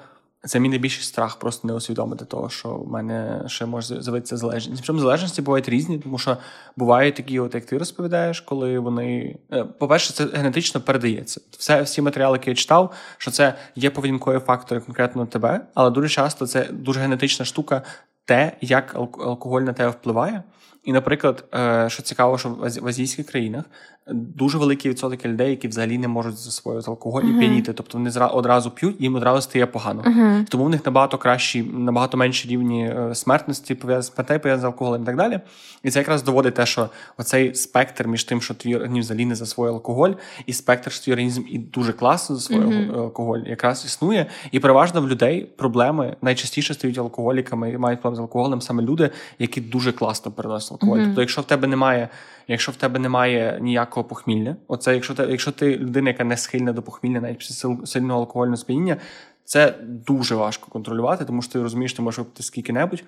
Це 0.45 0.59
мій 0.59 0.69
найбільший 0.69 1.03
страх 1.03 1.39
просто 1.39 1.67
не 1.67 1.73
усвідомити 1.73 2.25
того, 2.25 2.49
що 2.49 2.69
в 2.69 2.91
мене 2.91 3.43
ще 3.47 3.65
може 3.65 4.01
з'явитися 4.01 4.37
залежність. 4.37 4.81
Причому 4.81 4.99
залежності 4.99 5.41
бувають 5.41 5.69
різні, 5.69 5.99
тому 5.99 6.17
що 6.17 6.37
бувають 6.75 7.15
такі, 7.15 7.39
от 7.39 7.55
як 7.55 7.65
ти 7.65 7.77
розповідаєш, 7.77 8.41
коли 8.41 8.79
вони. 8.79 9.37
Е, 9.51 9.63
по-перше, 9.63 10.13
це 10.13 10.25
генетично 10.25 10.81
передається. 10.81 11.41
Все, 11.57 11.81
Всі 11.81 12.01
матеріали, 12.01 12.37
які 12.37 12.49
я 12.49 12.55
читав, 12.55 12.91
що 13.17 13.31
це 13.31 13.53
є 13.75 13.89
поведінкові 13.89 14.39
фактори 14.39 14.81
конкретно 14.81 15.25
тебе, 15.25 15.61
але 15.73 15.89
дуже 15.89 16.09
часто 16.09 16.47
це 16.47 16.67
дуже 16.71 16.99
генетична 16.99 17.45
штука, 17.45 17.81
те, 18.25 18.51
як 18.61 18.95
алкоголь 18.95 19.61
на 19.61 19.73
тебе 19.73 19.89
впливає. 19.89 20.43
І, 20.83 20.93
наприклад, 20.93 21.43
е, 21.53 21.85
що 21.89 22.03
цікаво, 22.03 22.37
що 22.37 22.49
в 22.81 22.87
азійських 22.87 23.25
країнах 23.25 23.65
дуже 24.13 24.57
великий 24.57 24.91
відсоток 24.91 25.25
людей, 25.25 25.49
які 25.49 25.67
взагалі 25.67 25.97
не 25.97 26.07
можуть 26.07 26.37
засвоювати 26.37 26.91
алкоголь 26.91 27.21
uh-huh. 27.21 27.37
і 27.37 27.39
п'яніти. 27.39 27.73
Тобто 27.73 27.97
вони 27.97 28.11
одразу 28.25 28.71
п'ють, 28.71 29.01
їм 29.01 29.15
одразу 29.15 29.41
стає 29.41 29.65
погано. 29.65 30.01
Uh-huh. 30.01 30.45
Тому 30.49 30.63
в 30.63 30.69
них 30.69 30.85
набагато 30.85 31.17
кращі, 31.17 31.63
набагато 31.63 32.17
менші 32.17 32.47
рівні 32.47 32.85
е, 32.85 33.15
смертності, 33.15 33.77
смертей 34.01 34.39
пов'язані 34.39 34.61
з 34.61 34.63
алкоголем 34.63 35.03
і 35.03 35.05
так 35.05 35.15
далі. 35.15 35.39
І 35.83 35.91
це 35.91 35.99
якраз 35.99 36.23
доводить 36.23 36.53
те, 36.53 36.65
що 36.65 36.89
оцей 37.17 37.55
спектр 37.55 38.07
між 38.07 38.23
тим, 38.23 38.41
що 38.41 38.53
твій 38.53 38.75
організм 38.75 38.99
взагалі 38.99 39.25
не 39.25 39.35
засвоює 39.35 39.73
алкоголь, 39.73 40.11
і 40.45 40.53
спектр, 40.53 40.91
що 40.91 41.05
твій 41.05 41.11
організм 41.11 41.43
і 41.49 41.57
дуже 41.57 41.93
класно 41.93 42.35
засвоює 42.35 42.65
uh-huh. 42.65 42.99
алкоголь, 42.99 43.39
якраз 43.39 43.85
існує. 43.85 44.25
І 44.51 44.59
переважно 44.59 45.01
в 45.01 45.07
людей 45.07 45.45
проблеми 45.57 46.15
найчастіше 46.21 46.73
стають 46.73 46.97
алкоголіками 46.97 47.71
і 47.71 47.77
мають 47.77 48.01
проблеми 48.01 48.15
з 48.15 48.19
алкоголем 48.19 48.61
саме 48.61 48.83
люди, 48.83 49.09
які 49.39 49.61
дуже 49.61 49.91
класно 49.91 50.31
переносять 50.31 50.70
алкоголь. 50.71 50.99
Тобто, 51.05 51.21
якщо 51.21 51.41
в 51.41 51.45
тебе 51.45 51.67
немає 51.67 52.09
якщо 52.47 52.71
в 52.71 52.75
тебе 52.75 52.99
немає 52.99 53.59
ніякого 53.61 54.03
похмілля, 54.03 54.55
оце 54.67 54.93
якщо 54.93 55.13
ти, 55.13 55.23
якщо 55.23 55.51
ти 55.51 55.77
людина, 55.77 56.09
яка 56.09 56.23
не 56.23 56.37
схильна 56.37 56.73
до 56.73 56.81
похмілля, 56.81 57.21
навіть 57.21 57.37
після 57.37 57.77
сильного 57.85 58.19
алкогольного 58.19 58.57
сп'яніння, 58.57 58.97
це 59.45 59.75
дуже 59.81 60.35
важко 60.35 60.71
контролювати, 60.71 61.25
тому 61.25 61.41
що 61.41 61.53
ти 61.53 61.61
розумієш, 61.61 61.93
ти 61.93 62.01
можеш 62.01 62.17
випити 62.17 62.43
скільки-небудь. 62.43 63.03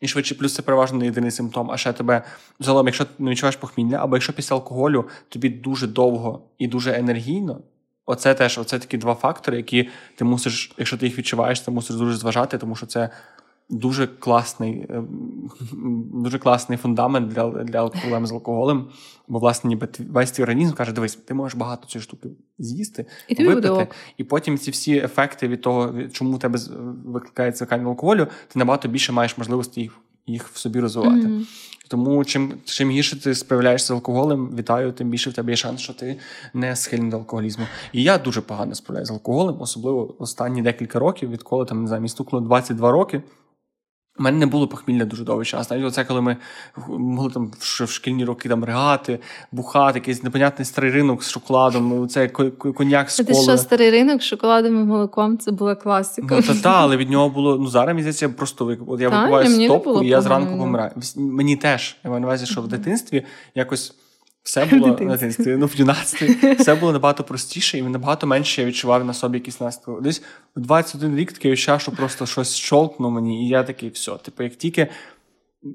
І 0.00 0.08
швидше, 0.08 0.34
плюс 0.34 0.54
це 0.54 0.62
переважно 0.62 0.98
не 0.98 1.04
єдиний 1.04 1.30
симптом, 1.30 1.70
а 1.70 1.76
ще 1.76 1.92
тебе 1.92 2.22
загалом, 2.60 2.86
якщо 2.86 3.04
ти 3.04 3.10
не 3.18 3.30
відчуваєш 3.30 3.56
похмілля, 3.56 3.96
або 3.96 4.16
якщо 4.16 4.32
після 4.32 4.56
алкоголю 4.56 5.08
тобі 5.28 5.48
дуже 5.48 5.86
довго 5.86 6.42
і 6.58 6.68
дуже 6.68 6.98
енергійно, 6.98 7.60
оце 8.06 8.34
теж 8.34 8.58
оце 8.58 8.78
такі 8.78 8.98
два 8.98 9.14
фактори, 9.14 9.56
які 9.56 9.88
ти 10.16 10.24
мусиш, 10.24 10.72
якщо 10.78 10.96
ти 10.96 11.06
їх 11.06 11.18
відчуваєш, 11.18 11.60
ти 11.60 11.70
мусиш 11.70 11.96
дуже 11.96 12.16
зважати, 12.16 12.58
тому 12.58 12.76
що 12.76 12.86
це 12.86 13.10
дуже 13.70 14.06
класний 14.06 14.86
е, 14.90 15.02
дуже 16.12 16.38
класний 16.38 16.78
фундамент 16.78 17.28
для 17.28 17.64
для 17.64 17.88
проблем 17.88 18.26
з 18.26 18.32
алкоголем. 18.32 18.88
Бо, 19.28 19.38
власне, 19.38 19.68
ніби 19.68 19.88
весь 19.98 20.30
твій 20.30 20.42
організм 20.42 20.74
каже: 20.74 20.92
дивись, 20.92 21.14
ти 21.14 21.34
можеш 21.34 21.58
багато 21.58 21.88
цієї 21.88 22.02
штуки 22.02 22.28
з'їсти, 22.58 23.06
і 23.28 23.44
випити, 23.44 23.88
і 24.16 24.24
потім 24.24 24.58
ці 24.58 24.70
всі 24.70 24.96
ефекти 24.96 25.48
від 25.48 25.60
того, 25.60 26.02
чому 26.12 26.36
у 26.36 26.38
тебе 26.38 26.58
викликає 27.04 27.52
звикання 27.52 27.84
алкоголю, 27.84 28.26
ти 28.48 28.58
набагато 28.58 28.88
більше 28.88 29.12
маєш 29.12 29.38
можливості 29.38 29.80
їх 29.80 30.00
їх 30.28 30.48
в 30.48 30.58
собі 30.58 30.80
розвивати. 30.80 31.26
Mm-hmm. 31.26 31.44
Тому 31.88 32.24
чим 32.24 32.54
чим 32.64 32.90
гірше 32.90 33.22
ти 33.22 33.34
справляєшся 33.34 33.86
з 33.86 33.90
алкоголем, 33.90 34.56
вітаю, 34.58 34.92
тим 34.92 35.10
більше 35.10 35.30
в 35.30 35.32
тебе 35.32 35.52
є 35.52 35.56
шанс, 35.56 35.80
що 35.80 35.92
ти 35.92 36.18
не 36.54 36.76
схильний 36.76 37.10
до 37.10 37.16
алкоголізму. 37.16 37.64
І 37.92 38.02
я 38.02 38.18
дуже 38.18 38.40
погано 38.40 38.74
справляюся 38.74 39.12
з 39.12 39.14
алкоголем, 39.14 39.56
особливо 39.60 40.14
останні 40.18 40.62
декілька 40.62 40.98
років, 40.98 41.30
відколи 41.30 41.64
там 41.64 41.80
не 41.80 41.86
знаю, 41.86 42.00
мені 42.00 42.08
стукнуло 42.08 42.44
22 42.46 42.90
роки. 42.90 43.22
У 44.18 44.22
мене 44.22 44.38
не 44.38 44.46
було 44.46 44.68
похмілля 44.68 45.04
дуже 45.04 45.24
довгий 45.24 45.46
час. 45.46 45.70
Навіть 45.70 45.84
оце, 45.84 46.04
коли 46.04 46.20
ми 46.20 46.36
могли 46.88 47.30
там 47.30 47.52
в 47.58 47.88
шкільні 47.88 48.24
роки 48.24 48.48
там 48.48 48.64
ригати, 48.64 49.18
бухати, 49.52 49.98
якийсь 49.98 50.22
непонятний 50.22 50.66
старий 50.66 50.90
ринок 50.90 51.24
з 51.24 51.30
шоколадом, 51.30 51.88
ну, 51.88 52.06
це 52.06 52.28
коньяк 52.28 53.10
з 53.10 53.16
колою. 53.16 53.34
Це 53.34 53.42
що 53.42 53.58
старий 53.58 53.90
ринок 53.90 54.22
з 54.22 54.24
шоколадом 54.24 54.80
і 54.80 54.84
молоком, 54.84 55.38
це 55.38 55.50
була 55.50 55.74
класика. 55.74 56.36
Ну, 56.36 56.42
та, 56.42 56.54
та, 56.54 56.72
але 56.72 56.96
від 56.96 57.10
нього 57.10 57.28
було, 57.28 57.58
ну 57.58 57.66
зараз 57.66 57.88
мені 57.88 58.00
здається, 58.02 58.28
просто 58.28 58.76
от 58.86 59.00
я 59.00 59.08
випиваю 59.08 59.64
стопку, 59.64 60.02
і 60.02 60.08
я 60.08 60.20
зранку 60.20 60.58
помираю. 60.58 60.90
Мені 61.16 61.56
теж 61.56 61.96
я 62.04 62.10
маю 62.10 62.20
на 62.20 62.26
увазі, 62.26 62.46
що 62.46 62.60
в 62.60 62.68
дитинстві 62.68 63.24
якось. 63.54 63.94
Все 64.48 64.64
було 64.72 64.92
в 64.92 64.96
дитинстві, 64.96 65.56
ну 65.56 65.66
в 65.66 65.76
юнацтві, 65.76 66.36
все 66.58 66.74
було 66.74 66.92
набагато 66.92 67.24
простіше 67.24 67.78
і 67.78 67.82
набагато 67.82 68.26
менше 68.26 68.62
я 68.62 68.68
відчував 68.68 69.04
на 69.04 69.14
собі 69.14 69.38
якісь 69.38 69.60
наслідки. 69.60 70.02
Десь 70.02 70.22
в 70.56 70.60
21 70.60 71.16
рік 71.16 71.32
таке 71.32 71.50
відчуття, 71.50 71.78
що 71.78 71.92
просто 71.92 72.26
щось 72.26 72.54
щолкнуло 72.54 73.10
мені, 73.10 73.44
і 73.44 73.48
я 73.48 73.62
такий, 73.62 73.88
все. 73.88 74.12
Типу, 74.12 74.42
як 74.42 74.54
тільки 74.54 74.88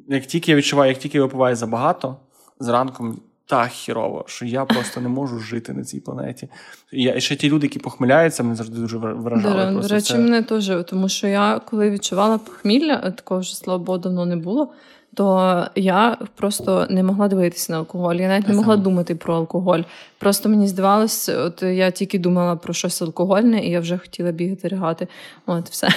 як 0.07 0.25
тільки 0.25 0.51
я 0.51 0.57
відчуваю, 0.57 0.89
як 0.91 0.99
тільки 0.99 1.17
я 1.17 1.23
випиваю 1.23 1.55
забагато, 1.55 2.17
зранку 2.59 3.15
так 3.45 3.69
хірово, 3.69 4.23
що 4.27 4.45
я 4.45 4.65
просто 4.65 5.01
не 5.01 5.09
можу 5.09 5.39
жити 5.39 5.73
на 5.73 5.83
цій 5.83 5.99
планеті. 5.99 6.47
І, 6.91 7.03
я, 7.03 7.15
і 7.15 7.21
ще 7.21 7.35
ті 7.35 7.49
люди, 7.49 7.65
які 7.65 7.79
похмиляються, 7.79 8.43
мене 8.43 8.55
завжди 8.55 8.79
дуже 8.79 8.97
вражали. 8.97 9.81
До 9.81 9.87
речі, 9.87 10.13
це... 10.13 10.17
мене 10.17 10.43
теж, 10.43 10.71
тому 10.89 11.09
що 11.09 11.27
я 11.27 11.59
коли 11.59 11.89
відчувала 11.89 12.37
похмілля, 12.37 13.11
такого 13.11 13.41
ж 13.41 13.57
слава 13.57 13.83
Богу, 13.83 13.97
давно 13.97 14.25
не 14.25 14.35
було 14.35 14.73
то 15.13 15.67
я 15.75 16.17
просто 16.35 16.87
не 16.89 17.03
могла 17.03 17.27
дивитися 17.27 17.73
на 17.73 17.79
алкоголь. 17.79 18.15
Я 18.15 18.27
навіть 18.27 18.47
не 18.47 18.53
могла 18.53 18.77
думати 18.77 19.15
про 19.15 19.35
алкоголь. 19.35 19.79
Просто 20.17 20.49
мені 20.49 20.67
здавалось, 20.67 21.29
от 21.29 21.63
я 21.63 21.91
тільки 21.91 22.19
думала 22.19 22.55
про 22.55 22.73
щось 22.73 23.01
алкогольне, 23.01 23.65
і 23.65 23.69
я 23.69 23.79
вже 23.79 23.97
хотіла 23.97 24.31
бігати 24.31 24.67
ригати. 24.67 25.07
От 25.45 25.69
все. 25.69 25.87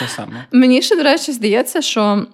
Те 0.00 0.08
саме. 0.08 0.46
Мені 0.52 0.82
ще, 0.82 0.96
до 0.96 1.02
речі, 1.02 1.32
здається, 1.32 1.82
що 1.82 2.26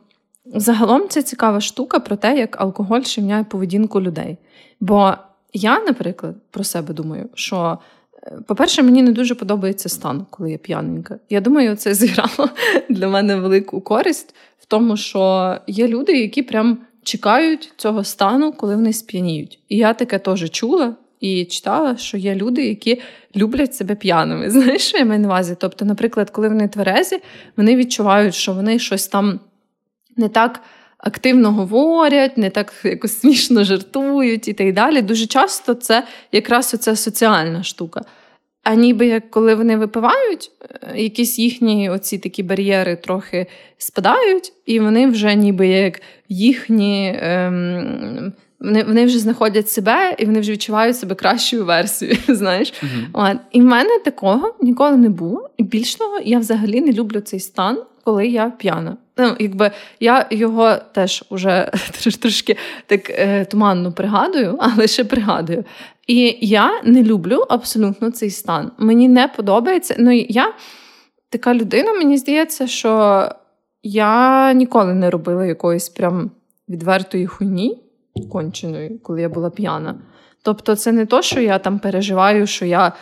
загалом 0.54 1.08
це 1.08 1.22
цікава 1.22 1.60
штука 1.60 2.00
про 2.00 2.16
те, 2.16 2.38
як 2.38 2.60
алкоголь 2.60 3.02
шивняє 3.02 3.44
поведінку 3.44 4.00
людей. 4.00 4.38
Бо 4.80 5.14
я, 5.52 5.80
наприклад, 5.80 6.34
про 6.50 6.64
себе 6.64 6.94
думаю, 6.94 7.28
що. 7.34 7.78
Е, 8.22 8.38
по-перше, 8.46 8.82
мені 8.82 9.02
не 9.02 9.12
дуже 9.12 9.34
подобається 9.34 9.88
стан, 9.88 10.26
коли 10.30 10.52
я 10.52 10.58
п'яненька. 10.58 11.18
Я 11.30 11.40
думаю, 11.40 11.76
це 11.76 11.94
зіграло 11.94 12.50
для 12.88 13.08
мене 13.08 13.36
велику 13.36 13.80
користь, 13.80 14.34
тому, 14.68 14.96
що 14.96 15.56
є 15.66 15.88
люди, 15.88 16.20
які 16.20 16.42
прям 16.42 16.78
чекають 17.02 17.72
цього 17.76 18.04
стану, 18.04 18.52
коли 18.52 18.76
вони 18.76 18.92
сп'яніють. 18.92 19.58
І 19.68 19.76
я 19.76 19.94
таке 19.94 20.18
теж 20.18 20.50
чула 20.50 20.94
і 21.20 21.44
читала, 21.44 21.96
що 21.96 22.16
є 22.16 22.34
люди, 22.34 22.66
які 22.68 23.00
люблять 23.36 23.74
себе 23.74 23.94
п'яними. 23.94 24.50
Знаєш, 24.50 24.82
що 24.82 24.98
я 24.98 25.04
маю 25.04 25.20
на 25.20 25.28
увазі? 25.28 25.56
Тобто, 25.60 25.84
наприклад, 25.84 26.30
коли 26.30 26.48
вони 26.48 26.68
тверезі, 26.68 27.18
вони 27.56 27.76
відчувають, 27.76 28.34
що 28.34 28.52
вони 28.52 28.78
щось 28.78 29.08
там 29.08 29.40
не 30.16 30.28
так. 30.28 30.60
Активно 30.98 31.52
говорять, 31.52 32.38
не 32.38 32.50
так 32.50 32.72
якось 32.84 33.18
смішно 33.20 33.64
жартують 33.64 34.48
і 34.48 34.52
так 34.52 34.72
далі. 34.72 35.02
Дуже 35.02 35.26
часто 35.26 35.74
це 35.74 36.06
якраз 36.32 36.74
оця 36.74 36.96
соціальна 36.96 37.62
штука. 37.62 38.02
А 38.68 38.74
ніби 38.74 39.06
як 39.06 39.30
коли 39.30 39.54
вони 39.54 39.76
випивають, 39.76 40.50
е, 40.82 41.02
якісь 41.02 41.38
їхні 41.38 41.90
оці 41.90 42.18
такі 42.18 42.42
бар'єри 42.42 42.96
трохи 42.96 43.46
спадають, 43.78 44.52
і 44.66 44.80
вони 44.80 45.06
вже 45.06 45.34
ніби 45.34 45.68
як 45.68 46.00
їхні. 46.28 47.18
Ем, 47.22 48.32
вони 48.60 48.84
вони 48.84 49.04
вже 49.04 49.18
знаходять 49.18 49.70
себе 49.70 50.14
і 50.18 50.24
вони 50.24 50.40
вже 50.40 50.52
відчувають 50.52 50.96
себе 50.96 51.14
кращою 51.14 51.64
версією. 51.64 52.18
знаєш. 52.28 52.72
Uh-huh. 53.14 53.38
І 53.52 53.60
в 53.60 53.64
мене 53.64 53.98
такого 54.04 54.54
ніколи 54.60 54.96
не 54.96 55.08
було. 55.08 55.50
І 55.56 55.62
більш 55.62 55.94
того, 55.94 56.20
я 56.24 56.38
взагалі 56.38 56.80
не 56.80 56.92
люблю 56.92 57.20
цей 57.20 57.40
стан, 57.40 57.82
коли 58.04 58.26
я 58.26 58.50
п'яна. 58.50 58.96
Ну, 59.18 59.36
якби 59.38 59.70
Я 60.00 60.26
його 60.30 60.76
теж 60.92 61.24
уже 61.30 61.70
трошки 62.20 62.56
так 62.86 63.10
е, 63.10 63.44
туманно 63.44 63.92
пригадую, 63.92 64.58
але 64.60 64.86
ще 64.86 65.04
пригадую. 65.04 65.64
І 66.06 66.38
я 66.40 66.82
не 66.84 67.02
люблю 67.02 67.44
абсолютно 67.48 68.10
цей 68.10 68.30
стан. 68.30 68.70
Мені 68.78 69.08
не 69.08 69.28
подобається. 69.28 69.96
Ну, 69.98 70.12
я 70.12 70.54
така 71.30 71.54
людина, 71.54 71.92
мені 71.92 72.18
здається, 72.18 72.66
що 72.66 73.22
я 73.82 74.52
ніколи 74.52 74.94
не 74.94 75.10
робила 75.10 75.46
якоїсь 75.46 75.88
прям 75.88 76.30
відвертої 76.68 77.26
хуйні 77.26 77.82
конченої, 78.32 78.98
коли 78.98 79.20
я 79.20 79.28
була 79.28 79.50
п'яна. 79.50 79.94
Тобто, 80.42 80.76
це 80.76 80.92
не 80.92 81.06
то, 81.06 81.22
що 81.22 81.40
я 81.40 81.58
там 81.58 81.78
переживаю, 81.78 82.46
що 82.46 82.66
я 82.66 82.92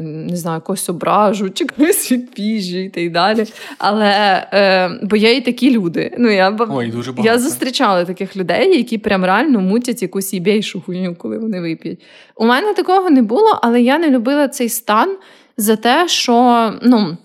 не 0.00 0.36
знаю, 0.36 0.60
когось 0.60 0.88
ображу, 0.88 1.50
чи 1.50 1.64
когось 1.64 2.12
відпіжу 2.12 2.78
і 2.78 2.88
так 2.88 3.12
далі. 3.12 3.44
Але 3.78 4.46
е, 4.52 4.90
бо 5.02 5.16
є 5.16 5.36
і 5.36 5.40
такі 5.40 5.70
люди. 5.70 6.14
Ну, 6.18 6.30
Я 6.30 6.56
Ой, 6.68 6.90
дуже 6.90 7.12
багато. 7.12 7.32
я 7.34 7.38
зустрічала 7.38 8.04
таких 8.04 8.36
людей, 8.36 8.76
які 8.76 8.98
прям 8.98 9.24
реально 9.24 9.60
мутять 9.60 10.02
якусь 10.02 10.34
ібейшу 10.34 10.80
хуйню, 10.80 11.14
коли 11.14 11.38
вони 11.38 11.60
вип'ють. 11.60 12.00
У 12.36 12.46
мене 12.46 12.74
такого 12.74 13.10
не 13.10 13.22
було, 13.22 13.58
але 13.62 13.82
я 13.82 13.98
не 13.98 14.10
любила 14.10 14.48
цей 14.48 14.68
стан 14.68 15.16
за 15.56 15.76
те, 15.76 16.08
що 16.08 16.72
ну. 16.82 17.16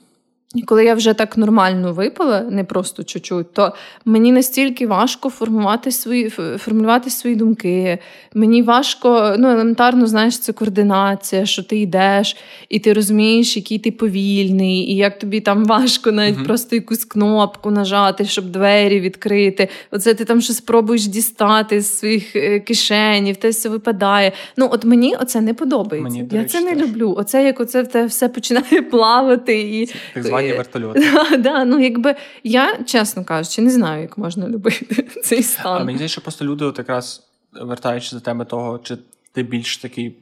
І 0.56 0.62
коли 0.62 0.86
я 0.86 0.94
вже 0.94 1.14
так 1.14 1.38
нормально 1.38 1.94
випила, 1.94 2.42
не 2.42 2.64
просто 2.64 3.04
чуть-чуть, 3.04 3.54
то 3.54 3.74
мені 4.06 4.32
настільки 4.32 4.88
важко 4.88 5.30
формувати 5.30 5.92
свої 5.92 6.30
формулювати 6.58 7.10
свої 7.10 7.36
думки. 7.36 8.00
Мені 8.34 8.62
важко, 8.62 9.36
ну 9.40 9.48
елементарно, 9.48 10.08
знаєш, 10.08 10.40
це 10.40 10.54
координація, 10.54 11.46
що 11.46 11.64
ти 11.64 11.78
йдеш, 11.78 12.38
і 12.70 12.80
ти 12.80 12.94
розумієш, 12.94 13.56
який 13.58 13.80
ти 13.80 13.92
повільний, 13.92 14.92
і 14.92 14.96
як 14.96 15.20
тобі 15.20 15.40
там 15.40 15.66
важко 15.66 16.12
навіть 16.12 16.38
mm 16.38 16.44
просто 16.44 16.76
якусь 16.76 17.06
кнопку 17.06 17.72
нажати, 17.72 18.26
щоб 18.26 18.46
двері 18.46 19.00
відкрити. 19.00 19.70
Оце 19.92 20.14
ти 20.14 20.26
там 20.26 20.42
щось 20.42 20.58
спробуєш 20.58 21.08
дістати 21.08 21.82
з 21.82 21.98
своїх 21.98 22.36
е, 22.36 22.60
кишенів, 22.60 23.38
те 23.38 23.50
все 23.50 23.70
випадає. 23.70 24.32
Ну, 24.58 24.70
от 24.72 24.86
мені 24.86 25.16
оце 25.22 25.42
не 25.42 25.54
подобається. 25.54 26.18
Мені, 26.18 26.30
я 26.32 26.40
речі, 26.40 26.50
це 26.50 26.62
не 26.62 26.76
теж. 26.76 26.82
люблю. 26.82 27.16
Оце 27.18 27.44
як 27.44 27.60
оце 27.60 28.06
все 28.06 28.30
починає 28.30 28.82
плавати 28.92 29.62
і. 29.62 29.90
Так 30.14 30.24
звані 30.44 30.54
Е, 30.54 30.58
вертольот. 30.58 30.98
Да, 31.44 31.66
ну 31.66 31.80
якби 31.80 32.16
я, 32.44 32.84
чесно 32.84 33.26
кажучи, 33.26 33.62
не 33.62 33.70
знаю, 33.70 34.02
як 34.02 34.18
можна 34.18 34.48
любити 34.48 35.04
цей 35.24 35.44
стан. 35.44 35.82
А 35.82 35.84
мені 35.84 35.98
здається, 35.98 36.14
що 36.14 36.22
просто 36.22 36.46
люди, 36.46 36.66
от 36.66 36.78
якраз 36.78 37.28
вертаючись 37.62 38.14
до 38.14 38.20
теми 38.20 38.46
того, 38.46 38.80
чи 38.84 38.98
ти 39.32 39.44
більш 39.44 39.78
такий. 39.78 40.18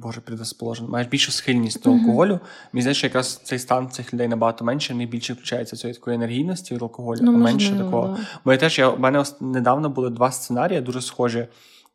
Боже, 0.00 0.20
предосположений, 0.20 0.92
маєш 0.92 1.08
більшу 1.08 1.32
схильність 1.32 1.82
до 1.82 1.92
алкоголю. 1.92 2.32
Mm-hmm. 2.32 2.72
Мені 2.72 2.82
здається, 2.82 2.98
що 2.98 3.06
якраз 3.06 3.40
цей 3.44 3.58
стан 3.58 3.90
цих 3.90 4.14
людей 4.14 4.28
набагато 4.28 4.64
менше, 4.64 4.94
не 4.94 5.06
більше 5.06 5.32
включається 5.32 5.76
цієї 5.76 5.94
такої 5.94 6.16
енергійності 6.16 6.74
від 6.74 6.82
алкоголю, 6.82 7.18
ну, 7.22 7.34
а 7.34 7.36
менше 7.36 7.70
можливо, 7.70 7.90
такого. 7.90 8.16
Да. 8.16 8.26
Бо 8.44 8.52
я 8.52 8.58
теж 8.58 8.78
я 8.78 8.88
у 8.88 8.98
мене 8.98 9.24
недавно 9.40 9.90
були 9.90 10.10
два 10.10 10.32
сценарії, 10.32 10.80
дуже 10.80 11.00
схожі 11.00 11.46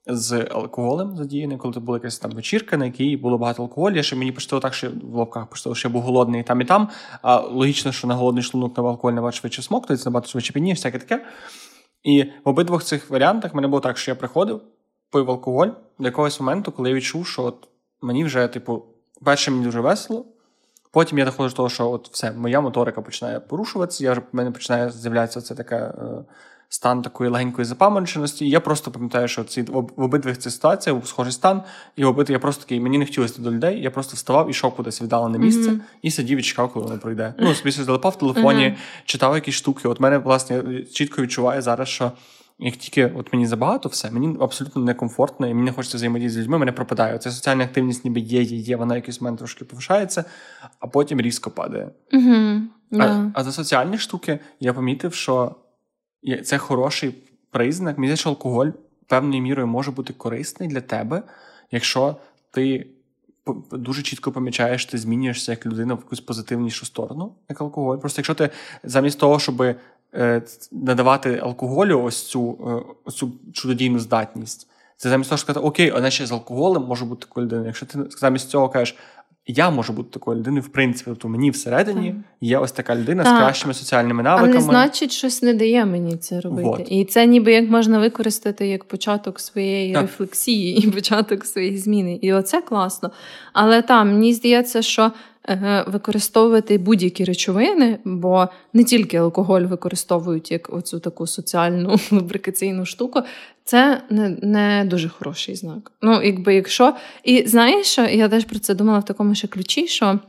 з 0.08 0.47
алкоголем 0.51 1.16
задіяний, 1.16 1.58
коли 1.58 1.74
це 1.74 1.80
була 1.80 1.97
якась 1.97 2.20
там 2.20 2.32
вечірка, 2.32 2.78
на 2.78 2.86
якій 2.86 3.18
було 3.18 3.38
багато 3.38 3.64
алкоголю. 3.64 3.95
Я 3.95 4.04
ще 4.04 4.16
мені 4.16 4.32
почало 4.32 4.60
так, 4.60 4.74
що 4.74 4.91
в 5.04 5.16
лапках 5.16 5.47
почало, 5.47 5.76
що 5.76 5.88
я 5.88 5.93
був 5.93 6.01
голодний 6.01 6.43
там 6.43 6.62
і 6.62 6.66
там. 6.66 6.89
А 7.22 7.39
логічно, 7.39 7.91
що 7.91 8.08
на 8.08 8.16
голодний 8.16 8.43
шлунок 8.43 8.78
на 8.78 8.84
алкоголь 8.84 9.14
набагато 9.14 9.38
швидше 9.38 9.62
смоктується, 9.62 10.10
набагато 10.10 10.30
швидше 10.30 10.54
пініє, 10.54 10.74
всяке 10.74 10.99
таке. 10.99 11.26
І 12.04 12.24
в 12.24 12.49
обидвох 12.49 12.84
цих 12.84 13.10
варіантах 13.10 13.54
мене 13.54 13.68
було 13.68 13.80
так, 13.80 13.97
що 13.97 14.12
я 14.12 14.16
приходив, 14.16 14.62
пив 15.12 15.32
алкоголь 15.32 15.68
до 15.99 16.06
якогось 16.06 16.39
моменту, 16.39 16.72
коли 16.72 16.89
я 16.89 16.95
відчув, 16.95 17.28
що 17.28 17.43
от 17.43 17.68
мені 18.01 18.24
вже, 18.24 18.47
типу, 18.47 18.84
перше, 19.26 19.51
мені 19.51 19.64
дуже 19.66 19.82
весело. 19.82 20.26
Потім 20.91 21.18
я 21.18 21.26
доходжу 21.26 21.49
до 21.49 21.56
того, 21.56 21.70
що 21.70 21.91
от 21.91 22.10
все, 22.12 22.32
моя 22.32 22.62
моторика 22.62 23.01
починає 23.01 23.39
порушуватися, 23.39 24.04
я 24.04 24.12
вже 24.12 24.22
в 24.22 24.24
мене 24.32 24.51
починає 24.51 24.89
з'являтися 24.89 25.41
це 25.41 25.56
таке. 25.56 25.76
Е, 25.76 26.26
стан 26.74 27.01
такої 27.01 27.30
легенької 27.30 27.65
запамороченості. 27.65 28.45
І 28.45 28.49
я 28.49 28.59
просто 28.59 28.91
пам'ятаю, 28.91 29.28
що 29.28 29.43
ці 29.43 29.61
в 29.61 30.01
обидвих 30.03 30.38
цих 30.38 30.53
ситуаціях 30.53 30.99
був 30.99 31.07
схожий 31.07 31.34
стан, 31.34 31.61
і 31.95 32.03
в 32.03 32.07
обидвих 32.07 32.30
я 32.30 32.39
просто 32.39 32.63
такий, 32.63 32.80
мені 32.80 32.97
не 32.97 33.05
хотілося 33.05 33.41
до 33.41 33.51
людей. 33.51 33.82
Я 33.82 33.91
просто 33.91 34.15
вставав 34.15 34.47
і 34.47 34.51
йшов 34.51 34.76
кудись 34.76 35.01
віддалене 35.01 35.38
місце 35.38 35.71
mm-hmm. 35.71 35.80
і 36.01 36.11
сидів 36.11 36.39
і 36.39 36.41
чекав, 36.41 36.74
коли 36.74 36.86
воно 36.86 36.99
пройде. 36.99 37.34
Ну, 37.39 37.53
собі 37.53 37.71
залипав 37.71 38.11
в 38.11 38.17
телефоні, 38.17 38.63
mm-hmm. 38.63 39.05
читав 39.05 39.36
якісь 39.36 39.55
штуки. 39.55 39.88
От 39.88 39.99
мене, 39.99 40.17
власне, 40.17 40.84
чітко 40.93 41.21
відчуваю 41.21 41.61
зараз, 41.61 41.88
що. 41.88 42.11
Як 42.59 42.76
тільки 42.76 43.13
от 43.15 43.34
мені 43.34 43.47
забагато 43.47 43.89
все, 43.89 44.11
мені 44.11 44.38
абсолютно 44.41 44.82
некомфортно, 44.82 45.47
і 45.47 45.53
мені 45.53 45.65
не 45.65 45.71
хочеться 45.71 45.97
взаємодіяти 45.97 46.34
з 46.34 46.38
людьми, 46.38 46.57
мене 46.57 46.71
пропадає. 46.71 47.17
Ця 47.17 47.32
соціальна 47.32 47.63
активність 47.63 48.05
ніби 48.05 48.19
є, 48.19 48.41
є, 48.41 48.57
є, 48.57 48.76
вона 48.76 48.95
якийсь 48.95 49.21
момент 49.21 49.38
трошки 49.38 49.65
повишається, 49.65 50.26
а 50.80 50.88
потім 50.88 51.21
різко 51.21 51.51
падає. 51.51 51.89
Mm-hmm. 52.13 52.61
Yeah. 52.91 53.01
А, 53.01 53.32
а 53.34 53.43
за 53.43 53.51
соціальні 53.51 53.97
штуки 53.97 54.39
я 54.59 54.74
помітив, 54.74 55.13
що 55.13 55.55
це 56.43 56.57
хороший 56.57 57.15
признак. 57.51 57.97
Мені 57.97 58.15
що 58.15 58.30
алкоголь 58.30 58.69
певною 59.07 59.41
мірою 59.41 59.67
може 59.67 59.91
бути 59.91 60.13
корисний 60.13 60.69
для 60.69 60.82
тебе, 60.82 61.24
якщо 61.71 62.15
ти 62.51 62.88
дуже 63.71 64.01
чітко 64.01 64.32
помічаєш, 64.32 64.86
ти 64.86 64.97
змінюєшся 64.97 65.51
як 65.51 65.65
людина 65.65 65.93
в 65.93 65.97
якусь 65.97 66.19
позитивнішу 66.19 66.86
сторону, 66.86 67.34
як 67.49 67.61
алкоголь. 67.61 67.97
Просто 67.97 68.19
якщо 68.19 68.34
ти 68.34 68.49
замість 68.84 69.19
того, 69.19 69.39
щоб 69.39 69.61
е, 70.13 70.41
надавати 70.71 71.38
алкоголю 71.38 72.01
ось 72.03 72.24
цю, 72.24 72.57
е, 72.67 72.93
ось 73.05 73.15
цю 73.15 73.32
чудодійну 73.53 73.99
здатність. 73.99 74.67
Це 74.97 75.09
замість 75.09 75.30
того, 75.30 75.38
що 75.38 75.45
сказати, 75.45 75.65
окей, 75.65 75.93
а 75.95 76.09
ще 76.09 76.26
з 76.26 76.32
алкоголем 76.32 76.84
може 76.84 77.05
бути 77.05 77.28
людиною. 77.38 77.67
Якщо 77.67 77.86
ти 77.86 77.99
замість 78.09 78.49
цього 78.49 78.69
кажеш, 78.69 78.97
я 79.48 79.70
можу 79.70 79.94
бути 79.94 80.10
такою 80.14 80.38
людиною, 80.38 80.64
в 80.64 80.68
принципі, 80.68 81.10
тобто 81.10 81.28
мені 81.28 81.52
всередині 81.52 82.08
так. 82.10 82.18
є 82.41 82.58
ось 82.58 82.72
така 82.72 82.96
людина 82.96 83.24
так. 83.24 83.36
з 83.36 83.39
кращими 83.39 83.74
соціальними 83.74 84.24
навиками. 84.24 84.54
Але 84.54 84.62
значить, 84.62 85.12
щось 85.12 85.41
не 85.41 85.54
дає 85.54 85.86
мені 85.86 86.18
це 86.18 86.41
робити. 86.41 86.68
Вот. 86.68 86.88
І 86.89 87.06
це 87.06 87.26
ніби 87.26 87.54
як 87.54 87.70
можна 87.70 88.00
використати 88.00 88.68
як 88.68 88.84
початок 88.84 89.39
своєї 89.39 89.94
так. 89.94 90.02
рефлексії 90.02 90.88
і 90.88 90.91
початок 90.91 91.46
своєї 91.46 91.78
зміни. 91.78 92.20
І 92.22 92.34
оце 92.34 92.62
класно. 92.62 93.12
Але 93.54 93.82
там 93.82 94.08
мені 94.08 94.34
здається, 94.34 94.82
що 94.82 95.12
Е, 95.50 95.84
використовувати 95.88 96.78
будь-які 96.78 97.24
речовини, 97.24 98.00
бо 98.06 98.48
не 98.74 98.84
тільки 98.84 99.18
алкоголь 99.18 99.62
використовують 99.62 100.52
як 100.52 100.74
оцю 100.74 101.00
таку 101.00 101.28
соціальну 101.28 101.96
лубрикаційну 102.12 102.86
штуку, 102.86 103.22
це 103.66 104.01
не 104.09 104.30
не 104.41 104.86
дуже 104.86 105.09
хороший 105.09 105.55
знак. 105.55 105.91
Ну, 106.01 106.24
якби 106.24 106.55
якщо. 106.55 106.95
І 107.24 107.47
знаєш, 107.47 107.97
я 107.97 108.30
теж 108.30 108.45
про 108.45 108.59
це 108.59 108.76
думала 108.76 108.99
в 108.99 109.05
такому 109.05 109.36
ще 109.36 109.47
ключі, 109.47 109.88
що. 109.88 110.20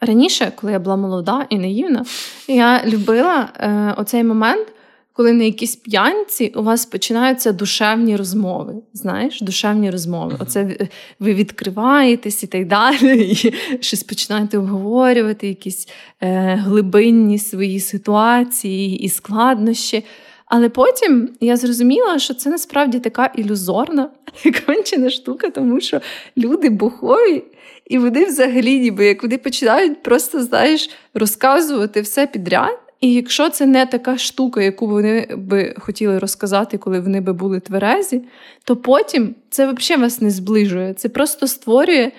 Раніше, 0.00 0.52
коли 0.56 0.72
я 0.72 0.78
була 0.78 0.96
молода 0.96 1.46
і 1.50 1.58
наївна, 1.58 2.04
я 2.48 2.84
любила 2.86 3.48
е, 3.56 3.94
оцей 3.96 4.24
момент, 4.24 4.68
коли 5.12 5.32
на 5.32 5.44
якійсь 5.44 5.76
п'янці 5.76 6.52
у 6.56 6.62
вас 6.62 6.86
починаються 6.86 7.52
душевні 7.52 8.16
розмови. 8.16 8.74
Знаєш, 8.92 9.40
душевні 9.40 9.90
розмови. 9.90 10.36
Оце 10.38 10.88
ви 11.20 11.34
відкриваєтесь 11.34 12.42
і 12.42 12.46
так 12.46 12.66
далі, 12.66 13.30
і 13.30 13.54
щось 13.80 14.02
починаєте 14.02 14.58
обговорювати, 14.58 15.48
якісь 15.48 15.88
е, 16.20 16.54
глибинні 16.54 17.38
свої 17.38 17.80
ситуації 17.80 18.98
і 18.98 19.08
складнощі. 19.08 20.04
Але 20.46 20.68
потім 20.68 21.28
я 21.40 21.56
зрозуміла, 21.56 22.18
що 22.18 22.34
це 22.34 22.50
насправді 22.50 22.98
така 22.98 23.26
ілюзорна 23.26 24.10
кончена 24.66 25.10
штука, 25.10 25.50
тому 25.50 25.80
що 25.80 26.00
люди 26.36 26.68
бухові, 26.68 27.44
і 27.86 27.98
вони 27.98 28.24
взагалі, 28.24 28.80
ніби 28.80 29.06
як 29.06 29.22
вони 29.22 29.38
починають 29.38 30.02
просто 30.02 30.42
знаєш, 30.42 30.90
розказувати 31.14 32.00
все 32.00 32.26
підряд. 32.26 32.78
І 33.00 33.12
якщо 33.12 33.50
це 33.50 33.66
не 33.66 33.86
така 33.86 34.18
штука, 34.18 34.62
яку 34.62 34.86
вони 34.86 35.28
би 35.36 35.74
хотіли 35.78 36.18
розказати, 36.18 36.78
коли 36.78 37.00
вони 37.00 37.20
би 37.20 37.32
були 37.32 37.60
тверезі, 37.60 38.22
то 38.64 38.76
потім 38.76 39.34
це 39.50 39.72
взагалі 39.72 40.02
вас 40.02 40.20
не 40.20 40.30
зближує. 40.30 40.94
Це 40.94 41.08
просто 41.08 41.46
створює 41.46 42.12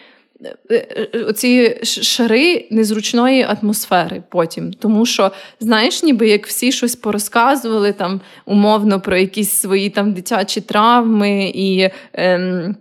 оці 1.27 1.79
шари 1.83 2.67
незручної 2.71 3.43
атмосфери 3.43 4.23
потім. 4.29 4.73
Тому 4.73 5.05
що, 5.05 5.31
знаєш, 5.59 6.03
ніби 6.03 6.29
як 6.29 6.47
всі 6.47 6.71
щось 6.71 6.95
порозказували 6.95 7.93
там 7.93 8.21
умовно 8.45 9.01
про 9.01 9.17
якісь 9.17 9.51
свої 9.51 9.89
там 9.89 10.13
дитячі 10.13 10.61
травми 10.61 11.51
і. 11.55 11.89
Ем, 12.13 12.75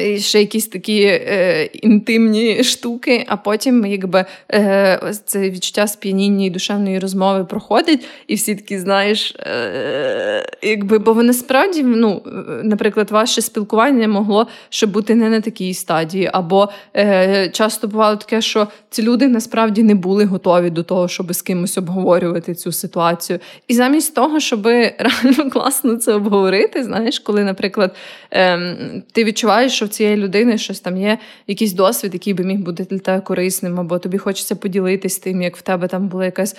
і 0.00 0.18
ще 0.18 0.40
якісь 0.40 0.68
такі 0.68 1.02
е, 1.02 1.64
інтимні 1.72 2.64
штуки, 2.64 3.24
а 3.28 3.36
потім 3.36 3.86
якби 3.86 4.24
е, 4.52 5.12
це 5.24 5.50
відчуття 5.50 5.86
сп'яніння 5.86 6.46
і 6.46 6.50
душевної 6.50 6.98
розмови 6.98 7.44
проходить, 7.44 8.04
і 8.26 8.34
всі 8.34 8.54
такі, 8.54 8.78
знаєш, 8.78 9.36
е, 9.40 10.46
якби, 10.62 10.98
бо 10.98 11.14
насправді, 11.14 11.82
ну, 11.82 12.22
наприклад, 12.62 13.10
ваше 13.10 13.42
спілкування 13.42 14.08
могло 14.08 14.46
ще 14.68 14.86
бути 14.86 15.14
не 15.14 15.30
на 15.30 15.40
такій 15.40 15.74
стадії. 15.74 16.30
Або 16.32 16.68
е, 16.96 17.48
часто 17.48 17.88
бувало 17.88 18.16
таке, 18.16 18.40
що 18.40 18.68
ці 18.90 19.02
люди 19.02 19.28
насправді 19.28 19.82
не 19.82 19.94
були 19.94 20.24
готові 20.24 20.70
до 20.70 20.82
того, 20.82 21.08
щоб 21.08 21.32
з 21.32 21.42
кимось 21.42 21.78
обговорювати 21.78 22.54
цю 22.54 22.72
ситуацію. 22.72 23.38
І 23.68 23.74
замість 23.74 24.14
того, 24.14 24.40
щоб 24.40 24.66
реально 24.98 25.50
класно 25.52 25.96
це 25.96 26.12
обговорити, 26.12 26.84
знаєш, 26.84 27.18
коли, 27.18 27.44
наприклад, 27.44 27.96
е, 28.32 28.76
ти 29.12 29.24
відчуваєш 29.24 29.67
відчуваєш, 29.68 29.72
що 29.72 29.86
в 29.86 29.88
цієї 29.88 30.16
людини 30.16 30.58
щось 30.58 30.80
там 30.80 30.96
є, 30.96 31.18
якийсь 31.46 31.72
досвід, 31.72 32.14
який 32.14 32.34
би 32.34 32.44
міг 32.44 32.58
бути 32.58 32.84
для 32.84 32.98
тебе 32.98 33.20
корисним, 33.20 33.80
або 33.80 33.98
тобі 33.98 34.18
хочеться 34.18 34.56
поділитись 34.56 35.18
тим, 35.18 35.42
як 35.42 35.56
в 35.56 35.62
тебе 35.62 35.88
там 35.88 36.08
була 36.08 36.24
якась 36.24 36.56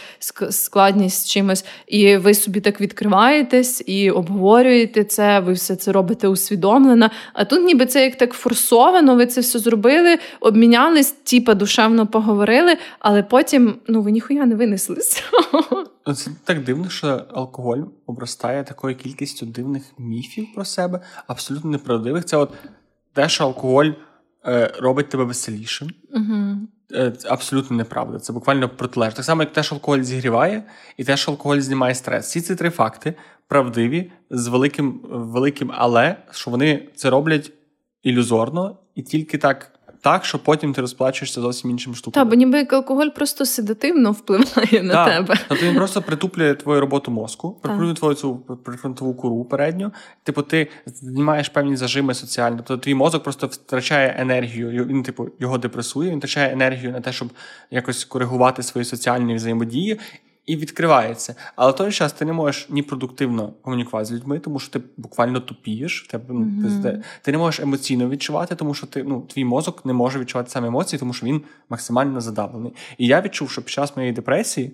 складність 0.49 1.21
з 1.21 1.29
чимось, 1.29 1.65
і 1.87 2.17
ви 2.17 2.33
собі 2.33 2.61
так 2.61 2.81
відкриваєтесь 2.81 3.83
і 3.85 4.11
обговорюєте 4.11 5.03
це, 5.03 5.39
ви 5.39 5.53
все 5.53 5.75
це 5.75 5.91
робите 5.91 6.27
усвідомлено. 6.27 7.09
А 7.33 7.45
тут, 7.45 7.65
ніби 7.65 7.85
це 7.85 8.03
як 8.03 8.15
так 8.15 8.33
форсовано, 8.33 9.15
ви 9.15 9.25
це 9.25 9.41
все 9.41 9.59
зробили, 9.59 10.19
обмінялись, 10.39 11.11
типа 11.11 11.53
душевно 11.53 12.07
поговорили, 12.07 12.77
але 12.99 13.23
потім 13.23 13.75
ну 13.87 14.01
ви 14.01 14.11
ніхуя 14.11 14.45
не 14.45 14.55
винесли 14.55 15.01
з. 15.01 15.23
Ну, 16.07 16.15
це 16.15 16.31
так 16.43 16.63
дивно, 16.63 16.89
що 16.89 17.21
алкоголь 17.33 17.83
обростає 18.05 18.63
такою 18.63 18.95
кількістю 18.95 19.45
дивних 19.45 19.83
міфів 19.97 20.47
про 20.55 20.65
себе, 20.65 20.99
абсолютно 21.27 21.71
неправдивих. 21.71 22.25
Це 22.25 22.37
от 22.37 22.49
те, 23.19 23.29
що 23.29 23.43
алкоголь 23.43 23.91
е, 24.45 24.73
робить 24.79 25.09
тебе 25.09 25.23
веселішим. 25.23 25.89
Угу. 26.13 26.57
Е, 26.93 27.13
абсолютно 27.29 27.77
неправда. 27.77 28.19
Це 28.19 28.33
буквально 28.33 28.69
протилежно. 28.69 29.15
Так 29.15 29.25
само, 29.25 29.41
як 29.41 29.53
те, 29.53 29.63
що 29.63 29.75
алкоголь 29.75 30.01
зігріває, 30.01 30.63
і 30.97 31.03
те, 31.03 31.17
що 31.17 31.31
алкоголь 31.31 31.59
знімає 31.59 31.95
стрес. 31.95 32.25
Всі 32.25 32.41
ці 32.41 32.55
три 32.55 32.69
факти 32.69 33.13
правдиві 33.47 34.11
з 34.29 34.47
великим 34.47 35.01
великим 35.09 35.71
але, 35.75 36.15
що 36.31 36.51
вони 36.51 36.89
це 36.95 37.09
роблять 37.09 37.51
ілюзорно 38.03 38.77
і 38.95 39.01
тільки 39.01 39.37
так 39.37 39.71
так, 40.01 40.25
що 40.25 40.39
потім 40.39 40.73
ти 40.73 40.81
розплачуєшся 40.81 41.41
зовсім 41.41 41.71
іншим 41.71 41.95
штуками. 41.95 42.23
Так, 42.23 42.29
бо 42.29 42.35
ніби 42.35 42.57
як 42.57 42.73
алкоголь 42.73 43.07
просто 43.07 43.45
седативно 43.45 44.11
впливає 44.11 44.83
на 44.83 44.93
так. 44.93 45.07
тебе. 45.07 45.39
Тобто 45.47 45.65
він 45.65 45.75
просто 45.75 46.01
притуплює 46.01 46.55
твою 46.55 46.79
роботу 46.79 47.11
мозку, 47.11 47.51
притуплює 47.61 47.93
твою 47.93 48.15
цю 48.15 48.35
прифронтову 48.35 49.13
куру 49.13 49.45
передню. 49.45 49.91
Типу, 50.23 50.41
ти 50.41 50.67
знімаєш 50.85 51.49
певні 51.49 51.75
зажими 51.75 52.13
соціальні. 52.13 52.57
Тобто 52.57 52.77
твій 52.77 52.93
мозок 52.93 53.23
просто 53.23 53.47
втрачає 53.47 54.15
енергію. 54.17 54.85
Він, 54.85 55.03
типу, 55.03 55.29
його 55.39 55.57
депресує, 55.57 56.11
він 56.11 56.17
втрачає 56.17 56.53
енергію 56.53 56.91
на 56.91 57.01
те, 57.01 57.13
щоб 57.13 57.29
якось 57.71 58.05
коригувати 58.05 58.63
свої 58.63 58.85
соціальні 58.85 59.35
взаємодії 59.35 59.99
і 60.49 60.55
відкривається. 60.55 61.35
Але 61.55 61.71
в 61.71 61.75
той 61.75 61.91
час 61.91 62.13
ти 62.13 62.25
не 62.25 62.33
можеш 62.33 62.69
ні 62.69 62.83
продуктивно 62.83 63.53
комунікувати 63.61 64.05
з 64.05 64.11
людьми, 64.11 64.39
тому 64.39 64.59
що 64.59 64.71
ти 64.71 64.81
буквально 64.97 65.39
тупієш. 65.39 66.07
Тебе 66.11 66.33
mm-hmm. 66.33 66.83
ти, 66.83 67.03
ти 67.21 67.31
не 67.31 67.37
можеш 67.37 67.59
емоційно 67.59 68.09
відчувати, 68.09 68.55
тому 68.55 68.73
що 68.73 68.87
ти 68.87 69.03
ну 69.03 69.21
твій 69.21 69.45
мозок 69.45 69.85
не 69.85 69.93
може 69.93 70.19
відчувати 70.19 70.49
саме 70.49 70.67
емоції, 70.67 70.99
тому 70.99 71.13
що 71.13 71.25
він 71.25 71.41
максимально 71.69 72.21
задавлений. 72.21 72.73
І 72.97 73.07
я 73.07 73.21
відчув, 73.21 73.51
що 73.51 73.61
під 73.61 73.69
час 73.69 73.95
моєї 73.95 74.13
депресії 74.13 74.71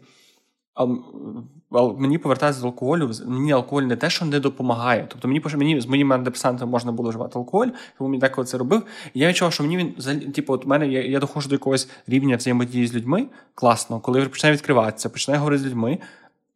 мені 1.98 2.18
повертатися 2.18 2.60
з 2.60 2.64
алкоголю, 2.64 3.12
мені 3.28 3.52
алкоголь 3.52 3.84
не 3.84 3.96
те, 3.96 4.10
що 4.10 4.26
не 4.26 4.40
допомагає. 4.40 5.06
Тобто 5.10 5.28
мені 5.28 5.42
мені 5.56 5.82
з 5.82 5.86
моїм 5.86 6.14
антидепресантом 6.14 6.70
можна 6.70 6.92
було 6.92 7.10
вживати 7.10 7.40
алкоголь, 7.40 7.68
тому 7.98 8.10
мені 8.10 8.20
деколи 8.20 8.48
це 8.48 8.58
робив. 8.58 8.84
І 9.14 9.20
я 9.20 9.28
відчував, 9.30 9.54
що 9.54 9.64
мені 9.64 9.78
він 9.78 10.32
типу, 10.32 10.54
от 10.54 10.66
мене 10.66 10.88
я, 10.88 11.06
я 11.06 11.20
доходжу 11.20 11.50
до 11.50 11.56
якогось 11.56 11.90
рівня 12.08 12.36
взаємодії 12.36 12.88
з 12.88 12.96
людьми 12.96 13.28
класно, 13.56 14.00
коли 14.00 14.26
починаю 14.26 14.56
відкриватися, 14.56 15.10
починаю 15.10 15.40
говорити 15.40 15.64
з 15.64 15.66
людьми. 15.66 16.00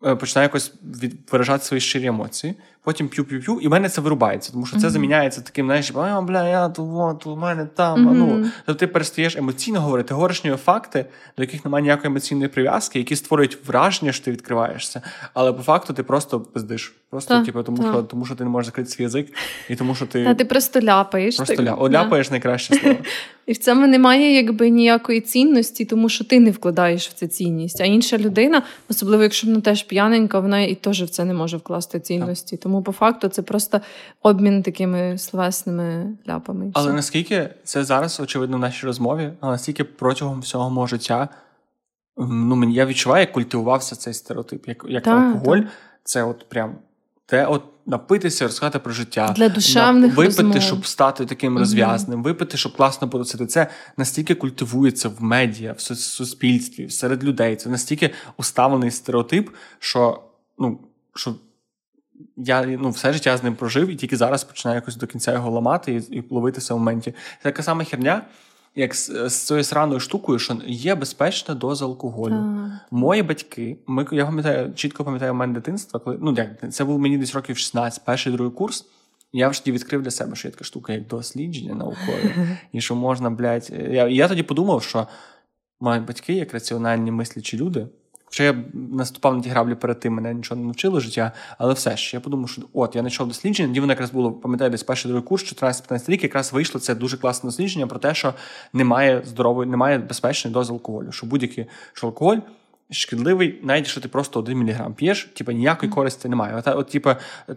Е, 0.06 0.16
починаю 0.16 0.46
якось 0.46 0.74
від, 0.84 1.32
виражати 1.32 1.64
свої 1.64 1.82
щирі 1.82 2.06
емоції, 2.06 2.56
потім 2.84 3.08
п'ю-п'ю-п'ю, 3.08 3.60
і 3.62 3.68
в 3.68 3.72
мене 3.72 3.90
це 3.90 4.02
вирубається, 4.02 4.52
тому 4.52 4.66
що 4.66 4.78
це 4.78 4.88
mm-hmm. 4.88 4.90
заміняється 4.90 5.42
таким, 5.42 5.66
знаєш, 5.66 5.92
а, 5.96 6.22
бля, 6.22 6.48
я 6.48 6.70
тут, 6.70 6.86
от, 6.94 7.28
у 7.28 7.36
мене 7.36 7.66
там. 7.66 8.10
Mm-hmm. 8.10 8.14
ну. 8.14 8.46
Тобто 8.66 8.80
ти 8.80 8.88
перестаєш 8.88 9.36
емоційно 9.36 9.82
говорити, 9.82 10.08
ти 10.08 10.14
говориш 10.14 10.44
ніби 10.44 10.58
факти, 10.58 11.06
до 11.38 11.44
яких 11.44 11.66
немає 11.66 11.82
ніякої 11.82 12.08
емоційної 12.08 12.48
прив'язки, 12.48 13.00
які 13.00 13.16
створюють 13.16 13.58
враження, 13.68 14.12
що 14.12 14.26
ти 14.26 14.32
відкриваєшся. 14.32 15.02
Але 15.34 15.54
по 15.54 15.64
факту 15.64 15.94
ти 15.94 16.04
просто 16.04 16.40
пиздиш. 16.40 16.96
Просто 17.10 17.34
та, 17.34 17.46
типу, 17.46 17.64
тому, 17.64 17.78
та. 17.78 17.84
що 17.84 18.04
тому 18.04 18.26
що 18.26 18.36
ти 18.36 18.44
не 18.44 18.50
можеш 18.50 18.66
закрити 18.66 18.90
свій 18.90 19.04
язик, 19.04 19.34
і 19.70 19.76
тому 19.76 19.96
що 19.96 20.06
ти 20.06 20.24
Та 20.24 20.34
ти 20.34 20.46
просто 20.46 20.82
ляпаєш. 20.82 21.36
Просто 21.36 21.56
так, 21.56 21.66
ля... 21.66 21.74
О, 21.74 21.90
ляпаєш 21.90 22.32
найкраще 22.32 22.76
слово. 22.76 22.98
І 23.46 23.52
в 23.52 23.58
цьому 23.58 23.88
немає 23.88 24.36
якби 24.36 24.70
ніякої 24.70 25.22
цінності, 25.22 25.86
тому 25.86 26.10
що 26.10 26.24
ти 26.24 26.40
не 26.40 26.52
вкладаєш 26.52 27.10
в 27.10 27.14
це 27.14 27.28
цінність. 27.28 27.82
А 27.82 27.86
інша 27.86 28.18
людина, 28.18 28.64
особливо 28.90 29.24
якщо 29.24 29.48
вона 29.48 29.62
теж 29.62 29.84
п'яненька, 29.84 30.40
вона 30.40 30.62
і 30.62 30.76
теж 30.76 31.04
в 31.04 31.10
це 31.10 31.26
не 31.26 31.34
може 31.34 31.58
вкласти 31.58 32.00
цінності. 32.00 32.58
Тому 32.70 32.84
по 32.84 32.92
факту 32.92 33.28
це 33.28 33.42
просто 33.42 33.82
обмін 34.22 34.64
такими 34.64 35.18
словесними 35.18 36.18
ляпами. 36.28 36.72
Але 36.74 36.94
наскільки 36.94 37.50
це 37.64 37.84
зараз 37.84 38.20
очевидно 38.20 38.58
в 38.58 38.60
нашій 38.60 38.86
розмові, 38.86 39.34
але 39.40 39.52
наскільки 39.52 39.84
протягом 39.84 40.40
всього 40.40 40.70
мого 40.70 40.88
життя 40.88 41.30
ну 42.18 42.56
мені 42.56 42.74
я 42.74 42.86
відчуваю, 42.86 43.22
як 43.22 43.32
культивувався 43.32 43.96
цей 43.96 44.14
стереотип, 44.14 44.68
як 44.68 44.86
як 44.90 45.04
так, 45.04 45.36
алкоголь, 45.36 45.58
так. 45.58 45.68
це 46.04 46.24
от 46.24 46.50
прям 46.50 46.76
те, 47.26 47.46
от 47.46 47.64
напитися, 47.86 48.46
розказати 48.46 48.80
про 48.80 48.94
життя, 48.94 49.34
для 49.38 49.50
душевних 49.50 50.16
випити, 50.16 50.44
розмов. 50.44 50.62
щоб 50.62 50.86
стати 50.86 51.26
таким 51.26 51.58
розв'язним, 51.58 52.24
випити, 52.24 52.58
щоб 52.58 52.76
класно 52.76 53.10
подосити. 53.10 53.46
Це 53.46 53.68
настільки 53.98 54.36
культивується 54.36 55.10
в 55.10 55.24
медіа, 55.24 55.74
в 55.74 55.82
суспільстві, 55.82 56.90
серед 56.90 57.24
людей. 57.24 57.56
Це 57.56 57.70
настільки 57.70 58.10
уставлений 58.38 58.92
стереотип, 58.92 59.50
що 59.80 60.24
ну 60.60 60.80
що. 61.16 61.36
Я 62.38 62.66
ну, 62.66 62.90
все 62.90 63.14
життя 63.14 63.38
з 63.38 63.44
ним 63.44 63.56
прожив 63.56 63.88
і 63.88 63.96
тільки 63.96 64.18
зараз 64.18 64.44
починаю 64.44 64.76
якось 64.76 64.96
до 64.96 65.08
кінця 65.08 65.34
його 65.34 65.52
ламати 65.52 65.94
і 65.94 66.18
і 66.18 66.24
ловитися 66.30 66.74
в 66.74 66.78
моменті. 66.78 67.12
Це 67.12 67.44
така 67.44 67.64
сама 67.64 67.84
херня, 67.84 68.22
як 68.76 68.96
з, 68.96 69.30
з 69.30 69.34
цією 69.34 69.64
сраною 69.64 70.00
штукою, 70.00 70.40
що 70.40 70.58
є 70.66 70.96
безпечна 70.96 71.56
доза 71.56 71.86
алкоголю. 71.86 72.34
А. 72.34 72.80
Мої 72.92 73.24
батьки, 73.24 73.78
ми 73.88 74.06
я 74.12 74.26
пам'ятаю, 74.26 74.74
чітко 74.74 75.04
пам'ятаю 75.04 75.34
мене 75.34 75.54
дитинство, 75.54 76.00
коли 76.00 76.18
ну 76.22 76.34
як 76.38 76.74
це 76.74 76.84
був 76.84 77.00
мені 77.00 77.18
десь 77.18 77.36
років 77.36 77.58
16, 77.58 78.06
перший 78.06 78.34
другий 78.34 78.54
курс. 78.54 78.86
Я 79.34 79.50
вже 79.50 79.60
тоді 79.64 79.72
відкрив 79.72 80.02
для 80.02 80.12
себе, 80.12 80.36
що 80.36 80.48
є 80.48 80.52
така 80.52 80.64
штука, 80.64 80.94
як 80.94 81.08
дослідження 81.08 81.76
наукові, 81.76 82.36
і 82.72 82.82
що 82.82 82.96
можна, 82.96 83.30
блядь, 83.30 83.70
я 83.90 84.08
я 84.08 84.28
тоді 84.28 84.44
подумав, 84.44 84.84
що 84.84 85.08
мої 85.80 86.02
батьки, 86.02 86.34
як 86.34 86.54
раціональні 86.54 87.12
мислячі 87.12 87.58
люди, 87.58 87.88
Хоча 88.30 88.44
я 88.44 88.56
наступав 88.74 89.36
на 89.36 89.42
ті 89.44 89.50
граблі 89.50 89.76
перед 89.76 90.00
тим, 90.00 90.14
мене 90.14 90.34
нічого 90.34 90.62
не 90.62 90.68
навчило 90.68 91.00
життя, 91.00 91.32
але 91.58 91.74
все 91.74 91.98
ж 91.98 92.12
я 92.14 92.20
подумав, 92.20 92.50
що 92.50 92.62
от 92.74 92.96
я 92.96 93.02
знайшов 93.02 93.28
дослідження, 93.28 93.70
тоді 93.70 93.80
воно 93.80 93.94
якраз 93.94 94.12
було, 94.12 94.32
пам'ятаю, 94.32 94.72
десь 94.72 94.84
перший 94.84 95.12
другий 95.12 95.28
курс, 95.28 95.54
14-15 95.54 96.10
рік, 96.10 96.24
якраз 96.24 96.54
вийшло 96.54 96.82
це 96.82 96.96
дуже 96.96 97.18
класне 97.18 97.48
дослідження 97.48 97.88
про 97.88 98.00
те, 98.00 98.16
що 98.16 98.34
немає 98.74 99.22
здорової, 99.26 99.70
немає 99.70 99.98
безпечної 99.98 100.54
дози 100.54 100.74
алкоголю. 100.74 101.12
Що 101.12 101.28
будь-який 101.28 101.66
що 101.94 102.08
алкоголь 102.08 102.38
шкідливий, 102.92 103.60
навіть 103.64 103.88
що 103.88 104.02
ти 104.02 104.08
просто 104.08 104.40
один 104.40 104.58
міліграм 104.58 104.94
п'єш, 104.94 105.30
типу 105.34 105.52
ніякої 105.52 105.92
користі 105.92 106.30
немає. 106.30 106.56
От, 106.56 106.68
от, 106.68 106.90
типу, 106.90 107.10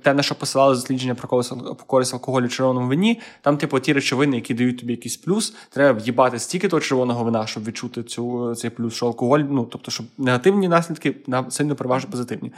те, 0.03 0.15
на 0.15 0.23
що 0.23 0.35
посилали 0.35 0.75
дослідження 0.75 1.15
про 1.15 1.43
користь, 1.87 2.15
алкоголю 2.15 2.47
в 2.47 2.51
червоному 2.51 2.89
вині, 2.89 3.21
там, 3.41 3.59
типу, 3.59 3.81
ті 3.81 3.93
речовини, 3.93 4.37
які 4.37 4.55
дають 4.55 4.79
тобі 4.79 4.93
якийсь 4.93 5.17
плюс, 5.17 5.55
треба 5.71 5.99
в'їбати 5.99 6.39
стільки 6.39 6.69
того 6.69 6.81
червоного 6.81 7.25
вина, 7.25 7.47
щоб 7.47 7.65
відчути 7.65 8.03
цю, 8.03 8.55
цей 8.55 8.71
плюс, 8.71 8.95
що 8.95 9.07
алкоголь, 9.07 9.41
ну 9.41 9.65
тобто, 9.65 9.91
щоб 9.91 10.07
негативні 10.19 10.69
наслідки 10.69 11.17
сильно 11.49 11.77
переважно 11.77 12.11
позитивні. 12.11 12.53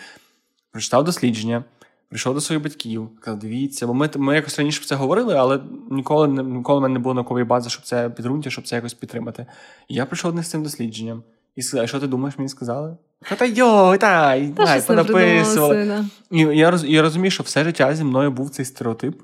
Прочитав 0.71 1.05
дослідження. 1.05 1.65
Прийшов 2.09 2.35
до 2.35 2.41
своїх 2.41 2.63
батьків, 2.63 3.09
казав, 3.21 3.39
дивіться, 3.39 3.87
бо 3.87 3.95
ми 3.95 4.11
ми 4.17 4.35
якось 4.35 4.59
раніше 4.59 4.79
про 4.79 4.87
це 4.87 4.95
говорили, 4.95 5.35
але 5.35 5.61
ніколи 5.91 6.29
ніколи 6.29 6.79
в 6.79 6.83
мене 6.83 6.93
не 6.93 6.99
було 6.99 7.15
наукової 7.15 7.45
бази, 7.45 7.71
щоб 7.71 7.85
це 7.85 8.11
підґрунтя, 8.11 8.51
щоб 8.51 8.67
це 8.67 8.77
якось 8.77 8.95
підтримати. 8.95 9.47
І 9.89 9.95
я 9.95 10.07
прийшов 10.07 10.43
з 10.43 10.51
цим 10.51 10.63
дослідженням. 10.63 11.23
І 11.57 11.63
сказали, 11.63 11.89
що 11.89 12.01
ти 12.01 12.07
думаєш, 12.07 12.39
мені 12.39 12.49
сказали? 12.49 12.97
Та 13.29 13.37
та 13.37 13.45
йой, 13.45 13.99
та, 13.99 14.41
дай, 14.57 14.83
понаписували. 14.87 16.05
І 16.31 16.39
я 16.39 16.71
роз, 16.71 16.85
я 16.85 17.03
розумію, 17.03 17.31
що 17.31 17.43
все 17.43 17.65
життя 17.65 17.95
зі 17.95 18.05
мною 18.05 18.31
був 18.31 18.51
цей 18.51 18.65
стереотип, 18.65 19.23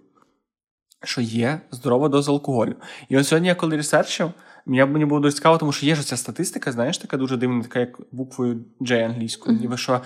що 1.05 1.21
є 1.21 1.61
здорова 1.71 2.09
доза 2.09 2.33
алкоголю. 2.33 2.75
І 3.09 3.19
от 3.19 3.27
сьогодні, 3.27 3.49
я 3.49 3.55
коли 3.55 3.77
ресерчив, 3.77 4.31
мені 4.67 5.05
було 5.05 5.21
дуже 5.21 5.37
цікаво, 5.37 5.59
тому 5.59 5.73
що 5.73 5.87
є 5.87 5.95
ж 5.95 6.03
ця 6.03 6.17
статистика, 6.17 6.73
знаєш, 6.73 6.99
така 6.99 7.17
дуже 7.17 7.37
дивна, 7.37 7.63
така 7.63 7.81
як 7.81 7.99
буквою 8.13 8.65
J 8.81 9.05
англійською. 9.05 9.59
Mm-hmm. 9.59 9.77
що 9.77 10.01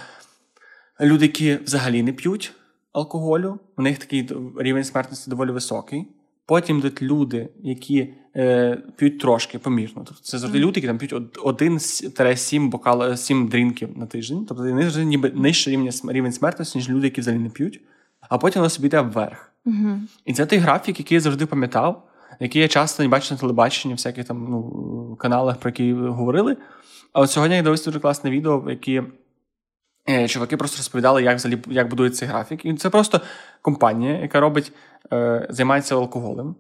люди, 1.01 1.25
які 1.25 1.57
взагалі 1.57 2.03
не 2.03 2.13
п'ють 2.13 2.53
алкоголю, 2.93 3.61
у 3.77 3.83
них 3.83 3.99
такий 3.99 4.31
рівень 4.59 4.85
смертності 4.85 5.31
доволі 5.31 5.51
високий. 5.51 6.09
Потім 6.47 6.79
йдуть 6.79 7.03
люди, 7.03 7.49
які 7.63 8.15
е, 8.37 8.77
п'ють 8.97 9.21
трошки 9.21 9.59
помірно. 9.59 10.03
Тобто 10.07 10.23
це 10.23 10.39
завжди 10.39 10.59
люди, 10.59 10.81
які 10.81 10.87
там 10.87 10.99
п'ють 10.99 11.13
1-7 11.13 12.69
бокал, 12.69 13.17
7 13.17 13.49
дрінків 13.49 13.99
на 13.99 14.07
тиждень. 14.07 14.47
Тобто 14.49 14.63
вони 14.63 14.83
завжди 14.83 15.05
ніби 15.05 15.31
нижче 15.35 15.71
рівень, 15.71 15.91
рівень 16.09 16.33
смертності, 16.33 16.79
ніж 16.79 16.91
люди, 16.91 17.07
які 17.07 17.21
взагалі 17.21 17.43
не 17.43 17.49
п'ють. 17.49 17.81
А 18.21 18.39
потім 18.39 18.61
воно 18.61 18.71
собі 18.71 18.87
йде 18.87 19.01
вверх. 19.01 19.53
uh 19.67 20.01
І 20.25 20.33
це 20.33 20.47
той 20.47 20.59
графік, 20.59 20.99
який 20.99 21.15
я 21.15 21.21
завжди 21.21 21.47
пам'ятав, 21.47 22.09
який 22.41 22.63
я 22.63 22.69
часто 22.69 23.03
не 23.03 23.09
бачив 23.09 23.33
на 23.33 23.39
телебаченні, 23.41 23.95
всяких 23.95 24.25
там 24.25 24.47
ну, 24.51 25.17
каналах, 25.17 25.57
про 25.57 25.71
які 25.71 25.93
говорили. 25.93 26.57
А 27.13 27.21
от 27.21 27.31
сьогодні 27.31 27.57
я 27.57 27.63
дивився 27.63 27.85
дуже 27.85 28.01
класне 28.01 28.31
відео, 28.31 28.61
в 28.61 28.71
які 28.71 28.95
е, 28.95 29.05
чуваки 30.29 30.57
просто 30.57 30.77
розповідали, 30.77 31.23
як 31.23 31.37
взагалі 31.37 31.61
як 31.71 31.89
будується 31.89 32.21
цей 32.21 32.29
графік. 32.29 32.65
І 32.65 32.75
це 32.75 32.91
просто 32.91 33.21
компанія, 33.63 34.19
яка 34.19 34.41
робить 34.41 34.73
е, 35.13 35.47
займається 35.51 35.95
алкоголем, 35.95 36.55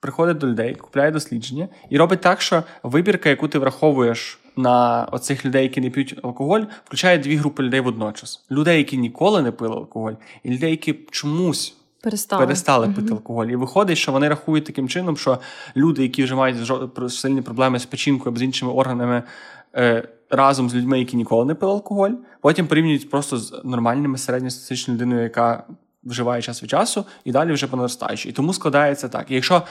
приходить 0.00 0.38
до 0.38 0.46
людей, 0.46 0.74
купляє 0.74 1.10
дослідження 1.10 1.68
і 1.90 1.98
робить 1.98 2.20
так, 2.20 2.40
що 2.40 2.62
вибірка, 2.82 3.28
яку 3.28 3.48
ти 3.48 3.58
враховуєш 3.58 4.38
на 4.56 5.04
оцих 5.12 5.44
людей, 5.44 5.62
які 5.62 5.80
не 5.80 5.90
п'ють 5.90 6.20
алкоголь, 6.22 6.60
включає 6.84 7.18
дві 7.18 7.36
групи 7.36 7.62
людей 7.62 7.80
водночас: 7.80 8.46
людей, 8.50 8.78
які 8.78 8.96
ніколи 8.96 9.42
не 9.42 9.52
пили 9.52 9.76
алкоголь, 9.76 10.12
і 10.42 10.50
людей, 10.50 10.70
які 10.70 10.94
чомусь 11.10 11.76
перестали, 12.02 12.46
перестали 12.46 12.86
пити 12.86 13.02
угу. 13.02 13.14
алкоголь. 13.14 13.46
І 13.46 13.56
виходить, 13.56 13.98
що 13.98 14.12
вони 14.12 14.28
рахують 14.28 14.64
таким 14.64 14.88
чином, 14.88 15.16
що 15.16 15.38
люди, 15.76 16.02
які 16.02 16.24
вже 16.24 16.34
мають 16.34 16.56
сильні 17.08 17.42
проблеми 17.42 17.78
з 17.78 17.86
печінкою 17.86 18.32
або 18.32 18.38
з 18.38 18.42
іншими 18.42 18.72
органами. 18.72 19.22
Е, 19.76 20.08
разом 20.30 20.70
з 20.70 20.74
людьми, 20.74 20.98
які 20.98 21.16
ніколи 21.16 21.44
не 21.44 21.54
пили 21.54 21.72
алкоголь, 21.72 22.10
потім 22.40 22.66
порівнюють 22.66 23.10
просто 23.10 23.36
з 23.36 23.60
нормальними 23.64 24.18
середньостатичною 24.18 24.96
людиною, 24.96 25.22
яка 25.22 25.64
вживає 26.04 26.42
час 26.42 26.62
від 26.62 26.70
часу, 26.70 27.04
і 27.24 27.32
далі 27.32 27.52
вже 27.52 27.66
по 27.66 27.76
наростаючій. 27.76 28.28
І 28.28 28.32
тому 28.32 28.52
складається 28.52 29.08
так. 29.08 29.30
І 29.30 29.34
якщо 29.34 29.62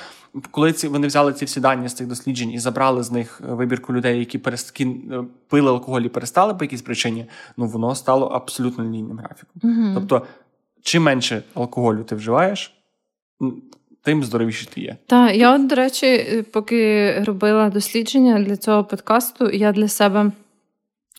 коли 0.52 0.74
ці 0.74 0.88
вони 0.88 1.08
взяли 1.08 1.34
ці 1.34 1.46
всі 1.46 1.60
дані 1.60 1.88
з 1.88 1.94
цих 1.94 2.08
досліджень 2.08 2.52
і 2.52 2.60
забрали 2.60 3.04
з 3.04 3.12
них 3.12 3.42
е, 3.50 3.54
вибірку 3.54 3.94
людей, 3.94 4.20
які 4.20 4.38
перест... 4.38 4.82
Е, 4.82 4.86
пили 5.48 5.70
алкоголь 5.72 6.02
і 6.02 6.10
перестали 6.10 6.54
по 6.54 6.64
якійсь 6.64 6.82
причині, 6.82 7.26
ну 7.58 7.68
воно 7.68 7.96
стало 7.96 8.28
абсолютно 8.28 8.84
лінійним 8.84 9.18
графіком. 9.18 9.62
Угу. 9.64 9.92
Тобто, 9.96 10.26
чим 10.82 11.04
менше 11.04 11.44
алкоголю 11.54 12.04
ти 12.04 12.16
вживаєш, 12.16 12.74
тим 14.02 14.24
здоровіше 14.24 14.66
ти 14.66 14.82
є. 14.82 14.98
Так, 15.06 15.36
я, 15.36 15.58
до 15.58 15.76
речі, 15.76 16.44
поки 16.54 17.14
робила 17.24 17.70
дослідження 17.70 18.40
для 18.40 18.58
цього 18.58 18.84
подкасту, 18.84 19.50
я 19.50 19.72
для 19.72 19.88
себе 19.88 20.32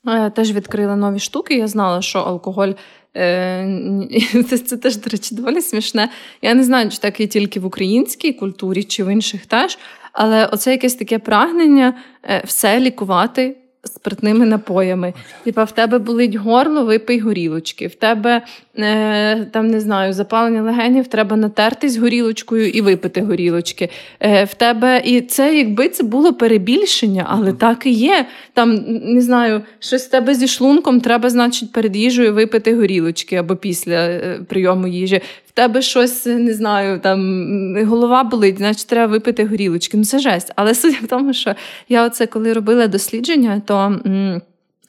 е, 0.07 0.31
теж 0.31 0.53
відкрила 0.53 0.97
нові 0.97 1.19
штуки. 1.19 1.55
Я 1.55 1.67
знала, 1.67 2.03
що 2.03 2.19
алкоголь. 2.19 2.73
Е, 3.17 4.09
це, 4.49 4.59
це 4.59 4.77
теж, 4.77 4.97
до 4.97 5.11
речі, 5.11 5.35
доволі 5.35 5.61
смішне. 5.61 6.09
Я 6.43 6.55
не 6.55 6.65
знаю, 6.65 6.91
чи 6.91 6.99
так 6.99 7.21
є 7.21 7.27
тільки 7.27 7.61
в 7.61 7.67
українській 7.67 8.33
культурі, 8.33 8.85
чи 8.85 9.05
в 9.05 9.13
інших 9.13 9.47
теж. 9.47 9.79
Але 10.13 10.47
оце 10.47 10.71
якесь 10.71 10.95
таке 10.95 11.19
прагнення 11.19 11.95
е, 12.25 12.43
все 12.47 12.81
лікувати 12.81 13.57
спиртними 13.85 14.47
напоями. 14.47 15.15
Типа, 15.45 15.65
в 15.65 15.73
тебе 15.73 15.99
болить 15.99 16.35
горло, 16.35 16.85
випий 16.85 17.21
горілочки. 17.21 17.87
В 17.87 17.95
тебе 17.95 18.43
е, 18.79 19.45
там 19.45 19.67
не 19.67 19.81
знаю, 19.81 20.13
запалення 20.13 20.63
легенів, 20.63 21.07
треба 21.07 21.37
натертись 21.37 21.97
горілочкою 21.97 22.69
і 22.69 22.81
випити 22.81 23.23
горілочки. 23.23 23.91
Е, 24.21 24.45
В 24.45 24.55
тебе 24.55 25.03
і 25.05 25.21
це, 25.21 25.57
якби 25.57 25.89
це 25.89 26.03
було 26.03 26.35
перебільшення, 26.35 27.27
але 27.29 27.53
так 27.53 27.87
і 27.87 27.91
є. 27.91 28.27
Там 28.55 28.75
не 29.05 29.21
знаю, 29.21 29.63
щось 29.79 30.07
в 30.07 30.11
тебе 30.11 30.35
зі 30.35 30.49
шлунком, 30.49 31.01
треба, 31.01 31.31
значить, 31.31 31.73
перед 31.73 31.97
їжею 31.97 32.35
випити 32.35 32.75
горілочки 32.75 33.37
або 33.37 33.57
після 33.57 33.95
е, 33.95 34.41
прийому 34.49 34.87
їжі. 34.87 35.21
В 35.51 35.53
тебе 35.53 35.83
щось 35.83 36.27
не 36.27 36.55
знаю, 36.55 37.01
там 37.01 37.87
голова 37.87 38.25
болить, 38.25 38.59
значить 38.59 38.87
треба 38.87 39.13
випити 39.13 39.45
горілочки. 39.45 39.97
Ну 39.97 40.05
це 40.05 40.19
жесть. 40.19 40.53
Але 40.57 40.75
суть 40.75 41.03
в 41.03 41.07
тому, 41.07 41.33
що 41.33 41.55
я 41.89 42.07
оце 42.07 42.27
коли 42.27 42.53
робила 42.53 42.87
дослідження, 42.87 43.63
то. 43.67 44.01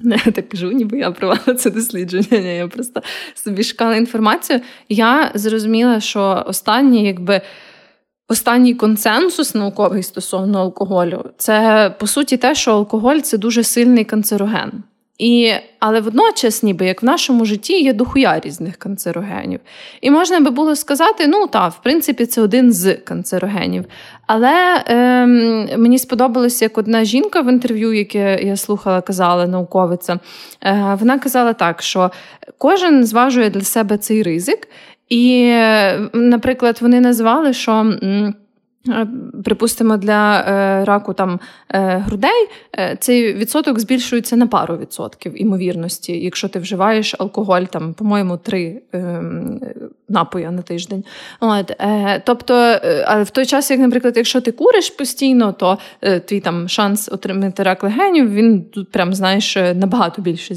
Я 0.04 0.32
так 0.32 0.50
кажу, 0.50 0.72
ніби 0.72 0.98
я 0.98 1.12
провела 1.12 1.56
це 1.58 1.70
дослідження. 1.70 2.38
Я 2.38 2.68
просто 2.68 3.02
собі 3.36 3.64
шукала 3.64 3.96
інформацію. 3.96 4.60
Я 4.90 5.32
зрозуміла, 5.34 6.00
що 6.00 6.44
останній, 6.48 7.06
якби. 7.06 7.42
Останній 8.28 8.74
консенсус 8.74 9.56
науковий 9.56 10.04
стосовно 10.04 10.60
алкоголю 10.60 11.26
це 11.38 11.96
по 12.00 12.08
суті 12.08 12.38
те, 12.38 12.56
що 12.56 12.72
алкоголь 12.72 13.18
це 13.18 13.38
дуже 13.38 13.64
сильний 13.64 14.06
канцероген. 14.06 14.84
І, 15.22 15.54
Але 15.80 16.00
водночас, 16.02 16.64
ніби 16.64 16.86
як 16.86 17.04
в 17.04 17.06
нашому 17.06 17.46
житті 17.46 17.82
є 17.82 17.94
дохуя 17.94 18.40
різних 18.40 18.76
канцерогенів. 18.76 19.60
І 20.02 20.12
можна 20.12 20.40
би 20.40 20.50
було 20.50 20.76
сказати, 20.76 21.28
ну 21.28 21.48
так, 21.48 21.74
в 21.74 21.84
принципі, 21.84 22.26
це 22.26 22.42
один 22.42 22.74
з 22.74 22.94
канцерогенів. 22.94 23.86
Але 24.28 24.84
е, 24.88 25.26
мені 25.78 26.00
сподобалося, 26.00 26.66
як 26.66 26.78
одна 26.78 27.04
жінка 27.04 27.42
в 27.42 27.50
інтерв'ю, 27.50 27.94
яке 27.94 28.40
я 28.44 28.58
слухала, 28.58 29.02
казала 29.02 29.48
науковиця, 29.48 30.20
е, 30.64 30.98
вона 31.00 31.20
казала 31.20 31.54
так, 31.54 31.82
що 31.82 32.12
кожен 32.58 33.06
зважує 33.06 33.50
для 33.50 33.62
себе 33.62 33.98
цей 33.98 34.24
ризик. 34.24 34.68
І, 35.10 35.54
наприклад, 36.14 36.78
вони 36.82 37.02
назвали, 37.02 37.54
що. 37.54 37.72
Е, 38.04 38.34
припустимо, 39.44 39.98
для 39.98 40.40
е, 40.40 40.86
раку 40.86 41.14
там 41.14 41.40
е, 41.70 41.98
грудей 41.98 42.48
цей 43.00 43.34
відсоток 43.34 43.80
збільшується 43.80 44.36
на 44.36 44.48
пару 44.48 44.78
відсотків 44.78 45.42
імовірності, 45.42 46.20
якщо 46.20 46.48
ти 46.48 46.60
вживаєш 46.60 47.16
алкоголь, 47.20 47.62
там, 47.62 47.94
по-моєму, 47.94 48.38
три 48.38 48.82
напої 50.10 50.46
на 50.46 50.62
тиждень. 50.62 51.04
От, 51.40 51.78
Тобто, 52.24 52.54
але 53.06 53.24
в 53.24 53.30
той 53.30 53.46
час, 53.46 53.72
як, 53.72 53.80
наприклад, 53.80 54.18
якщо 54.18 54.42
ти 54.42 54.52
куриш 54.52 54.90
постійно, 54.90 55.54
то 55.54 55.78
твій 56.26 56.40
там 56.40 56.70
шанс 56.70 57.10
отримати 57.12 57.64
рак 57.64 57.84
легенів, 57.84 58.34
він 58.34 58.64
тут 58.64 58.92
прям 58.92 59.14
знаєш 59.14 59.56
набагато 59.56 60.22
більше 60.22 60.56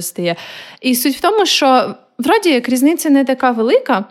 стає. 0.00 0.36
І 0.80 0.94
суть 0.94 1.16
в 1.16 1.20
тому, 1.20 1.46
що 1.46 1.94
вроді 2.18 2.50
як 2.50 2.68
різниця 2.68 3.10
не 3.10 3.24
така 3.24 3.50
велика. 3.50 4.04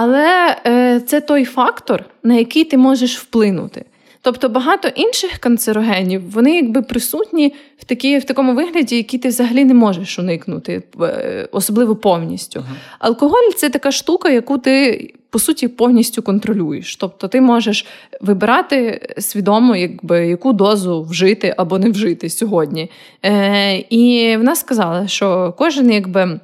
Але 0.00 0.56
е, 0.66 1.00
це 1.00 1.20
той 1.20 1.44
фактор, 1.44 2.04
на 2.22 2.34
який 2.34 2.64
ти 2.64 2.76
можеш 2.78 3.18
вплинути. 3.18 3.84
Тобто 4.22 4.48
багато 4.48 4.88
інших 4.88 5.38
канцерогенів, 5.38 6.30
вони 6.30 6.56
якби 6.56 6.82
присутні 6.82 7.54
в 7.78 7.84
такі, 7.84 8.18
в 8.18 8.24
такому 8.24 8.54
вигляді, 8.54 8.96
який 8.96 9.20
ти 9.20 9.28
взагалі 9.28 9.64
не 9.64 9.74
можеш 9.74 10.18
уникнути, 10.18 10.82
е, 11.00 11.48
особливо 11.52 11.96
повністю. 11.96 12.60
Uh-huh. 12.60 12.96
Алкоголь 12.98 13.50
це 13.56 13.70
така 13.70 13.92
штука, 13.92 14.30
яку 14.30 14.58
ти 14.58 15.14
по 15.30 15.38
суті 15.38 15.68
повністю 15.68 16.22
контролюєш. 16.22 16.96
Тобто 16.96 17.28
ти 17.28 17.40
можеш 17.40 17.86
вибирати 18.20 19.08
свідомо, 19.18 19.76
якби 19.76 20.26
яку 20.26 20.52
дозу 20.52 21.02
вжити 21.02 21.54
або 21.56 21.78
не 21.78 21.90
вжити 21.90 22.30
сьогодні. 22.30 22.90
Е, 23.24 23.76
І 23.90 24.34
вона 24.36 24.56
сказала, 24.56 25.08
що 25.08 25.54
кожен 25.58 25.90
якби. 25.90 26.40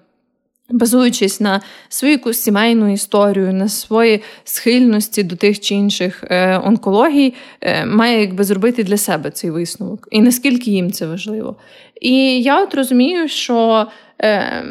Базуючись 0.70 1.40
на 1.40 1.60
свою 1.88 2.12
якусь 2.12 2.40
сімейну 2.40 2.92
історію, 2.92 3.52
на 3.52 3.68
свої 3.68 4.22
схильності 4.44 5.22
до 5.22 5.36
тих 5.36 5.60
чи 5.60 5.74
інших 5.74 6.24
е, 6.30 6.58
онкологій, 6.58 7.34
е, 7.60 7.86
має 7.86 8.20
якби 8.20 8.44
зробити 8.44 8.84
для 8.84 8.96
себе 8.96 9.30
цей 9.30 9.50
висновок, 9.50 10.08
і 10.10 10.20
наскільки 10.20 10.70
їм 10.70 10.92
це 10.92 11.06
важливо. 11.06 11.56
І 12.00 12.42
я 12.42 12.62
от 12.62 12.74
розумію, 12.74 13.28
що 13.28 13.86
е, 14.22 14.64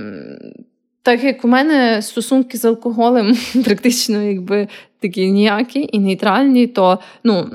так 1.02 1.24
як 1.24 1.46
у 1.46 1.48
мене 1.48 2.02
стосунки 2.02 2.58
з 2.58 2.66
алкоголем 2.66 3.38
практично 3.66 4.22
якби 4.24 4.68
такі 5.04 5.32
ніякі 5.32 5.90
і 5.92 6.00
нейтральні, 6.00 6.68
то 6.68 7.00
ну 7.24 7.46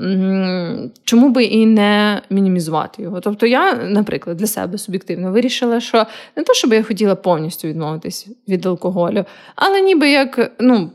чому 1.03 1.29
би 1.29 1.43
і 1.43 1.65
не 1.65 2.21
мінімізувати 2.29 3.01
його? 3.01 3.21
Тобто, 3.21 3.45
я, 3.45 3.73
наприклад, 3.73 4.37
для 4.37 4.47
себе 4.47 4.77
суб'єктивно 4.77 5.31
вирішила, 5.31 5.79
що 5.79 6.05
не 6.35 6.43
то, 6.43 6.53
щоб 6.53 6.73
я 6.73 6.83
хотіла 6.83 7.15
повністю 7.15 7.67
відмовитись 7.67 8.27
від 8.47 8.65
алкоголю, 8.65 9.25
але 9.55 9.81
ніби 9.81 10.09
як 10.09 10.51
ну 10.59 10.89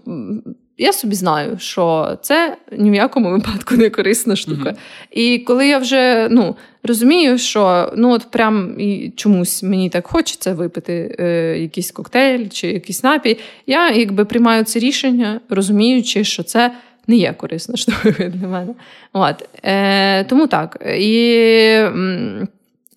я 0.79 0.93
собі 0.93 1.15
знаю, 1.15 1.59
що 1.59 2.17
це 2.23 2.57
ні 2.73 2.91
в 2.91 2.95
якому 2.95 3.31
випадку 3.31 3.75
не 3.75 3.91
корисна 3.91 4.37
штука. 4.37 4.71
Mm-hmm. 4.71 5.07
І 5.11 5.39
коли 5.39 5.69
я 5.69 5.79
вже 5.79 6.29
ну, 6.31 6.57
розумію, 6.83 7.39
що 7.39 7.93
ну 7.97 8.11
от 8.11 8.31
прям 8.31 8.81
і 8.81 9.13
чомусь 9.17 9.63
мені 9.63 9.91
так 9.91 10.07
хочеться 10.07 10.55
випити 10.55 11.17
е, 11.19 11.59
якийсь 11.59 11.91
коктейль 11.91 12.49
чи 12.49 12.69
якийсь 12.69 13.03
напій, 13.03 13.39
я 13.67 13.91
якби 13.91 14.25
приймаю 14.25 14.65
це 14.65 14.79
рішення, 14.79 15.41
розуміючи, 15.49 16.25
що 16.25 16.43
це. 16.43 16.73
Не 17.07 17.17
є 17.17 17.35
корисна 17.37 17.77
штука 17.77 18.11
для 18.11 18.49
мене. 18.49 18.75
От. 19.13 19.49
Е, 19.63 20.25
Тому 20.25 20.47
так. 20.47 20.87
І 20.99 21.79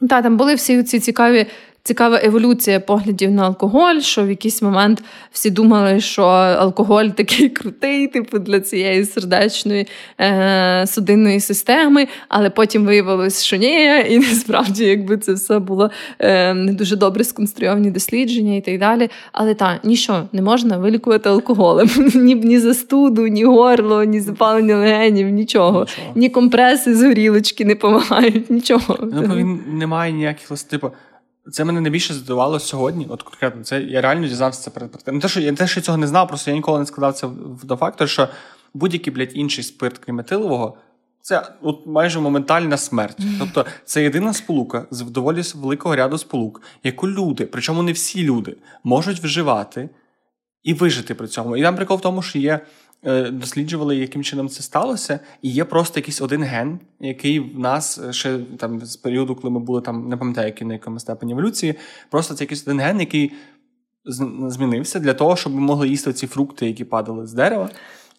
та, 0.09 0.21
там 0.21 0.37
були 0.37 0.55
всі 0.55 0.83
ці 0.83 0.99
цікаві 0.99 1.45
цікава 1.87 2.19
еволюція 2.23 2.79
поглядів 2.79 3.31
на 3.31 3.43
алкоголь, 3.43 3.99
що 3.99 4.23
в 4.23 4.29
якийсь 4.29 4.61
момент 4.61 5.03
всі 5.31 5.49
думали, 5.49 5.99
що 5.99 6.23
алкоголь 6.23 7.05
такий 7.05 7.49
крутий, 7.57 8.07
типу 8.07 8.39
для 8.39 8.59
цієї 8.59 9.05
сердечної 9.05 9.87
е, 10.21 10.83
судинної 10.87 11.39
системи, 11.39 12.07
але 12.27 12.49
потім 12.49 12.85
виявилось, 12.85 13.43
що 13.43 13.57
ні, 13.57 14.03
і 14.09 14.17
насправді, 14.29 14.85
якби 14.85 15.17
це 15.17 15.33
все 15.33 15.59
було 15.59 15.91
е, 16.19 16.53
не 16.53 16.73
дуже 16.73 16.95
добре 16.95 17.23
сконструйовані 17.23 17.91
дослідження 17.91 18.55
і 18.55 18.61
так 18.61 18.79
далі. 18.79 19.09
Але 19.31 19.53
так, 19.53 19.83
нічого 19.83 20.29
не 20.31 20.41
можна 20.41 20.77
вилікувати 20.77 21.29
алкоголем. 21.29 21.89
Ні 22.15 22.35
ні 22.35 22.59
застуду, 22.59 23.27
ні 23.27 23.43
горло, 23.43 24.03
ні 24.03 24.19
запалення 24.19 24.77
легенів, 24.77 25.29
нічого. 25.29 25.79
нічого. 25.79 26.11
Ні 26.15 26.29
компреси 26.29 26.95
з 26.95 27.03
горілочки 27.03 27.65
не 27.65 27.73
допомагають, 27.73 28.49
нічого. 28.49 28.97
Ну, 29.01 29.35
він 29.35 29.59
не 29.67 29.87
має 29.87 30.11
ніяких 30.11 30.63
типу, 30.69 30.91
це 31.51 31.65
мене 31.65 31.81
найбільше 31.81 32.13
здивувало 32.13 32.59
сьогодні. 32.59 33.07
От 33.09 33.23
конкретно, 33.23 33.63
це 33.63 33.81
я 33.81 34.01
реально 34.01 34.27
дізнався 34.27 34.61
це 34.61 34.69
перед 34.69 35.03
Не 35.07 35.19
те, 35.19 35.27
що 35.27 35.39
я 35.39 35.53
те, 35.53 35.67
що 35.67 35.81
цього 35.81 35.97
не 35.97 36.07
знав, 36.07 36.27
просто 36.27 36.51
я 36.51 36.57
ніколи 36.57 36.79
не 36.79 36.85
складав 36.85 37.13
це 37.13 37.27
до 37.63 37.75
факту, 37.75 38.07
що 38.07 38.27
будь-який 38.73 39.13
блядь, 39.13 39.31
інший 39.33 39.63
спирт, 39.63 39.97
крім 39.97 40.19
етилового, 40.19 40.77
це 41.21 41.47
от 41.61 41.87
майже 41.87 42.19
моментальна 42.19 42.77
смерть. 42.77 43.17
Тобто 43.39 43.65
це 43.85 44.03
єдина 44.03 44.33
сполука 44.33 44.85
з 44.91 45.01
доволі 45.01 45.41
великого 45.55 45.95
ряду 45.95 46.17
сполук, 46.17 46.61
яку 46.83 47.09
люди, 47.09 47.45
причому 47.45 47.83
не 47.83 47.91
всі 47.91 48.23
люди, 48.23 48.55
можуть 48.83 49.19
вживати 49.19 49.89
і 50.63 50.73
вижити 50.73 51.15
при 51.15 51.27
цьому. 51.27 51.57
І 51.57 51.61
там 51.61 51.75
прикол 51.75 51.97
в 51.97 52.01
тому, 52.01 52.21
що 52.21 52.39
є 52.39 52.59
досліджували, 53.31 53.97
яким 53.97 54.23
чином 54.23 54.49
це 54.49 54.63
сталося, 54.63 55.19
і 55.41 55.49
є 55.49 55.65
просто 55.65 55.99
якийсь 55.99 56.21
один 56.21 56.43
ген, 56.43 56.79
який 56.99 57.39
в 57.39 57.59
нас 57.59 58.01
ще 58.11 58.39
там 58.57 58.85
з 58.85 58.95
періоду, 58.95 59.35
коли 59.35 59.53
ми 59.53 59.59
були 59.59 59.81
там, 59.81 60.09
не 60.09 60.17
пам'ятаю, 60.17 60.47
який 60.47 60.67
на 60.67 60.73
якому 60.73 60.99
степені 60.99 61.31
еволюції, 61.31 61.75
просто 62.09 62.33
це 62.33 62.43
якийсь 62.43 62.63
один 62.67 62.79
ген, 62.79 62.99
який 62.99 63.31
змінився 64.47 64.99
для 64.99 65.13
того, 65.13 65.35
щоб 65.35 65.53
ми 65.53 65.61
могли 65.61 65.89
їсти 65.89 66.13
ці 66.13 66.27
фрукти, 66.27 66.67
які 66.67 66.85
падали 66.85 67.27
з 67.27 67.33
дерева. 67.33 67.69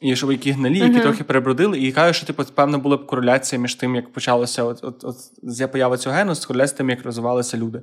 І 0.00 0.16
щоб 0.16 0.32
які 0.32 0.50
гнилі, 0.50 0.78
які 0.78 0.98
uh-huh. 0.98 1.02
трохи 1.02 1.24
перебродили, 1.24 1.80
і 1.80 1.92
кажуть, 1.92 2.16
що 2.16 2.26
типу, 2.26 2.44
певно 2.54 2.78
була 2.78 2.96
б 2.96 3.06
кореляція 3.06 3.60
між 3.60 3.74
тим, 3.74 3.94
як 3.94 4.12
почалося 4.12 4.64
от, 4.64 4.84
от, 4.84 5.04
от, 5.04 5.16
з 5.42 5.66
поява 5.66 5.96
цього 5.96 6.16
гену, 6.16 6.34
з 6.34 6.46
кореляцією 6.46 6.76
тим, 6.76 6.90
як 6.90 7.04
розвивалися 7.04 7.56
люди. 7.56 7.82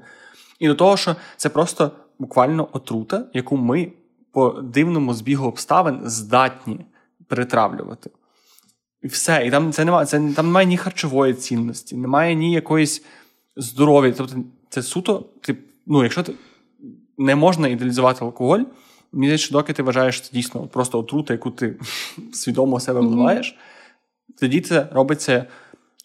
І 0.60 0.68
до 0.68 0.76
того, 0.76 0.98
що 0.98 1.16
це 1.38 1.50
просто 1.50 1.92
буквально 2.20 2.68
отрута, 2.72 3.26
яку 3.34 3.58
ми 3.58 3.92
по 4.32 4.50
дивному 4.50 5.14
збігу 5.14 5.48
обставин 5.48 6.00
здатні 6.04 6.86
перетравлювати. 7.28 8.10
І 9.02 9.08
все. 9.08 9.46
І 9.46 9.52
там 9.52 9.72
це 9.72 9.86
немає, 9.86 10.06
це, 10.06 10.18
там 10.36 10.46
немає 10.46 10.68
ні 10.68 10.78
харчової 10.78 11.34
цінності, 11.34 11.96
немає 11.96 12.36
ні 12.36 12.54
якоїсь 12.54 13.04
здоров'я. 13.56 14.12
Тобто, 14.12 14.36
це 14.70 14.84
суто, 14.84 15.26
ти, 15.42 15.58
ну, 15.86 16.04
якщо 16.04 16.24
ти 16.24 16.34
не 17.18 17.36
можна 17.36 17.68
ідеалізувати 17.68 18.26
алкоголь, 18.26 18.60
мені 19.12 19.28
здається, 19.28 19.52
доки 19.52 19.74
ти 19.74 19.84
вважаєш 19.84 20.22
це 20.22 20.30
дійсно 20.34 20.68
просто 20.68 21.00
отрута, 21.00 21.34
яку 21.34 21.52
ти 21.52 21.76
свідомо 22.34 22.80
себе 22.80 23.00
вливаєш, 23.00 23.56
mm-hmm. 23.56 24.40
тоді 24.40 24.62
це 24.62 24.90
робиться. 24.92 25.46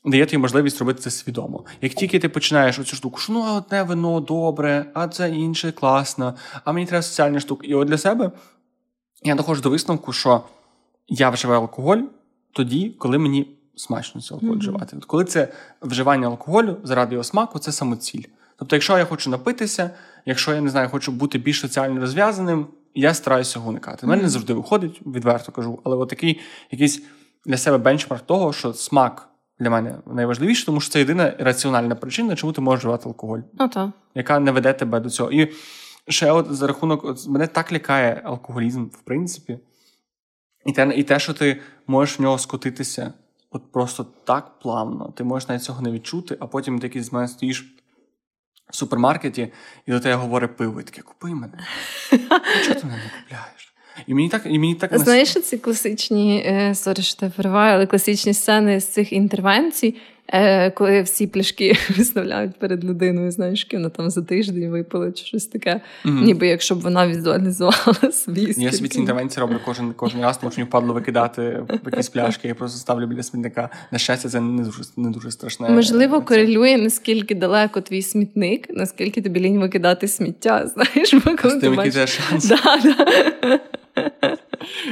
Дає 0.04 0.26
тобі 0.26 0.38
можливість 0.38 0.78
робити 0.78 1.00
це 1.00 1.10
свідомо. 1.10 1.64
Як 1.80 1.94
тільки 1.94 2.18
ти 2.18 2.28
починаєш 2.28 2.78
оцю 2.78 2.96
штуку, 2.96 3.20
що 3.20 3.32
ну 3.32 3.40
а 3.40 3.52
одне 3.52 3.82
вино 3.82 4.20
добре, 4.20 4.90
а 4.94 5.08
це 5.08 5.30
інше 5.30 5.72
класно, 5.72 6.34
а 6.64 6.72
мені 6.72 6.86
треба 6.86 7.02
соціальні 7.02 7.40
штуки. 7.40 7.66
І 7.66 7.74
от 7.74 7.88
для 7.88 7.98
себе 7.98 8.30
я 9.22 9.34
доходжу 9.34 9.62
до 9.62 9.70
висновку, 9.70 10.12
що 10.12 10.44
я 11.10 11.30
вживаю 11.30 11.60
алкоголь 11.60 11.98
тоді, 12.52 12.96
коли 12.98 13.18
мені 13.18 13.56
смачно 13.76 14.20
цей 14.20 14.34
алкоголь 14.34 14.54
mm-hmm. 14.54 14.58
вживати. 14.58 14.96
От 14.96 15.04
коли 15.04 15.24
це 15.24 15.48
вживання 15.82 16.26
алкоголю 16.26 16.76
заради 16.84 17.14
його 17.14 17.24
смаку, 17.24 17.58
це 17.58 17.72
самоціль. 17.72 18.24
Тобто, 18.56 18.76
якщо 18.76 18.98
я 18.98 19.04
хочу 19.04 19.30
напитися, 19.30 19.90
якщо 20.26 20.54
я 20.54 20.60
не 20.60 20.70
знаю, 20.70 20.88
хочу 20.88 21.12
бути 21.12 21.38
більш 21.38 21.60
соціально 21.60 22.00
розв'язаним, 22.00 22.66
я 22.94 23.14
стараюся 23.14 23.58
його 23.58 23.70
уникати. 23.70 24.06
У 24.06 24.08
мене 24.08 24.22
не 24.22 24.28
завжди 24.28 24.52
виходить, 24.52 25.00
відверто 25.06 25.52
кажу, 25.52 25.80
але 25.84 25.96
от 25.96 26.08
такий 26.08 26.40
якийсь 26.70 27.02
для 27.46 27.56
себе 27.56 27.78
бенчмарк 27.78 28.26
того, 28.26 28.52
що 28.52 28.72
смак 28.72 29.28
для 29.58 29.70
мене 29.70 29.98
найважливіше, 30.06 30.66
тому 30.66 30.80
що 30.80 30.92
це 30.92 30.98
єдина 30.98 31.34
раціональна 31.38 31.94
причина, 31.94 32.36
чому 32.36 32.52
ти 32.52 32.60
можеш 32.60 32.80
вживати 32.80 33.08
алкоголь, 33.08 33.38
ну, 33.58 33.68
та. 33.68 33.92
яка 34.14 34.38
не 34.38 34.52
веде 34.52 34.72
тебе 34.72 35.00
до 35.00 35.10
цього. 35.10 35.32
І 35.32 35.52
ще 36.08 36.32
от 36.32 36.46
за 36.50 36.66
рахунок, 36.66 37.04
от 37.04 37.28
мене 37.28 37.46
так 37.46 37.72
лякає 37.72 38.22
алкоголізм, 38.24 38.84
в 38.84 39.00
принципі, 39.04 39.58
і 40.70 40.72
те, 40.72 40.92
і 40.96 41.02
те, 41.02 41.18
що 41.18 41.34
ти 41.34 41.60
можеш 41.86 42.18
в 42.18 42.22
нього 42.22 42.38
скотитися 42.38 43.12
от 43.50 43.72
просто 43.72 44.06
так 44.24 44.58
плавно, 44.58 45.12
ти 45.16 45.24
можеш 45.24 45.48
навіть 45.48 45.62
цього 45.62 45.82
не 45.82 45.90
відчути, 45.90 46.36
а 46.40 46.46
потім 46.46 46.78
ти 46.78 46.86
якийсь 46.86 47.06
з 47.06 47.12
мене 47.12 47.28
стоїш 47.28 47.76
в 48.70 48.76
супермаркеті, 48.76 49.52
і 49.86 49.90
до 49.90 50.00
тебе 50.00 50.14
говорить 50.14 50.56
пиво, 50.56 50.80
і 50.80 50.84
таке 50.84 51.02
купи 51.02 51.28
мене. 51.28 51.58
Чого 52.66 52.80
ти 52.80 52.86
мене 52.86 52.96
не 52.96 53.22
купляєш? 53.22 53.74
І 54.06 54.14
мені 54.14 54.28
так 54.28 54.42
і 54.46 54.58
мені 54.58 54.74
так 54.74 54.98
знаєш, 54.98 55.32
ці 55.34 55.58
класичні 55.58 56.42
е, 56.46 56.74
sorry, 56.74 57.02
що 57.02 57.20
те 57.20 57.48
але 57.48 57.86
класичні 57.86 58.34
сцени 58.34 58.80
з 58.80 58.88
цих 58.88 59.12
інтервенцій, 59.12 59.96
Е, 60.32 60.70
коли 60.70 61.02
всі 61.02 61.26
пляшки 61.26 61.76
виставляють 61.96 62.58
перед 62.58 62.84
людиною, 62.84 63.30
знаєш, 63.30 63.68
вона 63.72 63.88
там 63.88 64.10
за 64.10 64.22
тиждень 64.22 64.70
випила 64.70 65.12
чи 65.12 65.24
щось 65.24 65.46
таке, 65.46 65.80
mm-hmm. 66.04 66.22
ніби 66.22 66.46
якщо 66.46 66.74
б 66.74 66.80
вона 66.80 67.08
візуалізувала 67.08 68.12
собі. 68.12 68.54
Я 68.56 68.72
собі 68.72 68.88
ці 68.88 68.98
інтервенції 68.98 69.40
роблю 69.40 69.60
кожен 69.64 69.92
кожен 69.92 70.20
раз, 70.20 70.38
тому 70.38 70.52
що 70.52 70.60
мені 70.60 70.68
впадло 70.68 70.94
викидати 70.94 71.66
якісь 71.86 72.08
пляшки, 72.08 72.48
я 72.48 72.54
просто 72.54 72.78
ставлю 72.78 73.06
біля 73.06 73.22
смітника. 73.22 73.68
На 73.90 73.98
щастя, 73.98 74.28
це 74.28 74.40
не 74.40 74.62
дуже 74.62 74.82
не 74.96 75.10
дуже 75.10 75.30
страшне. 75.30 75.68
Можливо, 75.68 76.22
корелює 76.22 76.76
наскільки 76.76 77.34
далеко 77.34 77.80
твій 77.80 78.02
смітник, 78.02 78.66
наскільки 78.70 79.22
тобі 79.22 79.40
лінь 79.40 79.60
викидати 79.60 80.08
сміття. 80.08 80.66
Знаєш, 80.74 81.14
бо 81.14 81.36
коли 81.42 81.54
З 81.54 81.60
тим, 81.60 81.74
який 81.74 82.06
шанс. 82.06 82.48
Да, 82.48 82.80
да. 82.84 83.60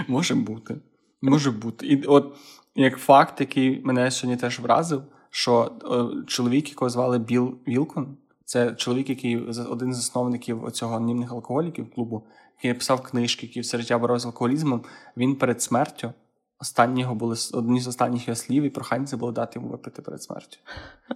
Може 0.08 0.34
бути. 0.34 0.74
Може 1.22 1.50
бути. 1.50 1.86
І 1.86 2.02
от 2.02 2.36
як 2.76 2.96
факт, 2.96 3.40
який 3.40 3.80
мене 3.84 4.10
сьогодні 4.10 4.40
теж 4.40 4.58
вразив 4.58 5.02
що 5.30 5.72
е, 5.84 6.24
чоловік, 6.26 6.68
якого 6.68 6.88
звали 6.88 7.18
Біл 7.18 7.54
Вілкон, 7.68 8.16
це 8.44 8.74
чоловік, 8.74 9.08
який 9.08 9.36
один 9.46 9.92
з 9.92 9.96
засновників 9.96 10.70
цього 10.72 10.96
анонімних 10.96 11.32
алкоголіків 11.32 11.90
клубу, 11.94 12.26
який 12.56 12.70
написав 12.70 13.02
книжки, 13.02 13.46
який 13.46 13.62
все 13.62 13.78
життя 13.78 13.98
боровся 13.98 14.22
з 14.22 14.26
алкоголізмом. 14.26 14.84
Він 15.16 15.36
перед 15.36 15.62
смертю. 15.62 16.12
Останні 16.60 17.00
його 17.00 17.14
були 17.14 17.36
одні 17.52 17.80
з 17.80 17.86
останніх 17.86 18.28
його 18.28 18.36
слів, 18.36 18.62
і 18.62 18.70
прохання 18.70 19.06
це 19.06 19.16
було 19.16 19.32
дати 19.32 19.58
йому 19.58 19.70
випити 19.70 20.02
перед 20.02 20.22
смертю. 20.22 20.58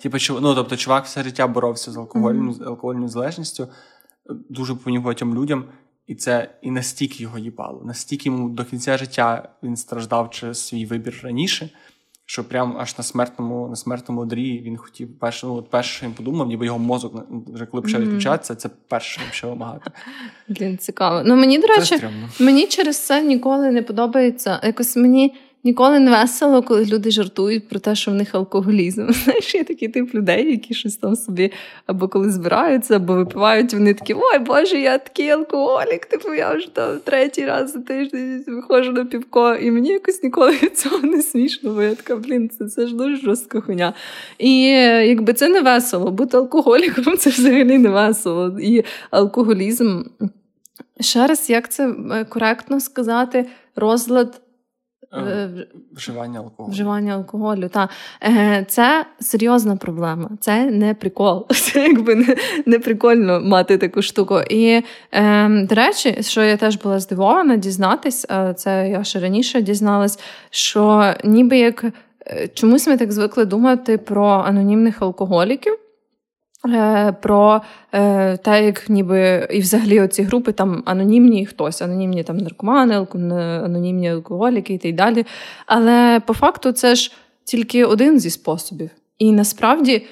Типу, 0.01 0.17
ну, 0.41 0.55
тобто, 0.55 0.77
чувак 0.77 1.05
все 1.05 1.23
життя 1.23 1.47
боровся 1.47 1.93
з 1.93 1.97
алкогольною 1.97 2.51
mm-hmm. 2.51 2.69
алкогольною 2.69 3.09
залежністю, 3.09 3.69
дуже 4.49 4.75
багатьом 4.75 5.35
людям, 5.35 5.65
і 6.07 6.15
це 6.15 6.59
і 6.63 6.71
настільки 6.71 7.23
його 7.23 7.39
їбало, 7.39 7.83
настільки 7.85 8.29
йому 8.29 8.49
до 8.49 8.65
кінця 8.65 8.97
життя 8.99 9.49
він 9.63 9.77
страждав 9.77 10.31
через 10.31 10.67
свій 10.67 10.87
вибір 10.87 11.21
раніше, 11.23 11.71
що 12.27 12.45
прям 12.45 12.77
аж 12.79 12.99
на 12.99 13.05
смертному 13.05 13.69
на 13.69 13.77
смертному 13.77 14.25
дрі 14.25 14.61
він 14.61 14.77
хотів 14.77 15.19
перше, 15.19 15.47
ну, 15.47 15.55
от 15.55 15.71
перше, 15.71 15.97
що 15.97 16.07
він 16.07 16.13
подумав, 16.15 16.49
ніби 16.49 16.67
його 16.67 16.79
мозок 16.79 17.27
вже 17.55 17.67
коли 17.67 17.83
почав 17.83 18.01
відключатися, 18.01 18.55
це 18.55 18.71
перше, 18.89 19.21
що 19.31 19.49
вимагати. 19.49 19.91
Блін, 20.49 20.79
цікаво. 20.79 21.23
Ну 21.25 21.37
мені, 21.37 21.59
до 21.59 21.67
речі, 21.67 22.09
мені 22.41 22.67
через 22.67 23.07
це 23.07 23.23
ніколи 23.23 23.71
не 23.71 23.83
подобається. 23.83 24.61
Якось 24.63 24.97
мені 24.97 25.35
Ніколи 25.65 26.01
не 26.01 26.11
весело, 26.11 26.63
коли 26.63 26.85
люди 26.85 27.11
жартують 27.11 27.69
про 27.69 27.81
те, 27.81 27.95
що 27.95 28.11
в 28.11 28.15
них 28.15 28.35
алкоголізм. 28.35 29.11
Знаєш, 29.25 29.55
є 29.55 29.65
такий 29.65 29.89
тип 29.89 30.15
людей, 30.15 30.51
які 30.51 30.75
щось 30.75 30.97
там 30.97 31.17
собі 31.17 31.53
або 31.87 32.09
коли 32.09 32.31
збираються, 32.31 32.97
або 32.97 33.15
випивають, 33.15 33.75
вони 33.75 33.95
такі, 33.95 34.15
ой 34.15 34.39
Боже, 34.39 34.79
я 34.79 34.99
такий 34.99 35.29
алкоголік, 35.29 36.07
типу 36.07 36.35
я 36.35 36.55
вже 36.55 36.75
там 36.75 36.99
третій 37.05 37.47
раз 37.47 37.73
за 37.73 37.81
тиждень 37.81 38.45
виходжу 38.47 38.93
на 38.93 39.05
півко, 39.05 39.55
і 39.55 39.71
мені 39.71 39.89
якось 39.89 40.23
ніколи 40.23 40.57
цього 40.75 40.99
не 40.99 41.23
смішно, 41.23 41.75
бо 41.75 41.83
я 41.83 41.95
така, 41.95 42.17
блін, 42.17 42.49
це, 42.49 42.69
це 42.69 42.87
ж 42.87 42.97
дуже 42.97 43.17
жорстка 43.17 43.61
хуйня. 43.61 43.95
І 44.39 44.63
якби 45.07 45.33
це 45.33 45.49
не 45.49 45.61
весело, 45.61 46.11
бути 46.11 46.37
алкоголіком 46.37 47.17
це 47.17 47.31
взагалі 47.31 47.79
не 47.79 47.89
весело. 47.89 48.59
І 48.61 48.85
алкоголізм. 49.11 50.03
Ще 51.01 51.27
раз, 51.27 51.51
як 51.51 51.73
це 51.73 51.95
е, 52.13 52.25
коректно 52.25 52.81
сказати, 52.81 53.47
розлад. 53.77 54.41
Е, 55.15 55.49
вживання 55.93 56.39
алкоголю. 56.39 56.73
Вживання 56.73 57.15
алкоголю, 57.15 57.69
так. 57.69 57.91
Е, 58.23 58.65
це 58.69 59.07
серйозна 59.21 59.77
проблема. 59.77 60.31
Це 60.41 60.65
не 60.65 60.95
прикол. 60.95 61.47
Це 61.51 61.89
якби 61.89 62.15
не, 62.15 62.37
не 62.67 62.79
прикольно 62.79 63.41
мати 63.41 63.79
таку 63.79 64.03
штуку. 64.03 64.41
І, 64.51 64.83
е, 65.13 65.49
до 65.49 65.75
речі, 65.75 66.19
що 66.21 66.43
я 66.43 66.57
теж 66.57 66.77
була 66.77 67.01
здивована, 67.01 67.57
дізнатись, 67.57 68.27
це 68.57 68.89
я 68.89 69.05
ще 69.05 69.21
раніше 69.21 69.63
дізналась, 69.63 70.19
що 70.51 71.15
ніби 71.25 71.59
як 71.59 71.85
чомусь 72.55 72.87
ми 72.87 72.97
так 72.97 73.13
звикли 73.13 73.45
думати 73.45 73.99
про 73.99 74.27
анонімних 74.27 75.03
алкоголіків. 75.03 75.79
Е, 76.69 77.15
про 77.23 77.61
е, 77.93 78.37
те, 78.37 78.65
як 78.65 78.89
ніби 78.91 79.49
і 79.51 79.61
взагалі 79.61 80.01
оці 80.01 80.23
групи 80.23 80.53
там 80.53 80.83
анонімні 80.87 81.47
хтось, 81.47 81.83
анонімні 81.83 82.23
там 82.23 82.37
наркомани, 82.37 83.07
анонімні 83.65 84.11
алкоголіки 84.11 84.81
і 84.83 84.93
далі. 84.93 85.27
Але 85.67 86.21
по 86.27 86.35
факту 86.35 86.73
це 86.73 86.95
ж 86.95 87.13
тільки 87.45 87.85
один 87.85 88.21
зі 88.21 88.31
способів. 88.31 88.91
І 89.19 89.33
насправді 89.33 90.07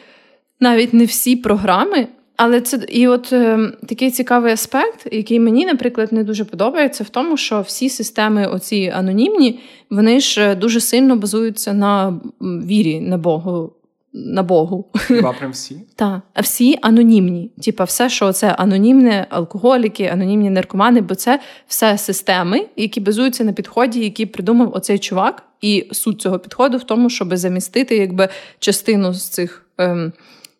навіть 0.60 0.94
не 0.94 1.04
всі 1.04 1.36
програми. 1.36 2.06
Але 2.36 2.60
це 2.60 2.80
і 2.88 3.08
от 3.08 3.32
е, 3.32 3.58
такий 3.86 4.10
цікавий 4.10 4.52
аспект, 4.52 5.08
який 5.12 5.40
мені, 5.40 5.66
наприклад, 5.66 6.12
не 6.12 6.24
дуже 6.24 6.44
подобається, 6.44 7.04
в 7.04 7.08
тому, 7.08 7.36
що 7.36 7.60
всі 7.60 7.88
системи, 7.88 8.46
оці 8.46 8.92
анонімні, 8.96 9.60
вони 9.90 10.20
ж 10.20 10.54
дуже 10.54 10.80
сильно 10.80 11.16
базуються 11.16 11.72
на 11.72 12.20
вірі 12.40 13.00
на 13.00 13.18
Богу 13.18 13.72
на 14.12 14.42
Богу. 14.42 14.84
Хіба 15.06 15.32
прям 15.32 15.50
всі? 15.50 15.80
Так, 15.96 16.20
а 16.34 16.40
всі 16.40 16.78
анонімні. 16.82 17.50
Типа, 17.64 17.84
все, 17.84 18.08
що 18.08 18.32
це 18.32 18.52
анонімне, 18.52 19.26
алкоголіки, 19.30 20.04
анонімні 20.04 20.50
наркомани, 20.50 21.00
бо 21.00 21.14
це 21.14 21.40
все 21.66 21.98
системи, 21.98 22.66
які 22.76 23.00
базуються 23.00 23.44
на 23.44 23.52
підході, 23.52 24.00
які 24.00 24.26
придумав 24.26 24.74
оцей 24.74 24.98
чувак. 24.98 25.42
І 25.60 25.86
суть 25.92 26.20
цього 26.20 26.38
підходу 26.38 26.78
в 26.78 26.84
тому, 26.84 27.10
щоб 27.10 27.36
замістити 27.36 27.96
якби 27.96 28.28
частину 28.58 29.14
з 29.14 29.28
цих 29.28 29.66
ем, 29.78 30.12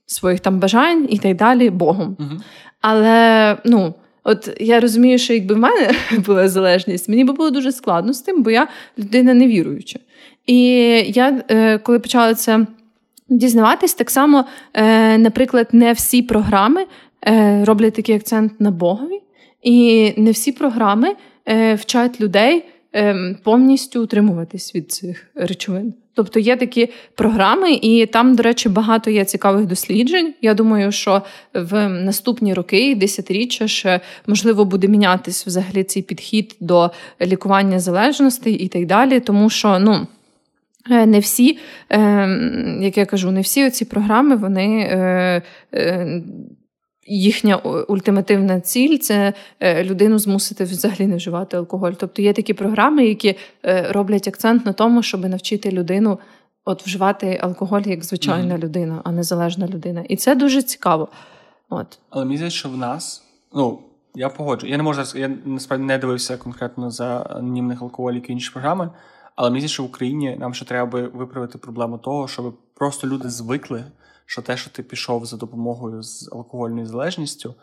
своїх 0.07 0.41
там 0.41 0.59
бажань 0.59 1.07
і 1.11 1.19
так 1.19 1.37
далі 1.37 1.71
Богом. 1.71 2.17
Угу. 2.21 2.41
Але 2.81 3.57
ну. 3.65 3.95
От 4.25 4.57
я 4.61 4.81
розумію, 4.81 5.19
що 5.19 5.35
якби 5.35 5.55
в 5.55 5.59
мене 5.59 5.91
була 6.27 6.49
залежність, 6.49 7.09
мені 7.09 7.25
би 7.25 7.33
було 7.33 7.51
дуже 7.51 7.73
складно 7.73 8.13
з 8.13 8.21
тим, 8.21 8.43
бо 8.43 8.51
я 8.51 8.69
людина 8.99 9.35
невіруюча. 9.35 9.99
І 10.47 10.63
я, 11.07 11.43
е, 11.51 11.79
коли 11.79 11.99
почала 11.99 12.35
це 12.35 12.67
дізнаватись. 13.31 13.95
Так 13.95 14.11
само, 14.11 14.45
е, 14.75 15.19
наприклад, 15.19 15.69
не 15.73 15.93
всі 15.93 16.23
програми 16.23 16.87
е, 17.29 17.65
роблять 17.65 17.95
такий 17.95 18.15
акцент 18.15 18.61
на 18.61 18.71
Богові, 18.71 19.21
і 19.63 20.13
не 20.17 20.31
всі 20.31 20.53
програми 20.53 21.15
е, 21.47 21.75
вчать 21.75 22.21
людей 22.21 22.65
ем, 22.93 23.37
повністю 23.43 24.03
утримуватись 24.03 24.75
від 24.75 24.93
цих 24.93 25.31
речовин. 25.35 25.95
Тобто 26.15 26.41
є 26.41 26.57
такі 26.57 26.89
програми, 27.15 27.73
і 27.73 28.07
там, 28.07 28.35
до 28.35 28.43
речі, 28.43 28.69
багато 28.69 29.11
є 29.11 29.25
цікавих 29.25 29.67
досліджень. 29.67 30.35
Я 30.43 30.55
думаю, 30.55 30.93
що 30.93 31.23
в 31.55 31.89
наступні 31.89 32.55
роки, 32.55 32.95
десятиріччя, 32.95 33.69
ще 33.69 34.01
можливо 34.27 34.65
буде 34.65 34.89
мінятись 34.89 35.47
взагалі 35.47 35.85
цей 35.85 36.03
підхід 36.03 36.57
до 36.61 36.91
лікування 37.21 37.79
залежностей 37.79 38.55
і 38.55 38.69
так 38.69 38.87
далі, 38.87 39.21
тому 39.21 39.51
що 39.51 39.79
ну. 39.79 40.07
Е, 40.91 41.07
не 41.07 41.19
всі, 41.19 41.59
ем, 41.89 42.83
як 42.83 42.99
я 42.99 43.07
кажу, 43.07 43.31
не 43.31 43.41
всі 43.41 43.71
ці 43.71 43.85
програми, 43.85 44.37
вони 44.37 44.89
е, 44.91 45.43
е, 45.75 46.23
їхня 47.07 47.57
ультимативна 47.89 48.61
ціль 48.61 48.99
це 48.99 49.33
людину 49.63 50.19
змусити 50.19 50.65
взагалі 50.65 51.07
не 51.07 51.17
вживати 51.17 51.57
алкоголь. 51.57 51.93
Тобто 51.93 52.23
є 52.23 52.33
такі 52.33 52.55
програми, 52.55 53.07
які 53.07 53.37
роблять 53.89 54.29
акцент 54.29 54.67
на 54.67 54.73
тому, 54.73 55.03
щоб 55.03 55.29
навчити 55.29 55.71
людину 55.71 56.19
от 56.65 56.87
вживати 56.87 57.39
алкоголь 57.43 57.83
як 57.87 58.05
звичайна 58.05 58.55
mm-hmm. 58.55 58.63
людина, 58.63 59.01
а 59.05 59.13
не 59.13 59.23
залежна 59.23 59.67
людина. 59.67 60.05
І 60.09 60.17
це 60.17 60.35
дуже 60.35 60.63
цікаво. 60.63 61.09
От. 61.71 61.99
Але 62.11 62.25
мені 62.25 62.37
здається, 62.37 62.59
що 62.59 62.69
в 62.69 62.77
нас, 62.77 63.23
ну. 63.55 63.79
Я 64.15 64.29
погоджу. 64.29 64.67
Я 64.67 64.77
не 64.77 64.83
можу 64.83 65.19
я 65.19 65.31
насправді 65.45 65.87
не 65.87 65.99
дивився 65.99 66.37
конкретно 66.37 66.91
за 66.91 67.19
анонімних 67.19 67.83
алкоголіків 67.83 68.31
і 68.31 68.33
інші 68.33 68.51
програми. 68.53 68.91
Але 69.41 69.51
мені 69.51 69.69
що 69.69 69.83
в 69.83 69.87
Україні 69.87 70.37
нам 70.41 70.55
ще 70.55 70.65
треба 70.65 71.01
виправити 71.01 71.59
проблему 71.59 71.99
того, 71.99 72.29
щоб 72.29 72.59
просто 72.75 73.07
люди 73.07 73.31
звикли, 73.31 73.85
що 74.27 74.43
те, 74.43 74.57
що 74.57 74.71
ти 74.71 74.83
пішов 74.83 75.27
за 75.27 75.37
допомогою 75.37 76.03
з 76.03 76.29
алкогольною 76.33 76.87
залежністю, 76.87 77.55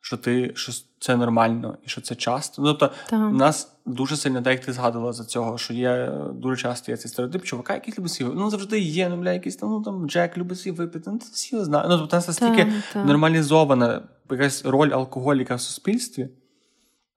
що 0.00 0.16
ти 0.16 0.52
що 0.54 0.72
це 1.00 1.16
нормально 1.16 1.78
і 1.84 1.88
що 1.88 2.00
це 2.00 2.14
часто. 2.14 2.62
Ну, 2.62 2.74
тобто 2.74 2.96
в 3.12 3.32
нас 3.32 3.76
дуже 3.86 4.16
сильно, 4.16 4.42
так 4.42 4.52
як 4.52 4.64
ти 4.64 4.72
згадувала 4.72 5.12
за 5.12 5.24
цього, 5.24 5.58
що 5.58 5.74
є 5.74 6.12
дуже 6.32 6.62
часто 6.62 6.92
є 6.92 6.96
цей 6.96 7.10
стереотип, 7.10 7.42
чувака, 7.42 7.74
який 7.74 7.94
любить 7.98 8.12
свій 8.12 8.24
Ну 8.24 8.50
завжди 8.50 8.80
є, 8.80 9.08
ну 9.08 9.16
бля, 9.16 9.32
якийсь 9.32 9.56
там 9.56 9.70
ну 9.70 9.82
там 9.82 10.08
Джек 10.08 10.38
любить 10.38 10.60
свій 10.60 10.70
випити. 10.70 11.10
Ну, 11.10 11.18
всі 11.32 11.64
знають. 11.64 11.90
Ну, 11.90 11.98
тобто 11.98 12.16
настільки 12.16 12.72
нормалізована 12.94 14.02
якась 14.30 14.64
роль 14.64 14.90
алкоголіка 14.90 15.54
в 15.54 15.60
суспільстві, 15.60 16.28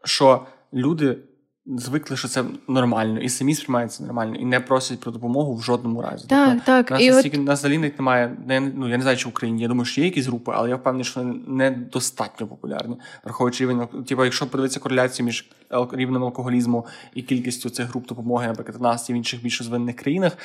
що 0.03 0.45
люди 0.73 1.17
звикли, 1.65 2.17
що 2.17 2.27
це 2.27 2.43
нормально, 2.67 3.19
і 3.19 3.29
самі 3.29 3.55
сприймаються 3.55 4.03
нормально, 4.03 4.35
і 4.35 4.45
не 4.45 4.59
просять 4.59 4.99
про 4.99 5.11
допомогу 5.11 5.55
в 5.55 5.63
жодному 5.63 6.01
разі. 6.01 6.27
Так, 6.27 6.49
тобто, 6.49 6.65
так. 6.65 6.91
Нас 6.91 7.01
і 7.01 7.11
настільки 7.11 7.37
от... 7.37 7.45
нас 7.45 7.59
взагалі 7.59 7.77
немає. 7.77 8.37
Не, 8.47 8.59
ну 8.59 8.89
я 8.89 8.97
не 8.97 9.01
знаю, 9.01 9.17
чи 9.17 9.25
в 9.25 9.29
Україні. 9.29 9.61
Я 9.61 9.67
думаю, 9.67 9.85
що 9.85 10.01
є 10.01 10.07
якісь 10.07 10.25
групи, 10.25 10.51
але 10.55 10.69
я 10.69 10.75
впевнений, 10.75 11.05
що 11.05 11.19
вони 11.19 11.33
недостатньо 11.47 12.47
популярні, 12.47 12.97
враховуючи 13.23 13.63
рівень. 13.63 13.87
Типу, 14.07 14.23
якщо 14.23 14.47
подивитися 14.47 14.79
кореляцію 14.79 15.25
між 15.25 15.49
рівнем 15.91 16.23
алкоголізму 16.23 16.85
і 17.13 17.21
кількістю 17.21 17.69
цих 17.69 17.89
груп 17.89 18.07
допомоги, 18.07 18.47
наприклад, 18.47 18.77
в 18.77 18.81
нас 18.81 19.09
і 19.09 19.13
в 19.13 19.15
інших 19.15 19.43
більш 19.43 19.59
розвинених 19.59 19.95
країнах. 19.95 20.37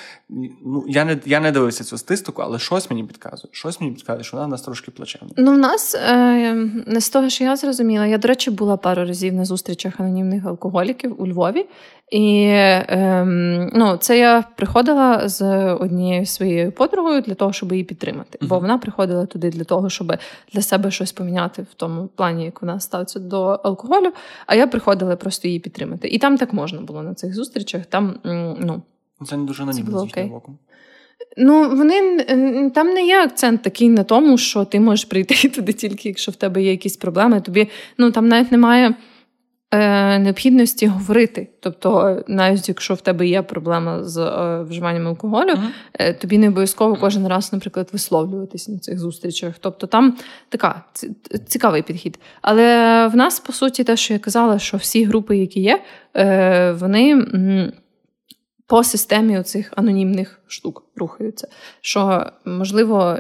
Ну 0.65 0.85
я 0.89 1.05
не 1.05 1.19
я 1.25 1.41
не 1.41 1.53
дивився 1.53 1.85
цю 1.85 1.99
статистику, 1.99 2.43
але 2.43 2.59
щось 2.59 2.91
мені 2.91 3.05
підказує. 3.05 3.49
Щось 3.53 3.81
мені 3.81 3.93
підказує, 3.93 4.25
що 4.25 4.37
вона 4.37 4.47
в 4.47 4.51
нас 4.51 4.63
трошки 4.63 4.91
плачевна. 4.91 5.31
Ну 5.37 5.53
в 5.53 5.59
нас 5.59 5.95
е, 5.95 6.55
не 6.87 7.01
з 7.01 7.11
того, 7.11 7.29
що 7.29 7.45
я 7.45 7.57
зрозуміла. 7.57 8.07
Я, 8.07 8.19
до 8.19 8.29
речі, 8.29 8.51
була 8.51 8.77
пару 8.77 9.05
разів 9.05 9.35
на 9.35 9.45
зустрічах 9.45 10.01
анонімних 10.01 10.47
алкоголіків 10.47 11.23
у 11.23 11.27
Львові. 11.27 11.67
І 12.11 12.51
ем, 12.53 13.71
ну, 13.75 13.97
це 13.97 14.19
я 14.19 14.45
приходила 14.57 15.29
з 15.29 15.73
однією 15.73 16.27
своєю 16.27 16.73
подругою 16.73 17.21
для 17.21 17.35
того, 17.35 17.53
щоб 17.53 17.73
її 17.73 17.85
підтримати. 17.85 18.39
Бо 18.43 18.59
вона 18.59 18.79
приходила 18.79 19.27
туди 19.27 19.51
для 19.51 19.65
того, 19.65 19.91
щоб 19.91 20.13
для 20.53 20.63
себе 20.63 20.91
щось 20.91 21.13
поміняти 21.13 21.63
в 21.63 21.75
тому 21.75 22.09
плані, 22.17 22.45
як 22.45 22.63
вона 22.63 22.81
ставиться 22.81 23.19
до 23.21 23.43
алкоголю. 23.45 24.13
А 24.47 24.55
я 24.55 24.67
приходила 24.67 25.14
просто 25.17 25.49
її 25.49 25.61
підтримати. 25.61 26.09
І 26.09 26.19
там 26.19 26.37
так 26.37 26.53
можна 26.53 26.81
було 26.81 27.03
на 27.03 27.15
цих 27.15 27.35
зустрічах. 27.35 27.87
Там 27.87 28.15
ну 28.61 28.83
це 29.27 29.37
не 29.37 29.45
дуже 29.45 29.63
анонімно 29.63 30.07
з 30.07 30.29
боку. 30.29 30.59
Ну, 31.37 31.77
вони 31.77 32.21
там 32.75 32.89
не 32.89 33.07
є 33.07 33.23
акцент 33.23 33.63
такий 33.63 33.89
на 33.89 34.05
тому, 34.05 34.39
що 34.39 34.65
ти 34.65 34.81
можеш 34.81 35.05
прийти 35.05 35.49
туди 35.55 35.73
тільки, 35.73 36.09
якщо 36.09 36.33
в 36.33 36.37
тебе 36.37 36.63
є 36.63 36.71
якісь 36.71 36.97
проблеми. 36.97 37.41
Тобі 37.41 37.69
ну 37.99 38.11
там 38.11 38.29
навіть 38.29 38.53
немає. 38.53 38.95
Е, 39.75 40.19
необхідності 40.19 40.87
говорити. 40.87 41.49
Тобто, 41.61 42.19
навіть 42.29 42.69
якщо 42.69 42.95
в 42.95 43.01
тебе 43.01 43.27
є 43.27 43.43
проблема 43.43 44.05
з 44.05 44.19
е, 44.19 44.63
вживанням 44.63 45.09
алкоголю, 45.09 45.51
uh-huh. 45.51 46.21
тобі 46.21 46.39
не 46.39 46.49
обов'язково 46.49 46.97
кожен 47.01 47.27
раз, 47.27 47.53
наприклад, 47.53 47.89
висловлюватись 47.93 48.69
на 48.69 48.79
цих 48.79 48.99
зустрічах. 48.99 49.55
Тобто 49.61 49.87
там 49.87 50.17
така 50.49 50.85
цікавий 51.47 51.83
підхід. 51.83 52.19
Але 52.43 52.65
в 53.09 53.17
нас, 53.17 53.41
по 53.41 53.53
суті, 53.53 53.85
те, 53.85 53.97
що 53.97 54.13
я 54.13 54.19
казала, 54.19 54.59
що 54.59 54.77
всі 54.77 55.05
групи, 55.05 55.37
які 55.37 55.61
є, 55.61 55.83
вони 56.75 57.27
по 58.67 58.85
системі 58.85 59.39
оцих 59.39 59.73
анонімних 59.77 60.41
штук 60.47 60.85
рухаються. 60.97 61.49
Що, 61.81 62.27
можливо, 62.45 63.19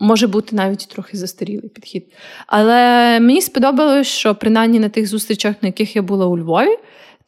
може 0.00 0.26
бути 0.26 0.56
навіть 0.56 0.88
трохи 0.88 1.16
застарілий 1.16 1.68
підхід. 1.68 2.06
Але 2.46 3.20
мені 3.20 3.42
сподобалось, 3.42 4.06
що 4.06 4.34
принаймні 4.34 4.78
на 4.78 4.88
тих 4.88 5.06
зустрічах, 5.06 5.54
на 5.62 5.68
яких 5.68 5.96
я 5.96 6.02
була 6.02 6.26
у 6.26 6.38
Львові, 6.38 6.78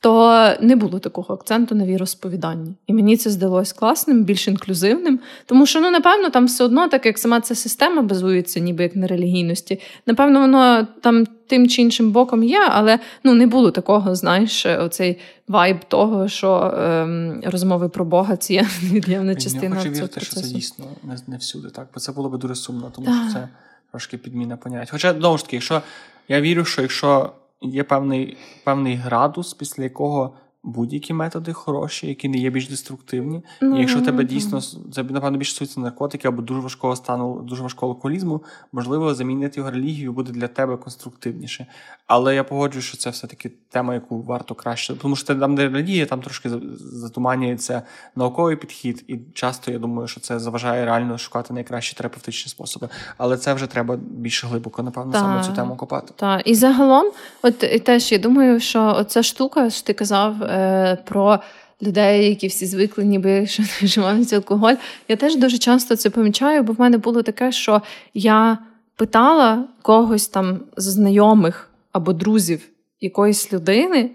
то 0.04 0.52
не 0.60 0.76
було 0.76 0.98
такого 0.98 1.34
акценту 1.34 1.74
на 1.74 1.86
віросповіданні. 1.86 2.74
І 2.86 2.92
мені 2.92 3.16
це 3.16 3.30
здалось 3.30 3.72
класним, 3.72 4.24
більш 4.24 4.48
інклюзивним. 4.48 5.20
Тому 5.46 5.66
що, 5.66 5.80
ну, 5.80 5.90
напевно, 5.90 6.30
там 6.30 6.46
все 6.46 6.64
одно, 6.64 6.88
так 6.88 7.06
як 7.06 7.18
сама 7.18 7.40
ця 7.40 7.54
система 7.54 8.02
базується, 8.02 8.60
ніби 8.60 8.82
як 8.82 8.96
на 8.96 9.06
релігійності, 9.06 9.80
напевно, 10.06 10.40
воно 10.40 10.86
там 11.00 11.26
тим 11.46 11.68
чи 11.68 11.82
іншим 11.82 12.12
боком 12.12 12.42
є, 12.42 12.68
але 12.70 12.98
ну, 13.24 13.34
не 13.34 13.46
було 13.46 13.70
такого, 13.70 14.14
знаєш, 14.14 14.66
оцей 14.66 15.18
вайб 15.48 15.84
того, 15.84 16.28
що 16.28 16.74
ем, 16.78 17.42
розмови 17.44 17.88
про 17.88 18.04
Бога 18.04 18.36
це 18.36 18.54
є 18.54 18.66
невід'ємна 18.82 19.34
частина. 19.34 19.76
Я 19.76 19.82
хочу 19.82 19.90
вірити, 19.90 20.20
що 20.20 20.36
це 20.36 20.48
дійсно 20.48 20.84
не, 21.02 21.16
не 21.26 21.36
всюди, 21.36 21.70
так? 21.70 21.88
Бо 21.94 22.00
це 22.00 22.12
було 22.12 22.28
б 22.28 22.38
дуже 22.38 22.54
сумно, 22.54 22.92
тому 22.94 23.06
так. 23.06 23.16
що 23.24 23.32
це 23.32 23.48
трошки 23.90 24.18
підміна 24.18 24.56
понять. 24.56 24.90
Хоча, 24.90 25.14
знову 25.14 25.38
ж 25.38 25.44
таки, 25.44 25.56
якщо 25.56 25.82
я 26.28 26.40
вірю, 26.40 26.64
що 26.64 26.82
якщо 26.82 27.32
є 27.64 27.84
певний 27.84 28.36
певний 28.64 28.94
градус, 28.94 29.54
після 29.54 29.82
якого 29.82 30.32
будь-які 30.64 31.12
методи 31.12 31.52
хороші, 31.52 32.06
які 32.06 32.28
не 32.28 32.38
є 32.38 32.50
більш 32.50 32.68
деструктивні. 32.68 33.42
Mm-hmm. 33.62 33.76
І 33.76 33.80
якщо 33.80 34.00
тебе 34.00 34.24
дійсно 34.24 34.60
це 34.92 35.02
напевно 35.02 35.38
більше 35.38 35.50
стосується 35.50 35.80
наркотики 35.80 36.28
або 36.28 36.42
дуже 36.42 36.60
важкого 36.60 36.96
стану, 36.96 37.42
дуже 37.42 37.62
важкого 37.62 37.92
алкоголізму, 37.92 38.42
можливо, 38.72 39.14
замінити 39.14 39.60
його 39.60 39.70
релігію 39.70 40.12
буде 40.12 40.32
для 40.32 40.48
тебе 40.48 40.76
конструктивніше. 40.76 41.66
Але 42.06 42.34
я 42.34 42.44
погоджую, 42.44 42.82
що 42.82 42.96
це 42.96 43.10
все-таки 43.10 43.50
тема, 43.70 43.94
яку 43.94 44.22
варто 44.22 44.54
краще, 44.54 44.94
тому 44.94 45.16
що 45.16 45.34
там, 45.34 45.54
де 45.54 45.68
релігія, 45.68 46.06
там 46.06 46.22
трошки 46.22 46.50
затуманюється 46.78 47.82
науковий 48.16 48.56
підхід, 48.56 49.04
і 49.08 49.18
часто 49.34 49.72
я 49.72 49.78
думаю, 49.78 50.08
що 50.08 50.20
це 50.20 50.38
заважає 50.38 50.84
реально 50.84 51.18
шукати 51.18 51.54
найкращі 51.54 51.96
терапевтичні 51.96 52.50
способи. 52.50 52.88
Але 53.18 53.36
це 53.36 53.54
вже 53.54 53.66
треба 53.66 53.96
більш 53.96 54.44
глибоко, 54.44 54.82
напевно, 54.82 55.12
та, 55.12 55.18
саме 55.18 55.42
цю 55.44 55.52
тему 55.52 55.76
копати. 55.76 56.12
Так, 56.16 56.42
і 56.44 56.54
загалом, 56.54 57.12
от 57.42 57.62
і 57.62 57.78
теж 57.78 58.12
я 58.12 58.18
думаю, 58.18 58.60
що 58.60 58.94
оця 58.98 59.22
штука, 59.22 59.70
що 59.70 59.86
ти 59.86 59.92
казав. 59.92 60.36
Е, 60.54 60.96
про 61.04 61.38
людей, 61.82 62.28
які 62.28 62.46
всі 62.46 62.66
звикли, 62.66 63.04
ніби 63.04 63.46
що 63.46 63.62
вживають 63.82 64.32
алкоголь. 64.32 64.74
Я 65.08 65.16
теж 65.16 65.36
дуже 65.36 65.58
часто 65.58 65.96
це 65.96 66.10
помічаю, 66.10 66.62
бо 66.62 66.72
в 66.72 66.80
мене 66.80 66.98
було 66.98 67.22
таке, 67.22 67.52
що 67.52 67.82
я 68.14 68.58
питала 68.96 69.64
когось 69.82 70.28
там 70.28 70.60
з 70.76 70.84
знайомих 70.84 71.70
або 71.92 72.12
друзів 72.12 72.68
якоїсь 73.00 73.52
людини 73.52 74.10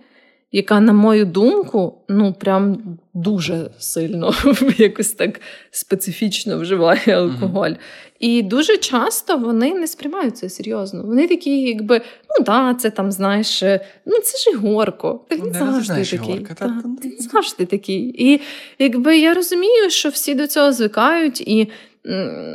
яка, 0.52 0.80
на 0.80 0.94
мою 0.94 1.26
думку, 1.26 1.94
ну 2.10 2.34
прям 2.34 2.78
дуже 3.22 3.70
сильно 3.80 4.34
якось 4.78 5.12
так 5.12 5.42
специфічно 5.72 6.60
вживає 6.60 7.16
алкоголь. 7.16 7.72
І 8.20 8.42
дуже 8.42 8.78
часто 8.78 9.38
вони 9.38 9.74
не 9.74 9.88
сприймають 9.88 10.38
це 10.38 10.50
серйозно. 10.50 11.04
Вони 11.04 11.28
такі, 11.28 11.62
якби, 11.62 12.02
ну 12.30 12.46
да, 12.46 12.74
це 12.74 12.90
там, 12.90 13.12
знаєш, 13.12 13.64
ну 14.06 14.20
це 14.24 14.38
ж 14.38 14.52
Ігорко. 14.52 15.22
Він 15.32 15.54
завжди 15.54 16.06
такий. 16.06 16.40
Та, 16.40 16.54
та, 16.56 16.84
завжди 17.20 17.66
такий. 17.66 18.32
І 18.32 18.42
якби 18.80 19.18
я 19.18 19.34
розумію, 19.34 19.90
що 19.90 20.10
всі 20.10 20.36
до 20.36 20.48
цього 20.48 20.74
звикають. 20.74 21.42
І, 21.42 21.68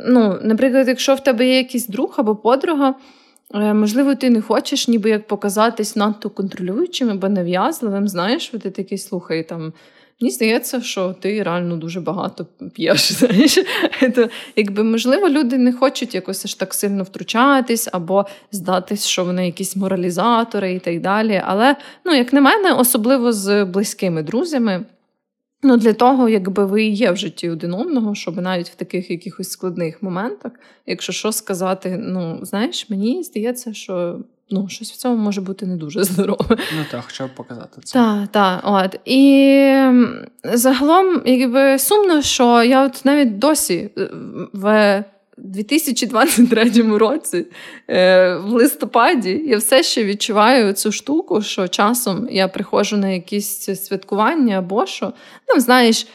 ну, 0.05 0.39
наприклад, 0.41 0.87
якщо 0.87 1.15
в 1.15 1.23
тебе 1.23 1.47
є 1.47 1.57
якийсь 1.57 1.87
друг 1.87 2.13
або 2.17 2.35
подруга. 2.35 2.95
Е, 3.53 3.73
можливо, 3.73 4.15
ти 4.15 4.29
не 4.29 4.41
хочеш 4.41 4.87
ніби 4.87 5.09
як 5.09 5.27
показатись 5.27 5.95
надто 5.95 6.29
контролюючим 6.29 7.09
або 7.09 7.29
нав'язливим. 7.29 8.07
Знаєш, 8.07 8.47
ти 8.47 8.71
такий 8.71 8.97
слухай 8.97 9.43
там. 9.43 9.73
Мені 10.21 10.31
здається, 10.31 10.81
що 10.81 11.13
ти 11.13 11.43
реально 11.43 11.77
дуже 11.77 12.01
багато 12.01 12.45
п'єш. 12.73 13.11
знаєш. 13.11 13.59
То, 14.15 14.29
якби, 14.55 14.83
Можливо, 14.83 15.29
люди 15.29 15.57
не 15.57 15.73
хочуть 15.73 16.15
якось 16.15 16.45
аж 16.45 16.53
так 16.53 16.73
сильно 16.73 17.03
втручатись, 17.03 17.89
або 17.91 18.25
здатись, 18.51 19.05
що 19.05 19.25
вони 19.25 19.45
якісь 19.45 19.75
моралізатори 19.75 20.73
і 20.73 20.79
так 20.79 21.01
далі. 21.01 21.41
Але, 21.45 21.75
ну, 22.05 22.13
як 22.13 22.33
на 22.33 22.41
мене, 22.41 22.73
особливо 22.73 23.33
з 23.33 23.65
близькими 23.65 24.23
друзями, 24.23 24.85
Ну, 25.67 25.77
для 25.77 25.93
того, 25.93 26.29
якби 26.29 26.65
ви 26.65 26.83
є 26.83 27.11
в 27.11 27.17
житті 27.17 27.49
один 27.49 27.73
одного, 27.73 28.15
щоб 28.15 28.37
навіть 28.37 28.69
в 28.69 28.75
таких 28.75 29.11
якихось 29.11 29.49
складних 29.49 30.03
моментах, 30.03 30.51
якщо 30.85 31.13
що 31.13 31.31
сказати, 31.31 31.97
ну 32.01 32.39
знаєш, 32.41 32.89
мені 32.89 33.23
здається, 33.23 33.73
що 33.73 34.19
ну, 34.49 34.69
щось 34.69 34.91
в 34.91 34.95
цьому 34.95 35.15
може 35.15 35.41
бути 35.41 35.65
не 35.65 35.75
дуже 35.75 36.03
здорове. 36.03 36.57
Ну 36.77 36.85
так, 36.91 37.03
хоча 37.05 37.27
б 37.27 37.35
показати 37.35 37.81
це. 37.83 37.93
Так, 37.93 38.27
так. 38.31 38.61
От. 38.63 38.99
І 39.05 39.61
загалом, 40.43 41.21
якби 41.25 41.79
сумно, 41.79 42.21
що 42.21 42.63
я 42.63 42.85
от 42.85 43.05
навіть 43.05 43.39
досі 43.39 43.89
е, 43.97 44.09
в 44.53 45.03
2023 45.37 46.97
році, 46.97 47.45
е, 47.89 48.35
в 48.35 48.49
листопаді, 48.49 49.43
я 49.45 49.57
все 49.57 49.83
ще 49.83 50.03
відчуваю 50.03 50.73
цю 50.73 50.91
штуку, 50.91 51.41
що 51.41 51.67
часом 51.67 52.27
я 52.31 52.47
приходжу 52.47 52.97
на 52.97 53.09
якісь 53.09 53.59
святкування 53.85 54.59
або 54.59 54.85
що. 54.85 55.13
Там, 55.45 55.59
знаєш, 55.59 56.07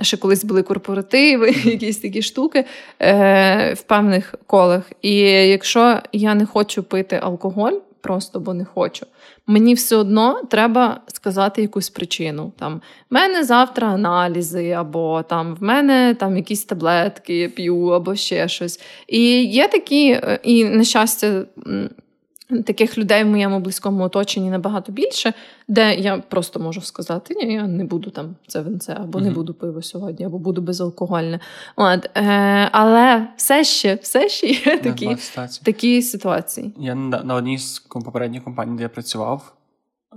ще 0.00 0.16
колись 0.16 0.44
були 0.44 0.62
корпоративи, 0.62 1.50
якісь 1.64 1.98
такі 1.98 2.22
штуки 2.22 2.64
е, 3.00 3.74
в 3.74 3.82
певних 3.82 4.34
колах. 4.46 4.82
І 5.02 5.18
якщо 5.28 5.98
я 6.12 6.34
не 6.34 6.46
хочу 6.46 6.82
пити 6.82 7.20
алкоголь, 7.22 7.78
просто 8.00 8.40
бо 8.40 8.54
не 8.54 8.64
хочу. 8.64 9.06
Мені 9.46 9.74
все 9.74 9.96
одно 9.96 10.42
треба 10.50 11.00
сказати 11.06 11.62
якусь 11.62 11.90
причину. 11.90 12.52
Там 12.58 12.80
в 13.10 13.14
мене 13.14 13.44
завтра 13.44 13.88
аналізи, 13.88 14.70
або 14.70 15.22
там 15.22 15.54
в 15.54 15.62
мене 15.62 16.16
там 16.20 16.36
якісь 16.36 16.64
таблетки 16.64 17.36
я 17.36 17.48
п'ю, 17.48 17.86
або 17.86 18.14
ще 18.14 18.48
щось. 18.48 18.80
І 19.08 19.44
є 19.44 19.68
такі, 19.68 20.10
е, 20.10 20.40
і 20.42 20.64
на 20.64 20.84
щастя. 20.84 21.44
Таких 22.66 22.98
людей 22.98 23.24
в 23.24 23.26
моєму 23.26 23.60
близькому 23.60 24.04
оточенні 24.04 24.50
набагато 24.50 24.92
більше, 24.92 25.32
де 25.68 25.94
я 25.94 26.18
просто 26.18 26.60
можу 26.60 26.80
сказати, 26.80 27.34
ні, 27.34 27.54
я 27.54 27.66
не 27.66 27.84
буду 27.84 28.10
там 28.10 28.36
це 28.46 28.60
винце, 28.60 28.96
або 29.00 29.18
mm-hmm. 29.18 29.22
не 29.22 29.30
буду 29.30 29.54
пиво 29.54 29.82
сьогодні, 29.82 30.26
або 30.26 30.38
буду 30.38 30.62
безалкогольне. 30.62 31.40
От, 31.76 32.10
е, 32.16 32.22
Але 32.72 33.28
все 33.36 33.64
ще 33.64 33.94
все 33.94 34.28
ще 34.28 34.46
є 34.46 34.78
такі 34.78 35.16
такі 35.62 36.02
ситуації. 36.02 36.74
Я 36.78 36.94
на, 36.94 37.22
на 37.22 37.34
одній 37.34 37.58
з 37.58 37.78
попередніх 37.78 38.44
компаній, 38.44 38.76
де 38.76 38.82
я 38.82 38.88
працював, 38.88 39.54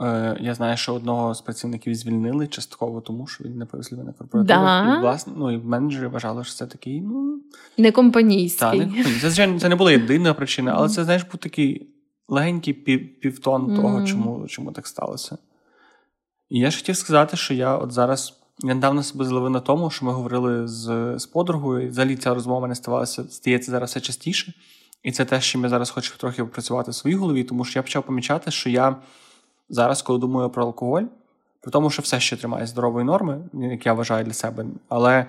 е, 0.01 0.37
я 0.41 0.53
знаю, 0.53 0.77
що 0.77 0.93
одного 0.93 1.35
з 1.35 1.41
працівників 1.41 1.95
звільнили 1.95 2.47
частково, 2.47 3.01
тому 3.01 3.27
що 3.27 3.43
він 3.43 3.57
не 3.57 3.65
пив 3.65 3.81
на 3.91 4.13
корпоративах. 4.13 4.85
Да? 4.85 4.97
І 4.97 5.01
власне, 5.01 5.33
ну, 5.37 5.51
і 5.51 5.57
менеджери 5.57 6.07
вважали, 6.07 6.43
що 6.43 6.53
це 6.53 6.65
такий. 6.65 7.01
ну... 7.01 7.41
Не 7.77 7.91
компанійський. 7.91 8.59
Та, 8.59 8.75
не 8.75 8.85
компанійський. 8.85 9.31
Це, 9.31 9.59
це 9.59 9.69
не 9.69 9.75
була 9.75 9.91
єдина 9.91 10.33
причина, 10.33 10.73
але 10.75 10.89
це, 10.89 11.03
знаєш, 11.03 11.23
був 11.23 11.37
такий 11.37 11.87
легенький 12.31 12.73
пів, 12.73 13.19
півтон 13.19 13.67
mm. 13.67 13.75
того, 13.75 14.03
чому 14.03 14.47
чому 14.47 14.71
так 14.71 14.87
сталося. 14.87 15.37
І 16.49 16.59
я 16.59 16.71
ж 16.71 16.77
хотів 16.77 16.97
сказати, 16.97 17.37
що 17.37 17.53
я 17.53 17.77
от 17.77 17.91
зараз 17.91 18.41
я 18.59 18.73
недавно 18.73 19.03
себе 19.03 19.25
зловив 19.25 19.49
на 19.49 19.59
тому, 19.59 19.89
що 19.89 20.05
ми 20.05 20.11
говорили 20.11 20.67
з 20.67 21.13
з 21.19 21.25
подругою, 21.25 21.85
і 21.85 21.89
взагалі 21.89 22.15
ця 22.15 22.33
розмова 22.33 22.67
не 22.67 22.75
ставалася, 22.75 23.23
стається 23.23 23.71
зараз 23.71 23.89
все 23.89 23.99
частіше. 23.99 24.53
І 25.03 25.11
це 25.11 25.25
те, 25.25 25.41
що 25.41 25.59
я 25.59 25.69
зараз 25.69 25.89
хочу 25.89 26.17
трохи 26.17 26.45
працювати 26.45 26.91
в 26.91 26.95
своїй 26.95 27.15
голові, 27.15 27.43
тому 27.43 27.65
що 27.65 27.79
я 27.79 27.83
почав 27.83 28.03
помічати, 28.03 28.51
що 28.51 28.69
я 28.69 28.95
зараз, 29.69 30.01
коли 30.01 30.19
думаю 30.19 30.49
про 30.49 30.63
алкоголь, 30.63 31.03
при 31.61 31.71
тому, 31.71 31.89
що 31.89 32.01
все 32.01 32.19
ще 32.19 32.37
тримає 32.37 32.67
здорової 32.67 33.05
норми, 33.05 33.41
як 33.53 33.85
я 33.85 33.93
вважаю 33.93 34.25
для 34.25 34.33
себе, 34.33 34.65
але 34.89 35.25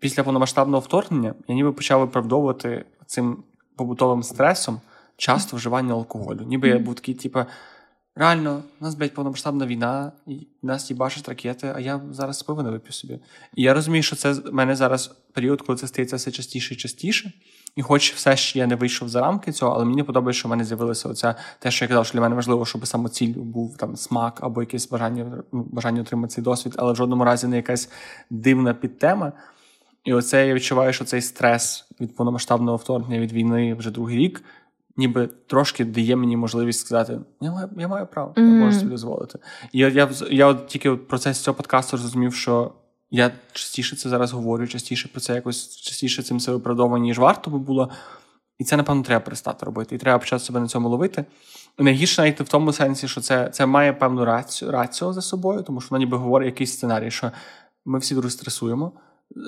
після 0.00 0.22
повномасштабного 0.22 0.80
вторгнення 0.80 1.34
я 1.48 1.54
ніби 1.54 1.72
почав 1.72 2.00
виправдовувати 2.00 2.84
цим 3.06 3.36
побутовим 3.76 4.22
стресом 4.22 4.80
часто 5.18 5.56
вживання 5.56 5.94
алкоголю. 5.94 6.40
Ніби 6.46 6.68
я 6.68 6.78
був 6.78 6.94
такий, 6.94 7.14
типу, 7.14 7.40
реально, 8.14 8.62
у 8.80 8.84
нас, 8.84 8.94
блядь, 8.94 9.14
повномасштабна 9.14 9.66
війна, 9.66 10.12
і 10.26 10.46
нас 10.62 10.90
їбашать 10.90 11.28
ракети, 11.28 11.72
а 11.76 11.80
я 11.80 12.00
зараз 12.10 12.42
пиво 12.42 12.62
не 12.62 12.70
вип'ю 12.70 12.92
собі. 12.92 13.20
І 13.54 13.62
я 13.62 13.74
розумію, 13.74 14.02
що 14.02 14.16
це 14.16 14.32
в 14.32 14.52
мене 14.52 14.76
зараз 14.76 15.06
період, 15.32 15.62
коли 15.62 15.78
це 15.78 15.86
стається 15.86 16.16
все 16.16 16.30
частіше 16.30 16.74
і 16.74 16.76
частіше. 16.76 17.32
І 17.76 17.82
хоч 17.82 18.12
все 18.12 18.36
ще 18.36 18.58
я 18.58 18.66
не 18.66 18.74
вийшов 18.74 19.08
за 19.08 19.20
рамки 19.20 19.52
цього, 19.52 19.72
але 19.72 19.84
мені 19.84 20.02
подобається, 20.02 20.38
що 20.38 20.48
в 20.48 20.50
мене 20.50 20.64
з'явилося 20.64 21.08
оця 21.08 21.34
те, 21.58 21.70
що 21.70 21.84
я 21.84 21.88
казав, 21.88 22.06
що 22.06 22.12
для 22.12 22.20
мене 22.20 22.34
важливо, 22.34 22.66
щоб 22.66 22.86
самоціль 22.86 23.34
був 23.36 23.76
там 23.76 23.96
смак 23.96 24.38
або 24.42 24.62
якесь 24.62 24.88
бажання 24.88 25.42
ну, 25.52 25.66
бажання 25.72 26.00
отримати 26.00 26.34
цей 26.34 26.44
досвід, 26.44 26.74
але 26.76 26.92
в 26.92 26.96
жодному 26.96 27.24
разі 27.24 27.46
не 27.46 27.56
якась 27.56 27.90
дивна 28.30 28.74
підтема. 28.74 29.32
І 30.04 30.12
оце 30.12 30.46
я 30.48 30.54
відчуваю, 30.54 30.92
що 30.92 31.04
цей 31.04 31.22
стрес 31.22 31.86
від 32.00 32.16
повномасштабного 32.16 32.76
вторгнення 32.76 33.20
від 33.20 33.32
війни 33.32 33.74
вже 33.74 33.90
другий 33.90 34.18
рік 34.18 34.44
ніби 34.98 35.28
трошки 35.46 35.84
дає 35.84 36.16
мені 36.16 36.36
можливість 36.36 36.80
сказати: 36.80 37.20
я 37.40 37.52
маю 37.52 37.68
я 37.78 37.88
маю 37.88 38.06
право, 38.06 38.32
я 38.36 38.42
можу 38.42 38.78
собі 38.78 38.90
дозволити. 38.90 39.38
І 39.72 39.78
я 39.78 39.88
я, 39.88 40.08
я 40.30 40.46
от 40.46 40.66
тільки 40.66 40.90
в 40.90 41.06
процесі 41.06 41.44
цього 41.44 41.54
подкасту 41.54 41.96
зрозумів, 41.96 42.34
що 42.34 42.72
я 43.10 43.30
частіше 43.52 43.96
це 43.96 44.08
зараз 44.08 44.32
говорю, 44.32 44.66
частіше 44.66 45.08
про 45.08 45.20
це 45.20 45.34
якось 45.34 45.76
частіше 45.76 46.22
цим 46.22 46.40
себе 46.40 46.56
виправдовую, 46.56 47.02
ніж 47.02 47.18
варто 47.18 47.50
би 47.50 47.58
було. 47.58 47.90
І 48.58 48.64
це, 48.64 48.76
напевно, 48.76 49.02
треба 49.02 49.24
перестати 49.24 49.66
робити. 49.66 49.94
І 49.94 49.98
треба 49.98 50.18
почати 50.18 50.44
себе 50.44 50.60
на 50.60 50.68
цьому 50.68 50.88
ловити. 50.88 51.24
І 51.78 51.82
найгірше 51.82 52.22
навіть 52.22 52.40
в 52.40 52.48
тому 52.48 52.72
сенсі, 52.72 53.08
що 53.08 53.20
це 53.20 53.48
це 53.48 53.66
має 53.66 53.92
певну 53.92 54.24
рацію, 54.24 54.70
рацію 54.70 55.12
за 55.12 55.22
собою, 55.22 55.62
тому 55.62 55.80
що 55.80 55.88
вона 55.90 56.04
ніби 56.04 56.16
говорить 56.16 56.46
якийсь 56.46 56.72
сценарій, 56.72 57.10
що 57.10 57.32
ми 57.84 57.98
всі 57.98 58.14
дуже 58.14 58.30
стресуємо 58.30 58.92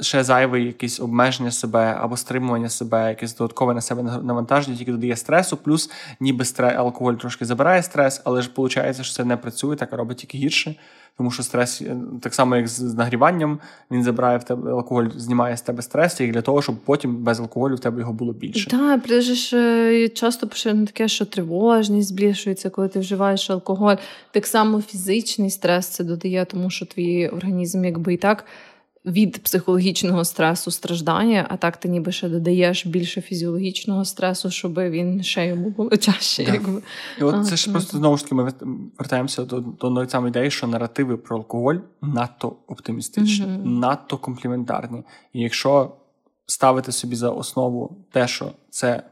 ще 0.00 0.24
зайве 0.24 0.60
якесь 0.60 1.00
обмеження 1.00 1.50
себе 1.50 1.96
або 2.00 2.16
стримування 2.16 2.68
себе, 2.68 3.08
якесь 3.08 3.36
додаткове 3.36 3.74
на 3.74 3.80
себе 3.80 4.02
навантаження, 4.02 4.76
тільки 4.76 4.92
додає 4.92 5.16
стресу, 5.16 5.56
плюс 5.56 5.90
ніби 6.20 6.44
стрес, 6.44 6.74
алкоголь 6.76 7.14
трошки 7.14 7.44
забирає 7.44 7.82
стрес, 7.82 8.22
але 8.24 8.42
ж 8.42 8.50
виходить, 8.56 9.04
що 9.04 9.14
це 9.14 9.24
не 9.24 9.36
працює, 9.36 9.76
так 9.76 9.92
робить 9.92 10.16
тільки 10.16 10.38
гірше. 10.38 10.74
Тому 11.16 11.30
що 11.30 11.42
стрес, 11.42 11.82
е, 11.82 11.96
так 12.20 12.34
само, 12.34 12.56
як 12.56 12.68
з 12.68 12.94
нагріванням, 12.94 13.58
він 13.90 14.04
забирає 14.04 14.38
в 14.38 14.44
тебе 14.44 14.70
алкоголь, 14.70 15.06
знімає 15.16 15.56
з 15.56 15.62
тебе 15.62 15.82
стрес, 15.82 16.20
і 16.20 16.26
для 16.26 16.42
того, 16.42 16.62
щоб 16.62 16.76
потім 16.76 17.16
без 17.16 17.40
алкоголю 17.40 17.74
в 17.74 17.80
тебе 17.80 18.00
його 18.00 18.12
було 18.12 18.32
більше. 18.32 18.70
Так, 18.70 19.06
ж 19.08 19.56
е, 19.56 20.08
часто 20.08 20.48
поширено 20.48 20.86
таке, 20.86 21.08
що 21.08 21.24
тривожність 21.24 22.08
збільшується, 22.08 22.70
коли 22.70 22.88
ти 22.88 22.98
вживаєш 22.98 23.50
алкоголь. 23.50 23.96
Так 24.30 24.46
само 24.46 24.82
фізичний 24.82 25.50
стрес 25.50 25.86
це 25.86 26.04
додає, 26.04 26.44
тому 26.44 26.70
що 26.70 26.86
твій 26.86 27.28
організм, 27.28 27.84
якби 27.84 28.14
і 28.14 28.16
так 28.16 28.44
від 29.07 29.42
психологічного 29.42 30.24
стресу 30.24 30.70
страждання, 30.70 31.46
а 31.51 31.57
так 31.57 31.76
ти 31.76 31.88
ніби 31.88 32.12
ще 32.12 32.28
додаєш 32.28 32.86
більше 32.86 33.20
фізіологічного 33.20 34.05
стресу, 34.05 34.51
щоб 34.51 34.78
він 34.78 35.22
ще 35.22 35.46
йому 35.46 35.70
було 35.70 35.96
чаще. 35.96 36.44
Да. 36.44 36.53
Якби. 36.53 36.82
І 37.20 37.22
от 37.22 37.46
це 37.46 37.57
ж 37.57 37.70
просто 37.70 37.98
знову 37.98 38.16
ж 38.16 38.22
таки 38.22 38.34
ми 38.34 38.53
вертаємося 38.98 39.44
до 39.44 39.61
до 39.61 40.09
самої 40.09 40.30
ідеї, 40.30 40.51
що 40.51 40.66
наративи 40.66 41.16
про 41.16 41.36
алкоголь 41.36 41.76
надто 42.03 42.57
оптимістичні, 42.66 43.46
mm-hmm. 43.46 43.64
надто 43.64 44.18
компліментарні. 44.18 45.03
І 45.32 45.40
якщо 45.40 45.96
ставити 46.46 46.92
собі 46.92 47.16
за 47.16 47.30
основу 47.30 48.07
те, 48.11 48.28
що 48.28 48.53
це. 48.70 49.03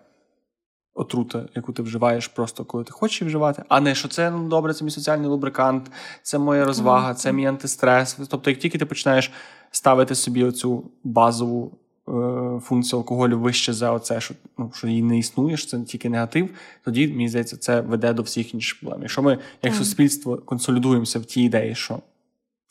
Отрута, 0.98 1.48
яку 1.54 1.72
ти 1.72 1.82
вживаєш 1.82 2.28
просто 2.28 2.64
коли 2.64 2.84
ти 2.84 2.92
хочеш 2.92 3.22
вживати, 3.22 3.62
а 3.68 3.80
не 3.80 3.94
що 3.94 4.08
це 4.08 4.30
ну 4.30 4.48
добре, 4.48 4.74
це 4.74 4.84
мій 4.84 4.90
соціальний 4.90 5.28
лубрикант, 5.28 5.90
це 6.22 6.38
моя 6.38 6.64
розвага, 6.64 7.14
це 7.14 7.32
мій 7.32 7.46
антистрес. 7.46 8.18
Тобто, 8.28 8.50
як 8.50 8.58
тільки 8.58 8.78
ти 8.78 8.86
починаєш 8.86 9.32
ставити 9.70 10.14
собі 10.14 10.44
оцю 10.44 10.84
базову 11.04 11.72
е, 12.08 12.60
функцію 12.60 12.98
алкоголю 12.98 13.38
вище 13.38 13.72
за 13.72 13.92
оце, 13.92 14.20
що 14.20 14.34
ну, 14.58 14.70
що 14.74 14.88
її 14.88 15.02
не 15.02 15.18
існує, 15.18 15.56
що 15.56 15.70
це 15.70 15.80
тільки 15.80 16.08
негатив, 16.08 16.50
тоді, 16.84 17.08
мені 17.08 17.28
здається, 17.28 17.56
це 17.56 17.80
веде 17.80 18.12
до 18.12 18.22
всіх 18.22 18.54
інших 18.54 18.80
проблем. 18.80 19.02
Якщо 19.02 19.22
ми, 19.22 19.38
як 19.62 19.74
суспільство, 19.74 20.36
консолідуємося 20.36 21.18
в 21.18 21.24
тій 21.24 21.42
ідеї, 21.42 21.74
що 21.74 21.98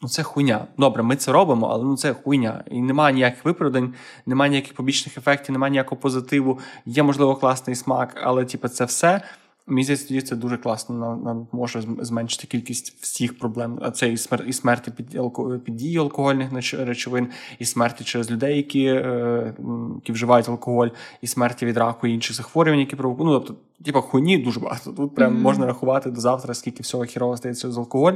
ну 0.02 0.10
це 0.10 0.24
хуйня. 0.24 0.68
Добре, 0.78 1.04
ми 1.04 1.16
це 1.16 1.32
робимо, 1.32 1.68
але 1.68 1.84
ну 1.84 1.98
це 1.98 2.14
хуйня. 2.14 2.64
І 2.72 2.82
немає 2.82 3.14
ніяких 3.14 3.46
виправдань, 3.46 3.94
немає 4.26 4.50
ніяких 4.50 4.74
побічних 4.74 5.18
ефектів, 5.18 5.54
немає 5.54 5.72
ніякого 5.72 6.02
позитиву. 6.02 6.60
Є, 6.86 7.04
можливо, 7.04 7.36
класний 7.36 7.76
смак, 7.76 8.22
але 8.24 8.46
типу, 8.46 8.68
це 8.68 8.86
все. 8.86 9.22
Мені 9.70 9.84
здається, 9.84 10.08
тоді 10.08 10.22
це 10.22 10.36
дуже 10.36 10.58
класно. 10.58 10.96
Нам, 10.96 11.24
нам 11.24 11.48
може 11.52 11.84
зменшити 12.00 12.48
кількість 12.48 13.02
всіх 13.02 13.40
проблем. 13.40 13.80
А 13.82 13.92
це 13.92 14.10
і 14.10 14.18
смер 14.18 14.44
і 14.48 14.54
смерті 14.54 14.92
під 14.92 15.22
під 15.64 15.76
дією 15.76 16.02
алкогольних 16.02 16.74
речовин, 16.74 17.28
і 17.60 17.66
смерті 17.66 18.04
через 18.04 18.32
людей, 18.32 18.58
які 18.58 18.86
е, 18.86 19.54
які 19.96 20.12
вживають 20.12 20.50
алкоголь, 20.50 20.88
і 21.22 21.28
смерті 21.28 21.66
від 21.66 21.78
раку 21.78 22.08
і 22.08 22.14
інших 22.14 22.36
захворювань, 22.36 22.80
які 22.80 22.96
провокують. 22.96 23.32
Ну, 23.32 23.40
тобто, 23.40 23.84
типа 23.86 24.02
хуйні 24.02 24.38
дуже 24.38 24.60
багато. 24.60 24.92
Тут 24.92 25.16
прям 25.16 25.34
mm-hmm. 25.34 25.42
можна 25.42 25.66
рахувати 25.66 26.12
до 26.12 26.22
завтра, 26.22 26.54
скільки 26.54 26.84
всього 26.84 27.06
хірово 27.06 27.38
стається 27.38 27.72
з 27.72 27.78
алкоголь. 27.78 28.14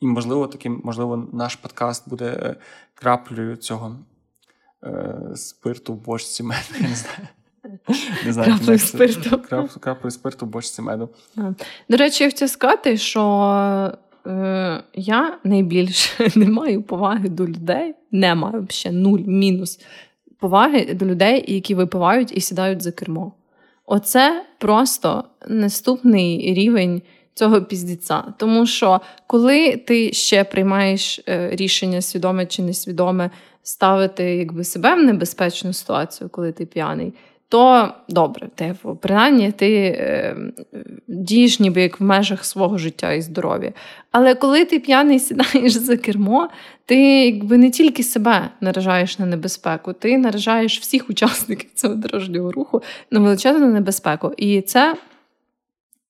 І 0.00 0.06
можливо, 0.06 0.46
таким, 0.46 0.80
можливо, 0.84 1.28
наш 1.32 1.56
подкаст 1.56 2.08
буде 2.08 2.24
е, 2.24 2.56
краплею 2.94 3.56
цього 3.56 3.96
е, 4.84 5.14
спирту 5.34 5.94
в 5.94 6.04
бочці 6.04 6.42
мене. 6.42 6.62
Не 6.80 6.94
знаю. 6.94 7.28
Не 8.24 8.32
знаю, 8.32 8.54
Краплею 8.56 8.78
спирту. 8.78 9.42
Краплею 9.80 10.10
спирту 10.10 10.46
в 10.46 10.48
бочці 10.48 10.82
меду. 10.82 11.08
До 11.88 11.96
речі, 11.96 12.24
я 12.24 12.30
хотіла 12.30 12.48
сказати, 12.48 12.96
що 12.96 13.22
е, 14.26 14.82
я 14.94 15.38
найбільше 15.44 16.30
не 16.38 16.48
маю 16.48 16.82
поваги 16.82 17.28
до 17.28 17.46
людей, 17.46 17.94
не 18.10 18.34
маю 18.34 18.66
ще 18.70 18.92
нуль, 18.92 19.20
мінус 19.20 19.80
поваги 20.38 20.94
до 20.94 21.06
людей, 21.06 21.54
які 21.54 21.74
випивають 21.74 22.36
і 22.36 22.40
сідають 22.40 22.82
за 22.82 22.92
кермо. 22.92 23.32
Оце 23.86 24.46
просто 24.58 25.24
наступний 25.48 26.54
рівень. 26.54 27.02
Цього 27.38 27.62
піздіця. 27.62 28.24
Тому 28.36 28.66
що 28.66 29.00
коли 29.26 29.76
ти 29.76 30.12
ще 30.12 30.44
приймаєш 30.44 31.20
е, 31.28 31.50
рішення 31.52 32.02
свідоме 32.02 32.46
чи 32.46 32.62
несвідоме 32.62 33.30
ставити 33.62 34.24
якби 34.24 34.64
себе 34.64 34.94
в 34.94 35.02
небезпечну 35.02 35.72
ситуацію, 35.72 36.30
коли 36.30 36.52
ти 36.52 36.66
п'яний, 36.66 37.14
то 37.48 37.88
добре, 38.08 38.48
типу, 38.54 38.96
принаймні 39.02 39.52
ти 39.52 39.74
е, 39.74 40.36
дієш 41.08 41.60
ніби 41.60 41.82
як 41.82 42.00
в 42.00 42.04
межах 42.04 42.44
свого 42.44 42.78
життя 42.78 43.12
і 43.12 43.22
здоров'я. 43.22 43.72
Але 44.12 44.34
коли 44.34 44.64
ти 44.64 44.78
п'яний 44.78 45.18
сідаєш 45.20 45.72
за 45.72 45.96
кермо, 45.96 46.48
ти 46.86 46.96
якби 47.24 47.58
не 47.58 47.70
тільки 47.70 48.02
себе 48.02 48.50
наражаєш 48.60 49.18
на 49.18 49.26
небезпеку, 49.26 49.92
ти 49.92 50.18
наражаєш 50.18 50.80
всіх 50.80 51.10
учасників 51.10 51.70
цього 51.74 51.94
дорожнього 51.94 52.52
руху 52.52 52.82
на 53.10 53.20
величезну 53.20 53.66
небезпеку. 53.66 54.32
І 54.36 54.60
це, 54.60 54.94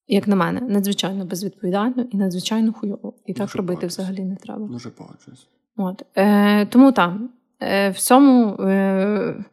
як 0.09 0.27
на 0.27 0.35
мене, 0.35 0.61
надзвичайно 0.61 1.25
безвідповідально 1.25 2.05
і 2.11 2.17
надзвичайно 2.17 2.73
хуйово. 2.73 3.13
І 3.25 3.33
Дуже 3.33 3.45
так 3.45 3.55
робити 3.55 3.75
погоджуюсь. 3.75 3.93
взагалі 3.93 4.23
не 4.23 4.35
треба. 4.35 4.67
Дуже 4.67 4.89
погоджуюсь. 4.89 5.47
От. 5.77 6.05
Е, 6.15 6.65
тому 6.65 6.91
там 6.91 7.29
е, 7.61 7.89
в 7.89 7.97
цьому 7.99 8.53
е, 8.53 9.45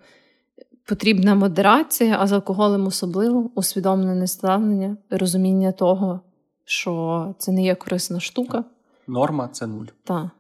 потрібна 0.85 1.35
модерація, 1.35 2.17
а 2.21 2.27
з 2.27 2.33
алкоголем 2.33 2.87
особливо 2.87 3.51
усвідомлене 3.55 4.27
ставлення, 4.27 4.97
розуміння 5.11 5.73
того, 5.73 6.21
що 6.65 7.35
це 7.39 7.53
не 7.53 7.63
є 7.63 7.75
корисна 7.75 8.21
штука. 8.21 8.65
Норма 9.07 9.49
це 9.49 9.67
нуль. 9.67 9.87
Та, 10.05 10.31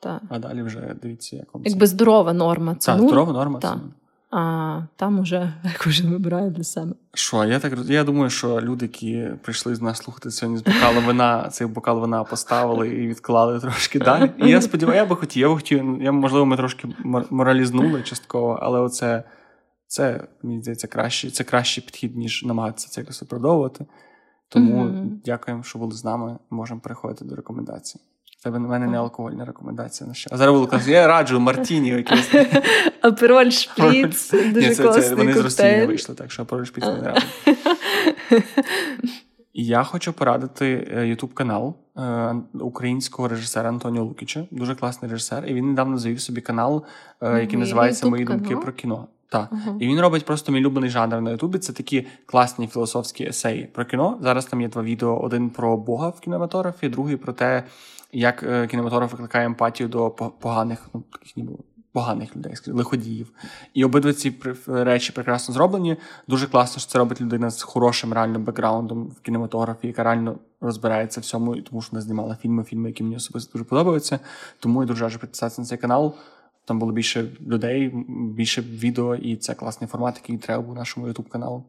та. 0.00 0.20
А 0.28 0.38
далі 0.38 0.62
вже 0.62 0.96
дивіться, 1.02 1.36
як 1.36 1.54
вам. 1.54 1.62
Якби 1.66 1.86
здорова 1.86 2.32
норма 2.32 2.74
це 2.74 2.92
Так, 2.92 3.00
нуль, 3.00 3.06
здорова 3.08 3.32
норма 3.32 3.58
Так. 3.58 3.70
це 3.70 3.76
нуль. 3.76 3.90
А 4.32 4.80
там 4.96 5.18
уже 5.20 5.52
кожен 5.84 6.10
вибирає 6.10 6.50
для 6.50 6.64
себе. 6.64 6.92
Що, 7.14 7.44
я 7.44 7.58
так 7.58 7.78
я 7.86 8.04
думаю, 8.04 8.30
що 8.30 8.60
люди, 8.60 8.84
які 8.84 9.28
прийшли 9.42 9.74
з 9.74 9.82
нас 9.82 9.98
слухати 9.98 10.30
сьогодні 10.30 10.58
з 10.58 10.62
бокала 10.62 11.00
вина, 11.06 11.48
цей 11.48 11.66
бокал 11.66 12.00
вина 12.00 12.24
поставили 12.24 12.88
і 12.88 13.06
відклали 13.08 13.60
трошки 13.60 13.98
далі. 13.98 14.30
І 14.38 14.48
я 14.48 14.60
сподіваюся, 14.62 15.02
я 15.02 15.08
би 15.08 15.16
хотів, 15.16 15.40
я 15.42 15.48
би 15.48 15.54
хотів, 15.54 16.02
я, 16.02 16.12
можливо, 16.12 16.46
ми 16.46 16.56
трошки 16.56 16.88
мор- 17.04 17.26
моралізнули 17.30 18.02
частково, 18.02 18.58
але 18.62 18.80
оце, 18.80 19.24
це, 19.86 20.28
мені 20.42 20.60
здається, 20.62 20.86
краще, 20.86 21.30
це 21.30 21.44
кращий 21.44 21.84
підхід, 21.84 22.16
ніж 22.16 22.44
намагатися 22.44 22.88
це 22.88 23.00
якось 23.00 23.22
виправдовувати. 23.22 23.86
Тому 24.48 24.84
Мгм. 24.84 25.20
дякуємо, 25.24 25.62
що 25.62 25.78
були 25.78 25.92
з 25.92 26.04
нами. 26.04 26.38
Можемо 26.50 26.80
переходити 26.80 27.24
до 27.24 27.36
рекомендацій. 27.36 28.00
В 28.42 28.44
Тебе 28.44 28.58
на 28.58 28.68
мене 28.68 28.86
не 28.86 28.98
алкогольна 28.98 29.44
рекомендація. 29.44 30.08
на 30.08 30.14
що. 30.14 30.30
А 30.32 30.36
зараз 30.36 30.66
казати, 30.70 30.90
я 30.90 31.06
раджу 31.06 31.40
Мартіні 31.40 31.88
якийсь. 31.88 32.34
Апероль 33.00 33.50
шприц, 33.50 34.30
дуже 34.30 34.68
Ні, 34.68 34.68
це, 34.68 34.74
це, 34.74 34.82
класний 34.82 35.14
вони 35.14 35.32
з 35.32 35.36
Росії 35.36 35.68
коктейль. 35.68 35.86
вийшли, 35.86 36.14
так 36.14 36.32
що 36.32 36.44
про 36.44 36.64
шпіц 36.64 36.84
не 36.84 37.02
раджу. 37.02 37.26
Я 39.54 39.84
хочу 39.84 40.12
порадити 40.12 40.88
е, 40.96 41.06
Ютуб 41.06 41.34
канал 41.34 41.76
е, 41.96 42.34
українського 42.54 43.28
режисера 43.28 43.68
Антоніо 43.68 44.04
Лукіча. 44.04 44.44
Дуже 44.50 44.74
класний 44.74 45.10
режисер. 45.10 45.46
І 45.46 45.54
він 45.54 45.68
недавно 45.68 45.98
завів 45.98 46.20
собі 46.20 46.40
канал, 46.40 46.84
е, 47.20 47.40
який 47.40 47.58
називається 47.58 48.06
Мої 48.06 48.24
думки 48.24 48.56
про 48.56 48.72
кіно. 48.72 49.08
Так. 49.28 49.48
Ага. 49.52 49.76
І 49.80 49.86
він 49.86 50.00
робить 50.00 50.24
просто 50.24 50.52
мій 50.52 50.58
улюблений 50.58 50.90
жанр 50.90 51.20
на 51.20 51.30
Ютубі. 51.30 51.58
Це 51.58 51.72
такі 51.72 52.06
класні 52.26 52.66
філософські 52.66 53.24
есеї 53.24 53.66
про 53.66 53.84
кіно. 53.84 54.18
Зараз 54.20 54.46
там 54.46 54.60
є 54.60 54.68
два 54.68 54.82
відео: 54.82 55.20
один 55.22 55.50
про 55.50 55.76
Бога 55.76 56.08
в 56.08 56.20
кінематографі, 56.20 56.88
другий 56.88 57.16
про 57.16 57.32
те, 57.32 57.64
як 58.12 58.42
е, 58.42 58.66
кінематограф 58.66 59.12
викликає 59.12 59.46
емпатію 59.46 59.88
до 59.88 60.10
поганих, 60.40 60.88
ну 60.94 61.02
таких 61.12 61.36
ніби 61.36 61.52
поганих 61.92 62.36
людей, 62.36 62.54
лиходіїв. 62.66 63.32
І 63.74 63.84
обидва 63.84 64.12
ці 64.12 64.34
речі 64.66 65.12
прекрасно 65.12 65.54
зроблені. 65.54 65.96
Дуже 66.28 66.46
класно, 66.46 66.80
що 66.80 66.90
це 66.90 66.98
робить 66.98 67.20
людина 67.20 67.50
з 67.50 67.62
хорошим 67.62 68.12
реально 68.12 68.38
бекграундом 68.38 69.06
в 69.06 69.20
кінематографі, 69.20 69.86
яка 69.86 70.04
реально 70.04 70.38
розбирається 70.60 71.20
в 71.20 71.24
цьому, 71.24 71.56
і 71.56 71.62
тому 71.62 71.82
що 71.82 71.92
вона 71.92 72.02
знімала 72.02 72.36
фільми, 72.36 72.64
фільми, 72.64 72.88
які 72.88 73.02
мені 73.02 73.16
особисто 73.16 73.52
дуже 73.52 73.64
подобаються. 73.64 74.18
Тому 74.58 74.80
я 74.82 74.86
дуже 74.86 75.04
раджу 75.04 75.18
підписатися 75.18 75.60
на 75.60 75.66
цей 75.66 75.78
канал. 75.78 76.14
Там 76.64 76.78
було 76.78 76.92
більше 76.92 77.26
людей, 77.46 77.92
більше 78.08 78.62
відео, 78.62 79.14
і 79.14 79.36
це 79.36 79.54
класний 79.54 79.88
формат, 79.88 80.16
який 80.16 80.38
треба 80.38 80.62
був 80.62 80.74
нашому 80.74 81.08
ютуб 81.08 81.28
каналу. 81.28 81.64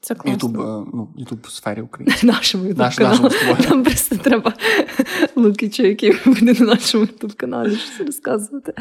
Це 0.00 0.14
класно. 0.14 0.32
Ютуб, 0.32 0.60
е, 0.60 0.90
ну, 0.94 1.08
ютуб 1.16 1.48
сфері 1.48 1.80
України. 1.80 2.14
Нашому 2.22 2.64
ютуб 2.64 2.78
Наш- 2.78 2.96
каналу. 2.96 3.30
Нам 3.70 3.84
просто 3.84 4.16
треба 4.16 4.52
Лукіча, 5.36 5.82
який 5.82 6.12
буде 6.26 6.54
на 6.60 6.66
нашому 6.66 7.04
ютуб 7.04 7.32
каналі 7.36 7.76
щось 7.76 8.06
розказувати. 8.06 8.74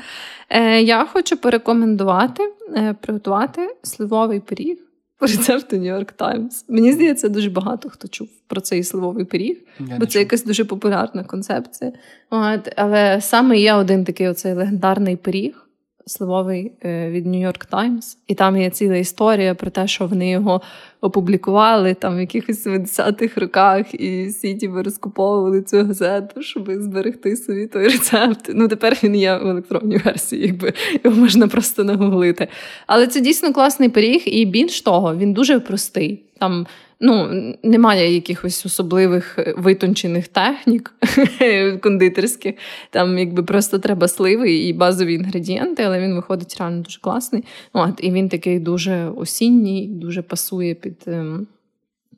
Е, 0.49 0.81
я 0.81 1.05
хочу 1.05 1.37
порекомендувати 1.37 2.43
е, 2.75 2.95
приготувати 3.01 3.75
сливовий 3.83 4.39
пиріг 4.39 4.77
по 5.19 5.25
рецепту 5.25 5.75
New 5.75 5.97
York 5.99 6.13
Times. 6.17 6.65
Мені 6.69 6.91
здається, 6.93 7.29
дуже 7.29 7.49
багато 7.49 7.89
хто 7.89 8.07
чув 8.07 8.27
про 8.47 8.61
цей 8.61 8.83
сливовий 8.83 9.25
пиріг, 9.25 9.57
Я 9.79 9.97
бо 9.99 10.05
це 10.05 10.11
чув. 10.11 10.19
якась 10.19 10.43
дуже 10.43 10.65
популярна 10.65 11.23
концепція. 11.23 11.91
От, 12.29 12.73
але 12.75 13.21
саме 13.21 13.57
є 13.59 13.73
один 13.73 14.03
такий 14.03 14.27
оцей 14.27 14.53
легендарний 14.53 15.15
пиріг. 15.15 15.64
Сливовий 16.07 16.71
е, 16.83 17.09
від 17.09 17.27
York 17.27 17.69
Times, 17.69 18.17
і 18.27 18.35
там 18.35 18.57
є 18.57 18.69
ціла 18.69 18.95
історія 18.95 19.55
про 19.55 19.71
те, 19.71 19.87
що 19.87 20.07
вони 20.07 20.29
його 20.29 20.61
опублікували 21.01 21.93
там 21.93 22.17
в 22.17 22.19
якихось 22.19 22.67
70-х 22.67 23.41
роках, 23.41 24.01
і 24.01 24.25
всі 24.25 24.55
ті 24.55 24.67
розкуповували 24.67 25.61
цю 25.61 25.77
газету, 25.77 26.41
щоб 26.41 26.71
зберегти 26.71 27.35
собі 27.35 27.67
той 27.67 27.83
рецепт. 27.83 28.51
Ну 28.53 28.67
тепер 28.67 28.97
він 29.03 29.15
є 29.15 29.37
в 29.37 29.47
електронній 29.47 29.97
версії, 29.97 30.41
якби 30.41 30.73
його 31.03 31.17
можна 31.17 31.47
просто 31.47 31.83
нагуглити. 31.83 32.47
Але 32.87 33.07
це 33.07 33.21
дійсно 33.21 33.53
класний 33.53 33.89
пиріг, 33.89 34.23
і 34.25 34.45
більш 34.45 34.81
того, 34.81 35.15
він 35.15 35.33
дуже 35.33 35.59
простий. 35.59 36.23
Там 36.39 36.67
ну, 36.99 37.29
немає 37.63 38.13
якихось 38.13 38.65
особливих 38.65 39.39
е, 39.39 39.53
витончених 39.57 40.27
технік 40.27 40.93
кондитерських. 41.81 42.55
Там 42.89 43.17
якби 43.17 43.43
просто 43.43 43.79
треба 43.79 44.07
сливи 44.07 44.53
і 44.53 44.73
базові 44.73 45.13
інгредієнти, 45.13 45.83
але 45.83 46.01
він 46.01 46.15
виходить 46.15 46.55
реально 46.59 46.81
дуже 46.81 46.99
класний. 46.99 47.43
От, 47.73 47.93
і 48.03 48.11
він 48.11 48.29
такий 48.29 48.59
дуже 48.59 49.09
осінній, 49.09 49.87
дуже 49.87 50.21
пасує 50.21 50.75
під 50.75 51.03
ем, 51.07 51.47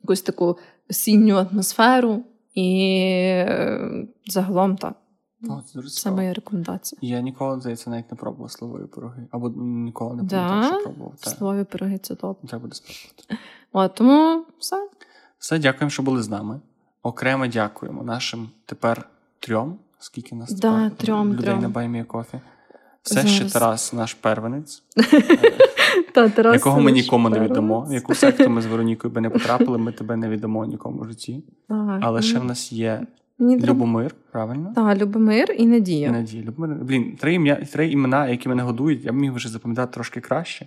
якусь 0.02 0.22
таку 0.22 0.58
осінню 0.90 1.36
атмосферу. 1.36 2.24
І 2.54 2.88
е, 3.30 3.80
загалом 4.26 4.76
так. 4.76 4.94
О, 5.42 5.62
це 5.66 5.72
дуже 5.74 5.88
Це 5.90 6.10
моя 6.10 6.34
рекомендація. 6.34 6.98
Я 7.02 7.20
ніколи, 7.20 7.60
здається, 7.60 7.90
навіть 7.90 8.10
не 8.10 8.16
пробував 8.16 8.50
сливові 8.50 8.86
пироги. 8.86 9.26
Або 9.30 9.48
ніколи 9.56 10.16
не 10.16 10.22
Да? 10.22 10.48
пам'ятав, 10.48 10.72
що 10.80 10.82
пробував. 10.84 11.12
Слові 11.16 11.64
пироги 11.64 11.98
це 11.98 12.14
топ. 12.14 12.46
Треба 12.48 12.62
буде 12.62 12.74
спробувати. 12.74 13.44
От, 13.72 13.94
тому 13.94 14.44
все. 14.58 14.88
Все, 15.38 15.58
дякуємо, 15.58 15.90
що 15.90 16.02
були 16.02 16.22
з 16.22 16.28
нами. 16.28 16.60
Окремо 17.02 17.46
дякуємо 17.46 18.02
нашим 18.02 18.50
тепер 18.66 19.08
трьом. 19.40 19.78
Скільки 19.98 20.34
нас 20.34 20.52
Да, 20.52 20.84
тепер 20.90 20.98
трьом, 21.06 21.32
людей 21.32 21.44
трьом. 21.44 21.60
на 21.60 21.68
Баймі 21.68 22.04
Кофі. 22.04 22.40
Все 23.02 23.26
ще 23.26 23.50
Тарас, 23.50 23.92
наш 23.92 24.14
первенець, 24.14 24.82
Та, 26.14 26.28
Тарас, 26.28 26.54
якого 26.54 26.80
ми 26.80 26.92
нікому 26.92 27.28
не 27.28 27.40
віддамо. 27.40 27.80
В 27.80 27.92
яку 27.92 28.14
секту 28.14 28.48
ми 28.50 28.62
з 28.62 28.66
Веронікою 28.66 29.14
би 29.14 29.20
не 29.20 29.30
потрапили, 29.30 29.78
ми 29.78 29.92
тебе 29.92 30.16
не 30.16 30.28
віддамо 30.28 30.64
нікому 30.66 31.00
в 31.02 31.08
житті. 31.08 31.44
Але 32.00 32.22
ще 32.22 32.38
в 32.38 32.44
нас 32.44 32.72
є 32.72 33.06
мені 33.38 33.56
треба- 33.56 33.72
Любомир, 33.72 34.14
правильно? 34.32 34.72
Так, 34.74 34.98
Любомир 34.98 35.52
і 35.58 35.62
І 35.62 35.66
Надія. 35.66 36.10
Надія. 36.10 36.42
Любомир. 36.42 36.76
Блін, 36.84 37.16
три 37.16 37.34
ім'я, 37.34 37.56
три 37.72 37.90
імена, 37.90 38.28
які 38.28 38.48
мене 38.48 38.62
годують, 38.62 39.04
я 39.04 39.12
б 39.12 39.14
міг 39.14 39.32
вже 39.32 39.48
запам'ятати 39.48 39.94
трошки 39.94 40.20
краще, 40.20 40.66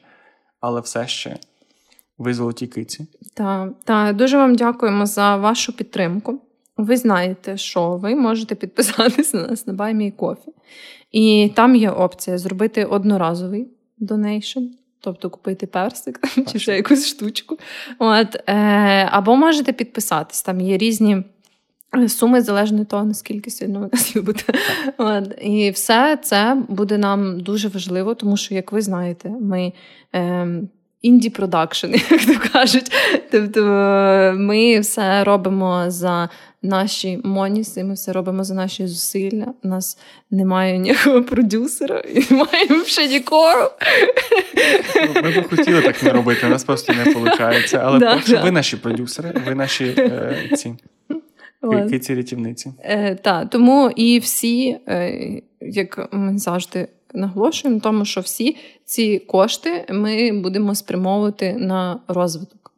але 0.59 0.81
все 0.81 1.07
ще 1.07 1.37
ви 2.17 2.33
золоті 2.33 2.67
киці. 2.67 3.07
Так, 3.33 3.73
та, 3.83 4.13
дуже 4.13 4.37
вам 4.37 4.55
дякуємо 4.55 5.05
за 5.05 5.35
вашу 5.35 5.73
підтримку. 5.73 6.41
Ви 6.77 6.97
знаєте, 6.97 7.57
що 7.57 7.97
ви 7.97 8.15
можете 8.15 8.55
підписатися 8.55 9.37
на 9.37 9.47
нас 9.47 9.67
на 9.67 9.73
Me 9.73 10.15
Coffee. 10.15 10.53
І 11.11 11.51
там 11.55 11.75
є 11.75 11.89
опція 11.89 12.37
зробити 12.37 12.85
одноразовий 12.85 13.67
donation, 13.97 14.59
тобто 14.99 15.29
купити 15.29 15.67
персик 15.67 16.19
чи 16.51 16.59
ще 16.59 16.75
якусь 16.75 17.07
штучку. 17.07 17.57
От, 17.99 18.35
е, 18.47 18.53
або 19.11 19.35
можете 19.35 19.73
підписатись. 19.73 20.43
Там 20.43 20.61
є 20.61 20.77
різні. 20.77 21.23
Суми 22.07 22.41
залежно 22.41 22.79
від 22.79 22.87
того, 22.87 23.05
наскільки 23.05 23.49
сильно 23.49 23.79
ви 23.79 23.89
нас 23.93 24.15
любите. 24.15 24.53
І 25.41 25.71
все 25.71 26.17
це 26.23 26.57
буде 26.67 26.97
нам 26.97 27.39
дуже 27.39 27.67
важливо, 27.67 28.15
тому 28.15 28.37
що, 28.37 28.55
як 28.55 28.71
ви 28.71 28.81
знаєте, 28.81 29.29
ми 29.29 29.73
ем, 30.13 30.69
indie 31.01 31.29
production, 31.29 31.87
як 32.11 32.25
то 32.25 32.49
кажуть. 32.53 32.91
Тобто 33.31 33.65
е, 33.65 34.33
ми 34.33 34.79
все 34.79 35.23
робимо 35.23 35.85
за 35.87 36.29
наші 36.63 37.19
моніси, 37.23 37.83
ми 37.83 37.93
все 37.93 38.13
робимо 38.13 38.43
за 38.43 38.53
наші 38.53 38.87
зусилля. 38.87 39.45
У 39.63 39.67
нас 39.67 39.97
немає 40.31 40.77
ніякого 40.77 41.23
продюсера 41.23 41.99
і 41.99 42.25
немає 42.33 42.85
ще 42.85 43.07
нікого. 43.07 43.71
Ми 45.23 45.31
б 45.31 45.49
хотіли 45.49 45.81
так 45.81 46.03
не 46.03 46.09
робити, 46.09 46.47
у 46.47 46.49
нас 46.49 46.63
просто 46.63 46.93
не 46.93 47.03
виходить. 47.03 47.73
Але 47.73 47.99
Да, 47.99 48.21
да. 48.27 48.41
ви 48.43 48.51
наші 48.51 48.77
продюсери, 48.77 49.33
ви 49.47 49.55
наші 49.55 49.85
е, 49.97 50.49
ці 50.57 50.73
От. 51.61 52.03
ці 52.03 52.15
рятівниці. 52.15 52.73
Е, 52.79 53.15
та, 53.15 53.45
тому 53.45 53.91
і 53.95 54.19
всі, 54.19 54.77
е, 54.87 55.41
як 55.61 56.09
ми 56.11 56.37
завжди 56.37 56.87
наголошуємо, 57.13 57.75
на 57.75 57.81
тому, 57.81 58.05
що 58.05 58.21
всі 58.21 58.55
ці 58.85 59.19
кошти 59.19 59.85
ми 59.89 60.31
будемо 60.41 60.75
спрямовувати 60.75 61.53
на 61.53 61.99
розвиток. 62.07 62.70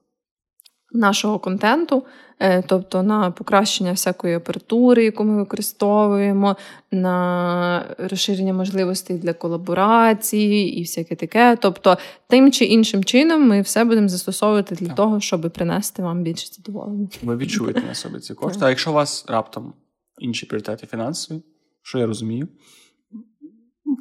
Нашого 0.94 1.40
контенту, 1.40 2.03
е, 2.40 2.61
тобто 2.68 3.03
на 3.03 3.32
покращення 3.32 3.91
всякої 3.91 4.36
апаратури, 4.36 5.03
яку 5.03 5.24
ми 5.24 5.38
використовуємо, 5.38 6.56
на 6.91 7.95
розширення 7.98 8.53
можливостей 8.53 9.18
для 9.18 9.34
колаборації 9.34 10.80
і 10.80 10.82
всяке 10.82 11.15
таке. 11.15 11.57
Тобто, 11.61 11.98
тим 12.28 12.52
чи 12.52 12.65
іншим 12.65 13.03
чином 13.03 13.48
ми 13.48 13.61
все 13.61 13.84
будемо 13.86 14.07
застосовувати 14.07 14.76
для 14.76 14.88
Так. 14.88 14.95
того, 14.95 15.20
щоб 15.20 15.52
принести 15.53 16.02
вам 16.02 16.24
більше 16.24 16.48
задоволення. 16.53 17.07
Ви 17.24 17.38
відчуєте 17.38 17.82
на 17.82 17.94
собі 17.94 18.20
ці 18.20 18.34
кошти. 18.34 18.65
А 18.65 18.70
якщо 18.70 18.91
у 18.91 18.94
вас 18.94 19.26
раптом 19.28 19.74
інші 20.20 20.45
пріоритети 20.45 20.88
фінансові, 20.88 21.41
що 21.82 21.99
я 21.99 22.06
розумію, 22.06 22.48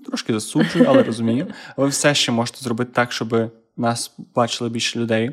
трошки 0.06 0.32
засуджую, 0.32 0.84
але 0.88 1.02
розумію, 1.02 1.46
ви 1.76 1.88
все 1.88 2.14
ще 2.14 2.32
можете 2.32 2.58
зробити 2.60 2.90
так, 2.94 3.12
щоб 3.12 3.50
нас 3.76 4.14
бачили 4.34 4.70
більше 4.70 4.98
людей 4.98 5.30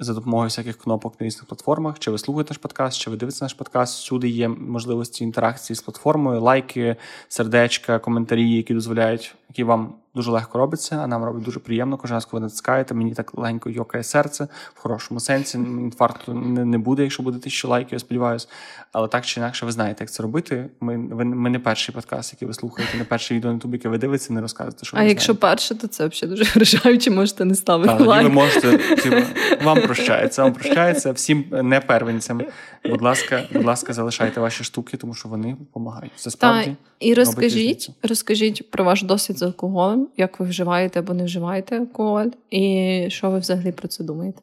за 0.00 0.14
допомогою 0.14 0.46
всяких 0.46 0.78
кнопок 0.78 1.20
на 1.20 1.26
різних 1.26 1.46
платформах. 1.46 1.98
Чи 1.98 2.10
ви 2.10 2.18
слухаєте 2.18 2.50
наш 2.50 2.58
подкаст, 2.58 3.00
чи 3.00 3.10
ви 3.10 3.16
дивитеся 3.16 3.44
наш 3.44 3.54
подкаст. 3.54 3.98
Всюди 3.98 4.28
є 4.28 4.48
можливості 4.48 5.24
інтеракції 5.24 5.76
з 5.76 5.80
платформою, 5.80 6.40
лайки, 6.40 6.96
сердечка, 7.28 7.98
коментарі, 7.98 8.50
які 8.50 8.74
дозволяють, 8.74 9.34
які 9.48 9.64
вам 9.64 9.94
дуже 10.14 10.30
легко 10.30 10.58
робиться, 10.58 10.96
а 10.96 11.06
нам 11.06 11.24
робить 11.24 11.42
дуже 11.42 11.60
приємно. 11.60 11.96
Кожен 11.96 12.14
раз, 12.14 12.24
коли 12.24 12.40
ви 12.40 12.44
натискаєте, 12.44 12.94
мені 12.94 13.14
так 13.14 13.38
легенько 13.38 13.70
йокає 13.70 14.04
серце 14.04 14.48
в 14.74 14.80
хорошому 14.80 15.20
сенсі. 15.20 15.58
Інфаркту 15.58 16.34
не, 16.34 16.64
не 16.64 16.78
буде, 16.78 17.02
якщо 17.02 17.22
буде 17.22 17.38
тисячу 17.38 17.68
лайків, 17.68 17.92
я 17.92 17.98
сподіваюся. 17.98 18.48
Але 18.92 19.08
так 19.08 19.26
чи 19.26 19.40
інакше, 19.40 19.66
ви 19.66 19.72
знаєте, 19.72 20.04
як 20.04 20.10
це 20.10 20.22
робити. 20.22 20.70
Ми, 20.80 20.96
ви, 20.96 21.24
ми 21.24 21.50
не 21.50 21.58
перший 21.58 21.94
подкаст, 21.94 22.32
який 22.32 22.48
ви 22.48 22.54
слухаєте, 22.54 22.98
не 22.98 23.04
перше 23.04 23.34
відео 23.34 23.50
на 23.50 23.54
ютубі, 23.54 23.76
яке 23.76 23.88
ви 23.88 23.98
дивитеся, 23.98 24.32
не 24.32 24.40
розказуєте, 24.40 24.84
що 24.84 24.96
А 24.96 25.00
ви 25.00 25.08
якщо 25.08 25.34
перше, 25.34 25.74
то 25.74 25.86
це 25.86 26.06
взагалі 26.06 26.36
дуже 26.36 26.50
вражаюче, 26.54 27.10
можете 27.10 27.44
не 27.44 27.54
ставити 27.54 27.88
Та, 27.88 27.96
тоді 27.96 28.08
лайк. 28.08 28.28
ви 28.28 28.34
можете, 28.34 28.78
типу, 28.78 29.26
вам 29.64 29.82
прощається, 29.82 30.42
вам 30.42 30.52
прощається 30.52 31.12
всім 31.12 31.44
не 31.62 31.80
первенцям. 31.80 32.42
Будь 32.84 33.02
ласка, 33.02 33.42
будь 33.52 33.64
ласка, 33.64 33.92
залишайте 33.92 34.40
ваші 34.40 34.64
штуки, 34.64 34.96
тому 34.96 35.14
що 35.14 35.28
вони 35.28 35.56
допомагають. 35.58 36.12
Це 36.16 36.30
справді. 36.30 36.70
Та, 36.70 36.76
і 37.00 37.14
розкажіть, 37.14 37.90
розкажіть 38.02 38.70
про 38.70 38.84
ваш 38.84 39.02
досвід 39.02 39.38
з 39.38 39.42
алкоголем, 39.42 39.97
як 40.16 40.40
ви 40.40 40.46
вживаєте 40.46 40.98
або 41.00 41.14
не 41.14 41.24
вживаєте 41.24 41.78
алкоголь, 41.78 42.26
і 42.50 43.06
що 43.10 43.30
ви 43.30 43.38
взагалі 43.38 43.72
про 43.72 43.88
це 43.88 44.04
думаєте? 44.04 44.40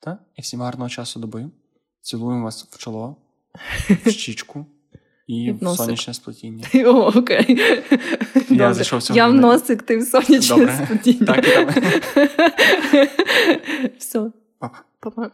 Та? 0.00 0.18
І 0.36 0.42
всім 0.42 0.60
гарного 0.60 0.88
часу 0.88 1.20
доби. 1.20 1.50
Цілуємо 2.00 2.44
вас 2.44 2.64
в 2.70 2.78
чоло, 2.78 3.16
в 4.04 4.10
щічку 4.10 4.66
і 5.26 5.52
в 5.52 5.68
сонячне 5.76 6.14
сплетіння. 6.14 6.64
О, 6.86 7.12
окей. 7.16 7.60
Добре. 8.48 8.74
зайшов 8.74 9.02
сьогодні 9.02 9.16
Я 9.16 9.28
в 9.28 9.34
носик, 9.34 9.82
ти 9.82 9.98
в 9.98 10.02
сонячне 10.02 10.86
сподіння. 10.86 11.26
Так, 11.26 11.48
і 11.48 11.50
там. 11.50 11.68
Все, 13.98 14.30
Папа. 14.58 14.78
па-па. 15.00 15.30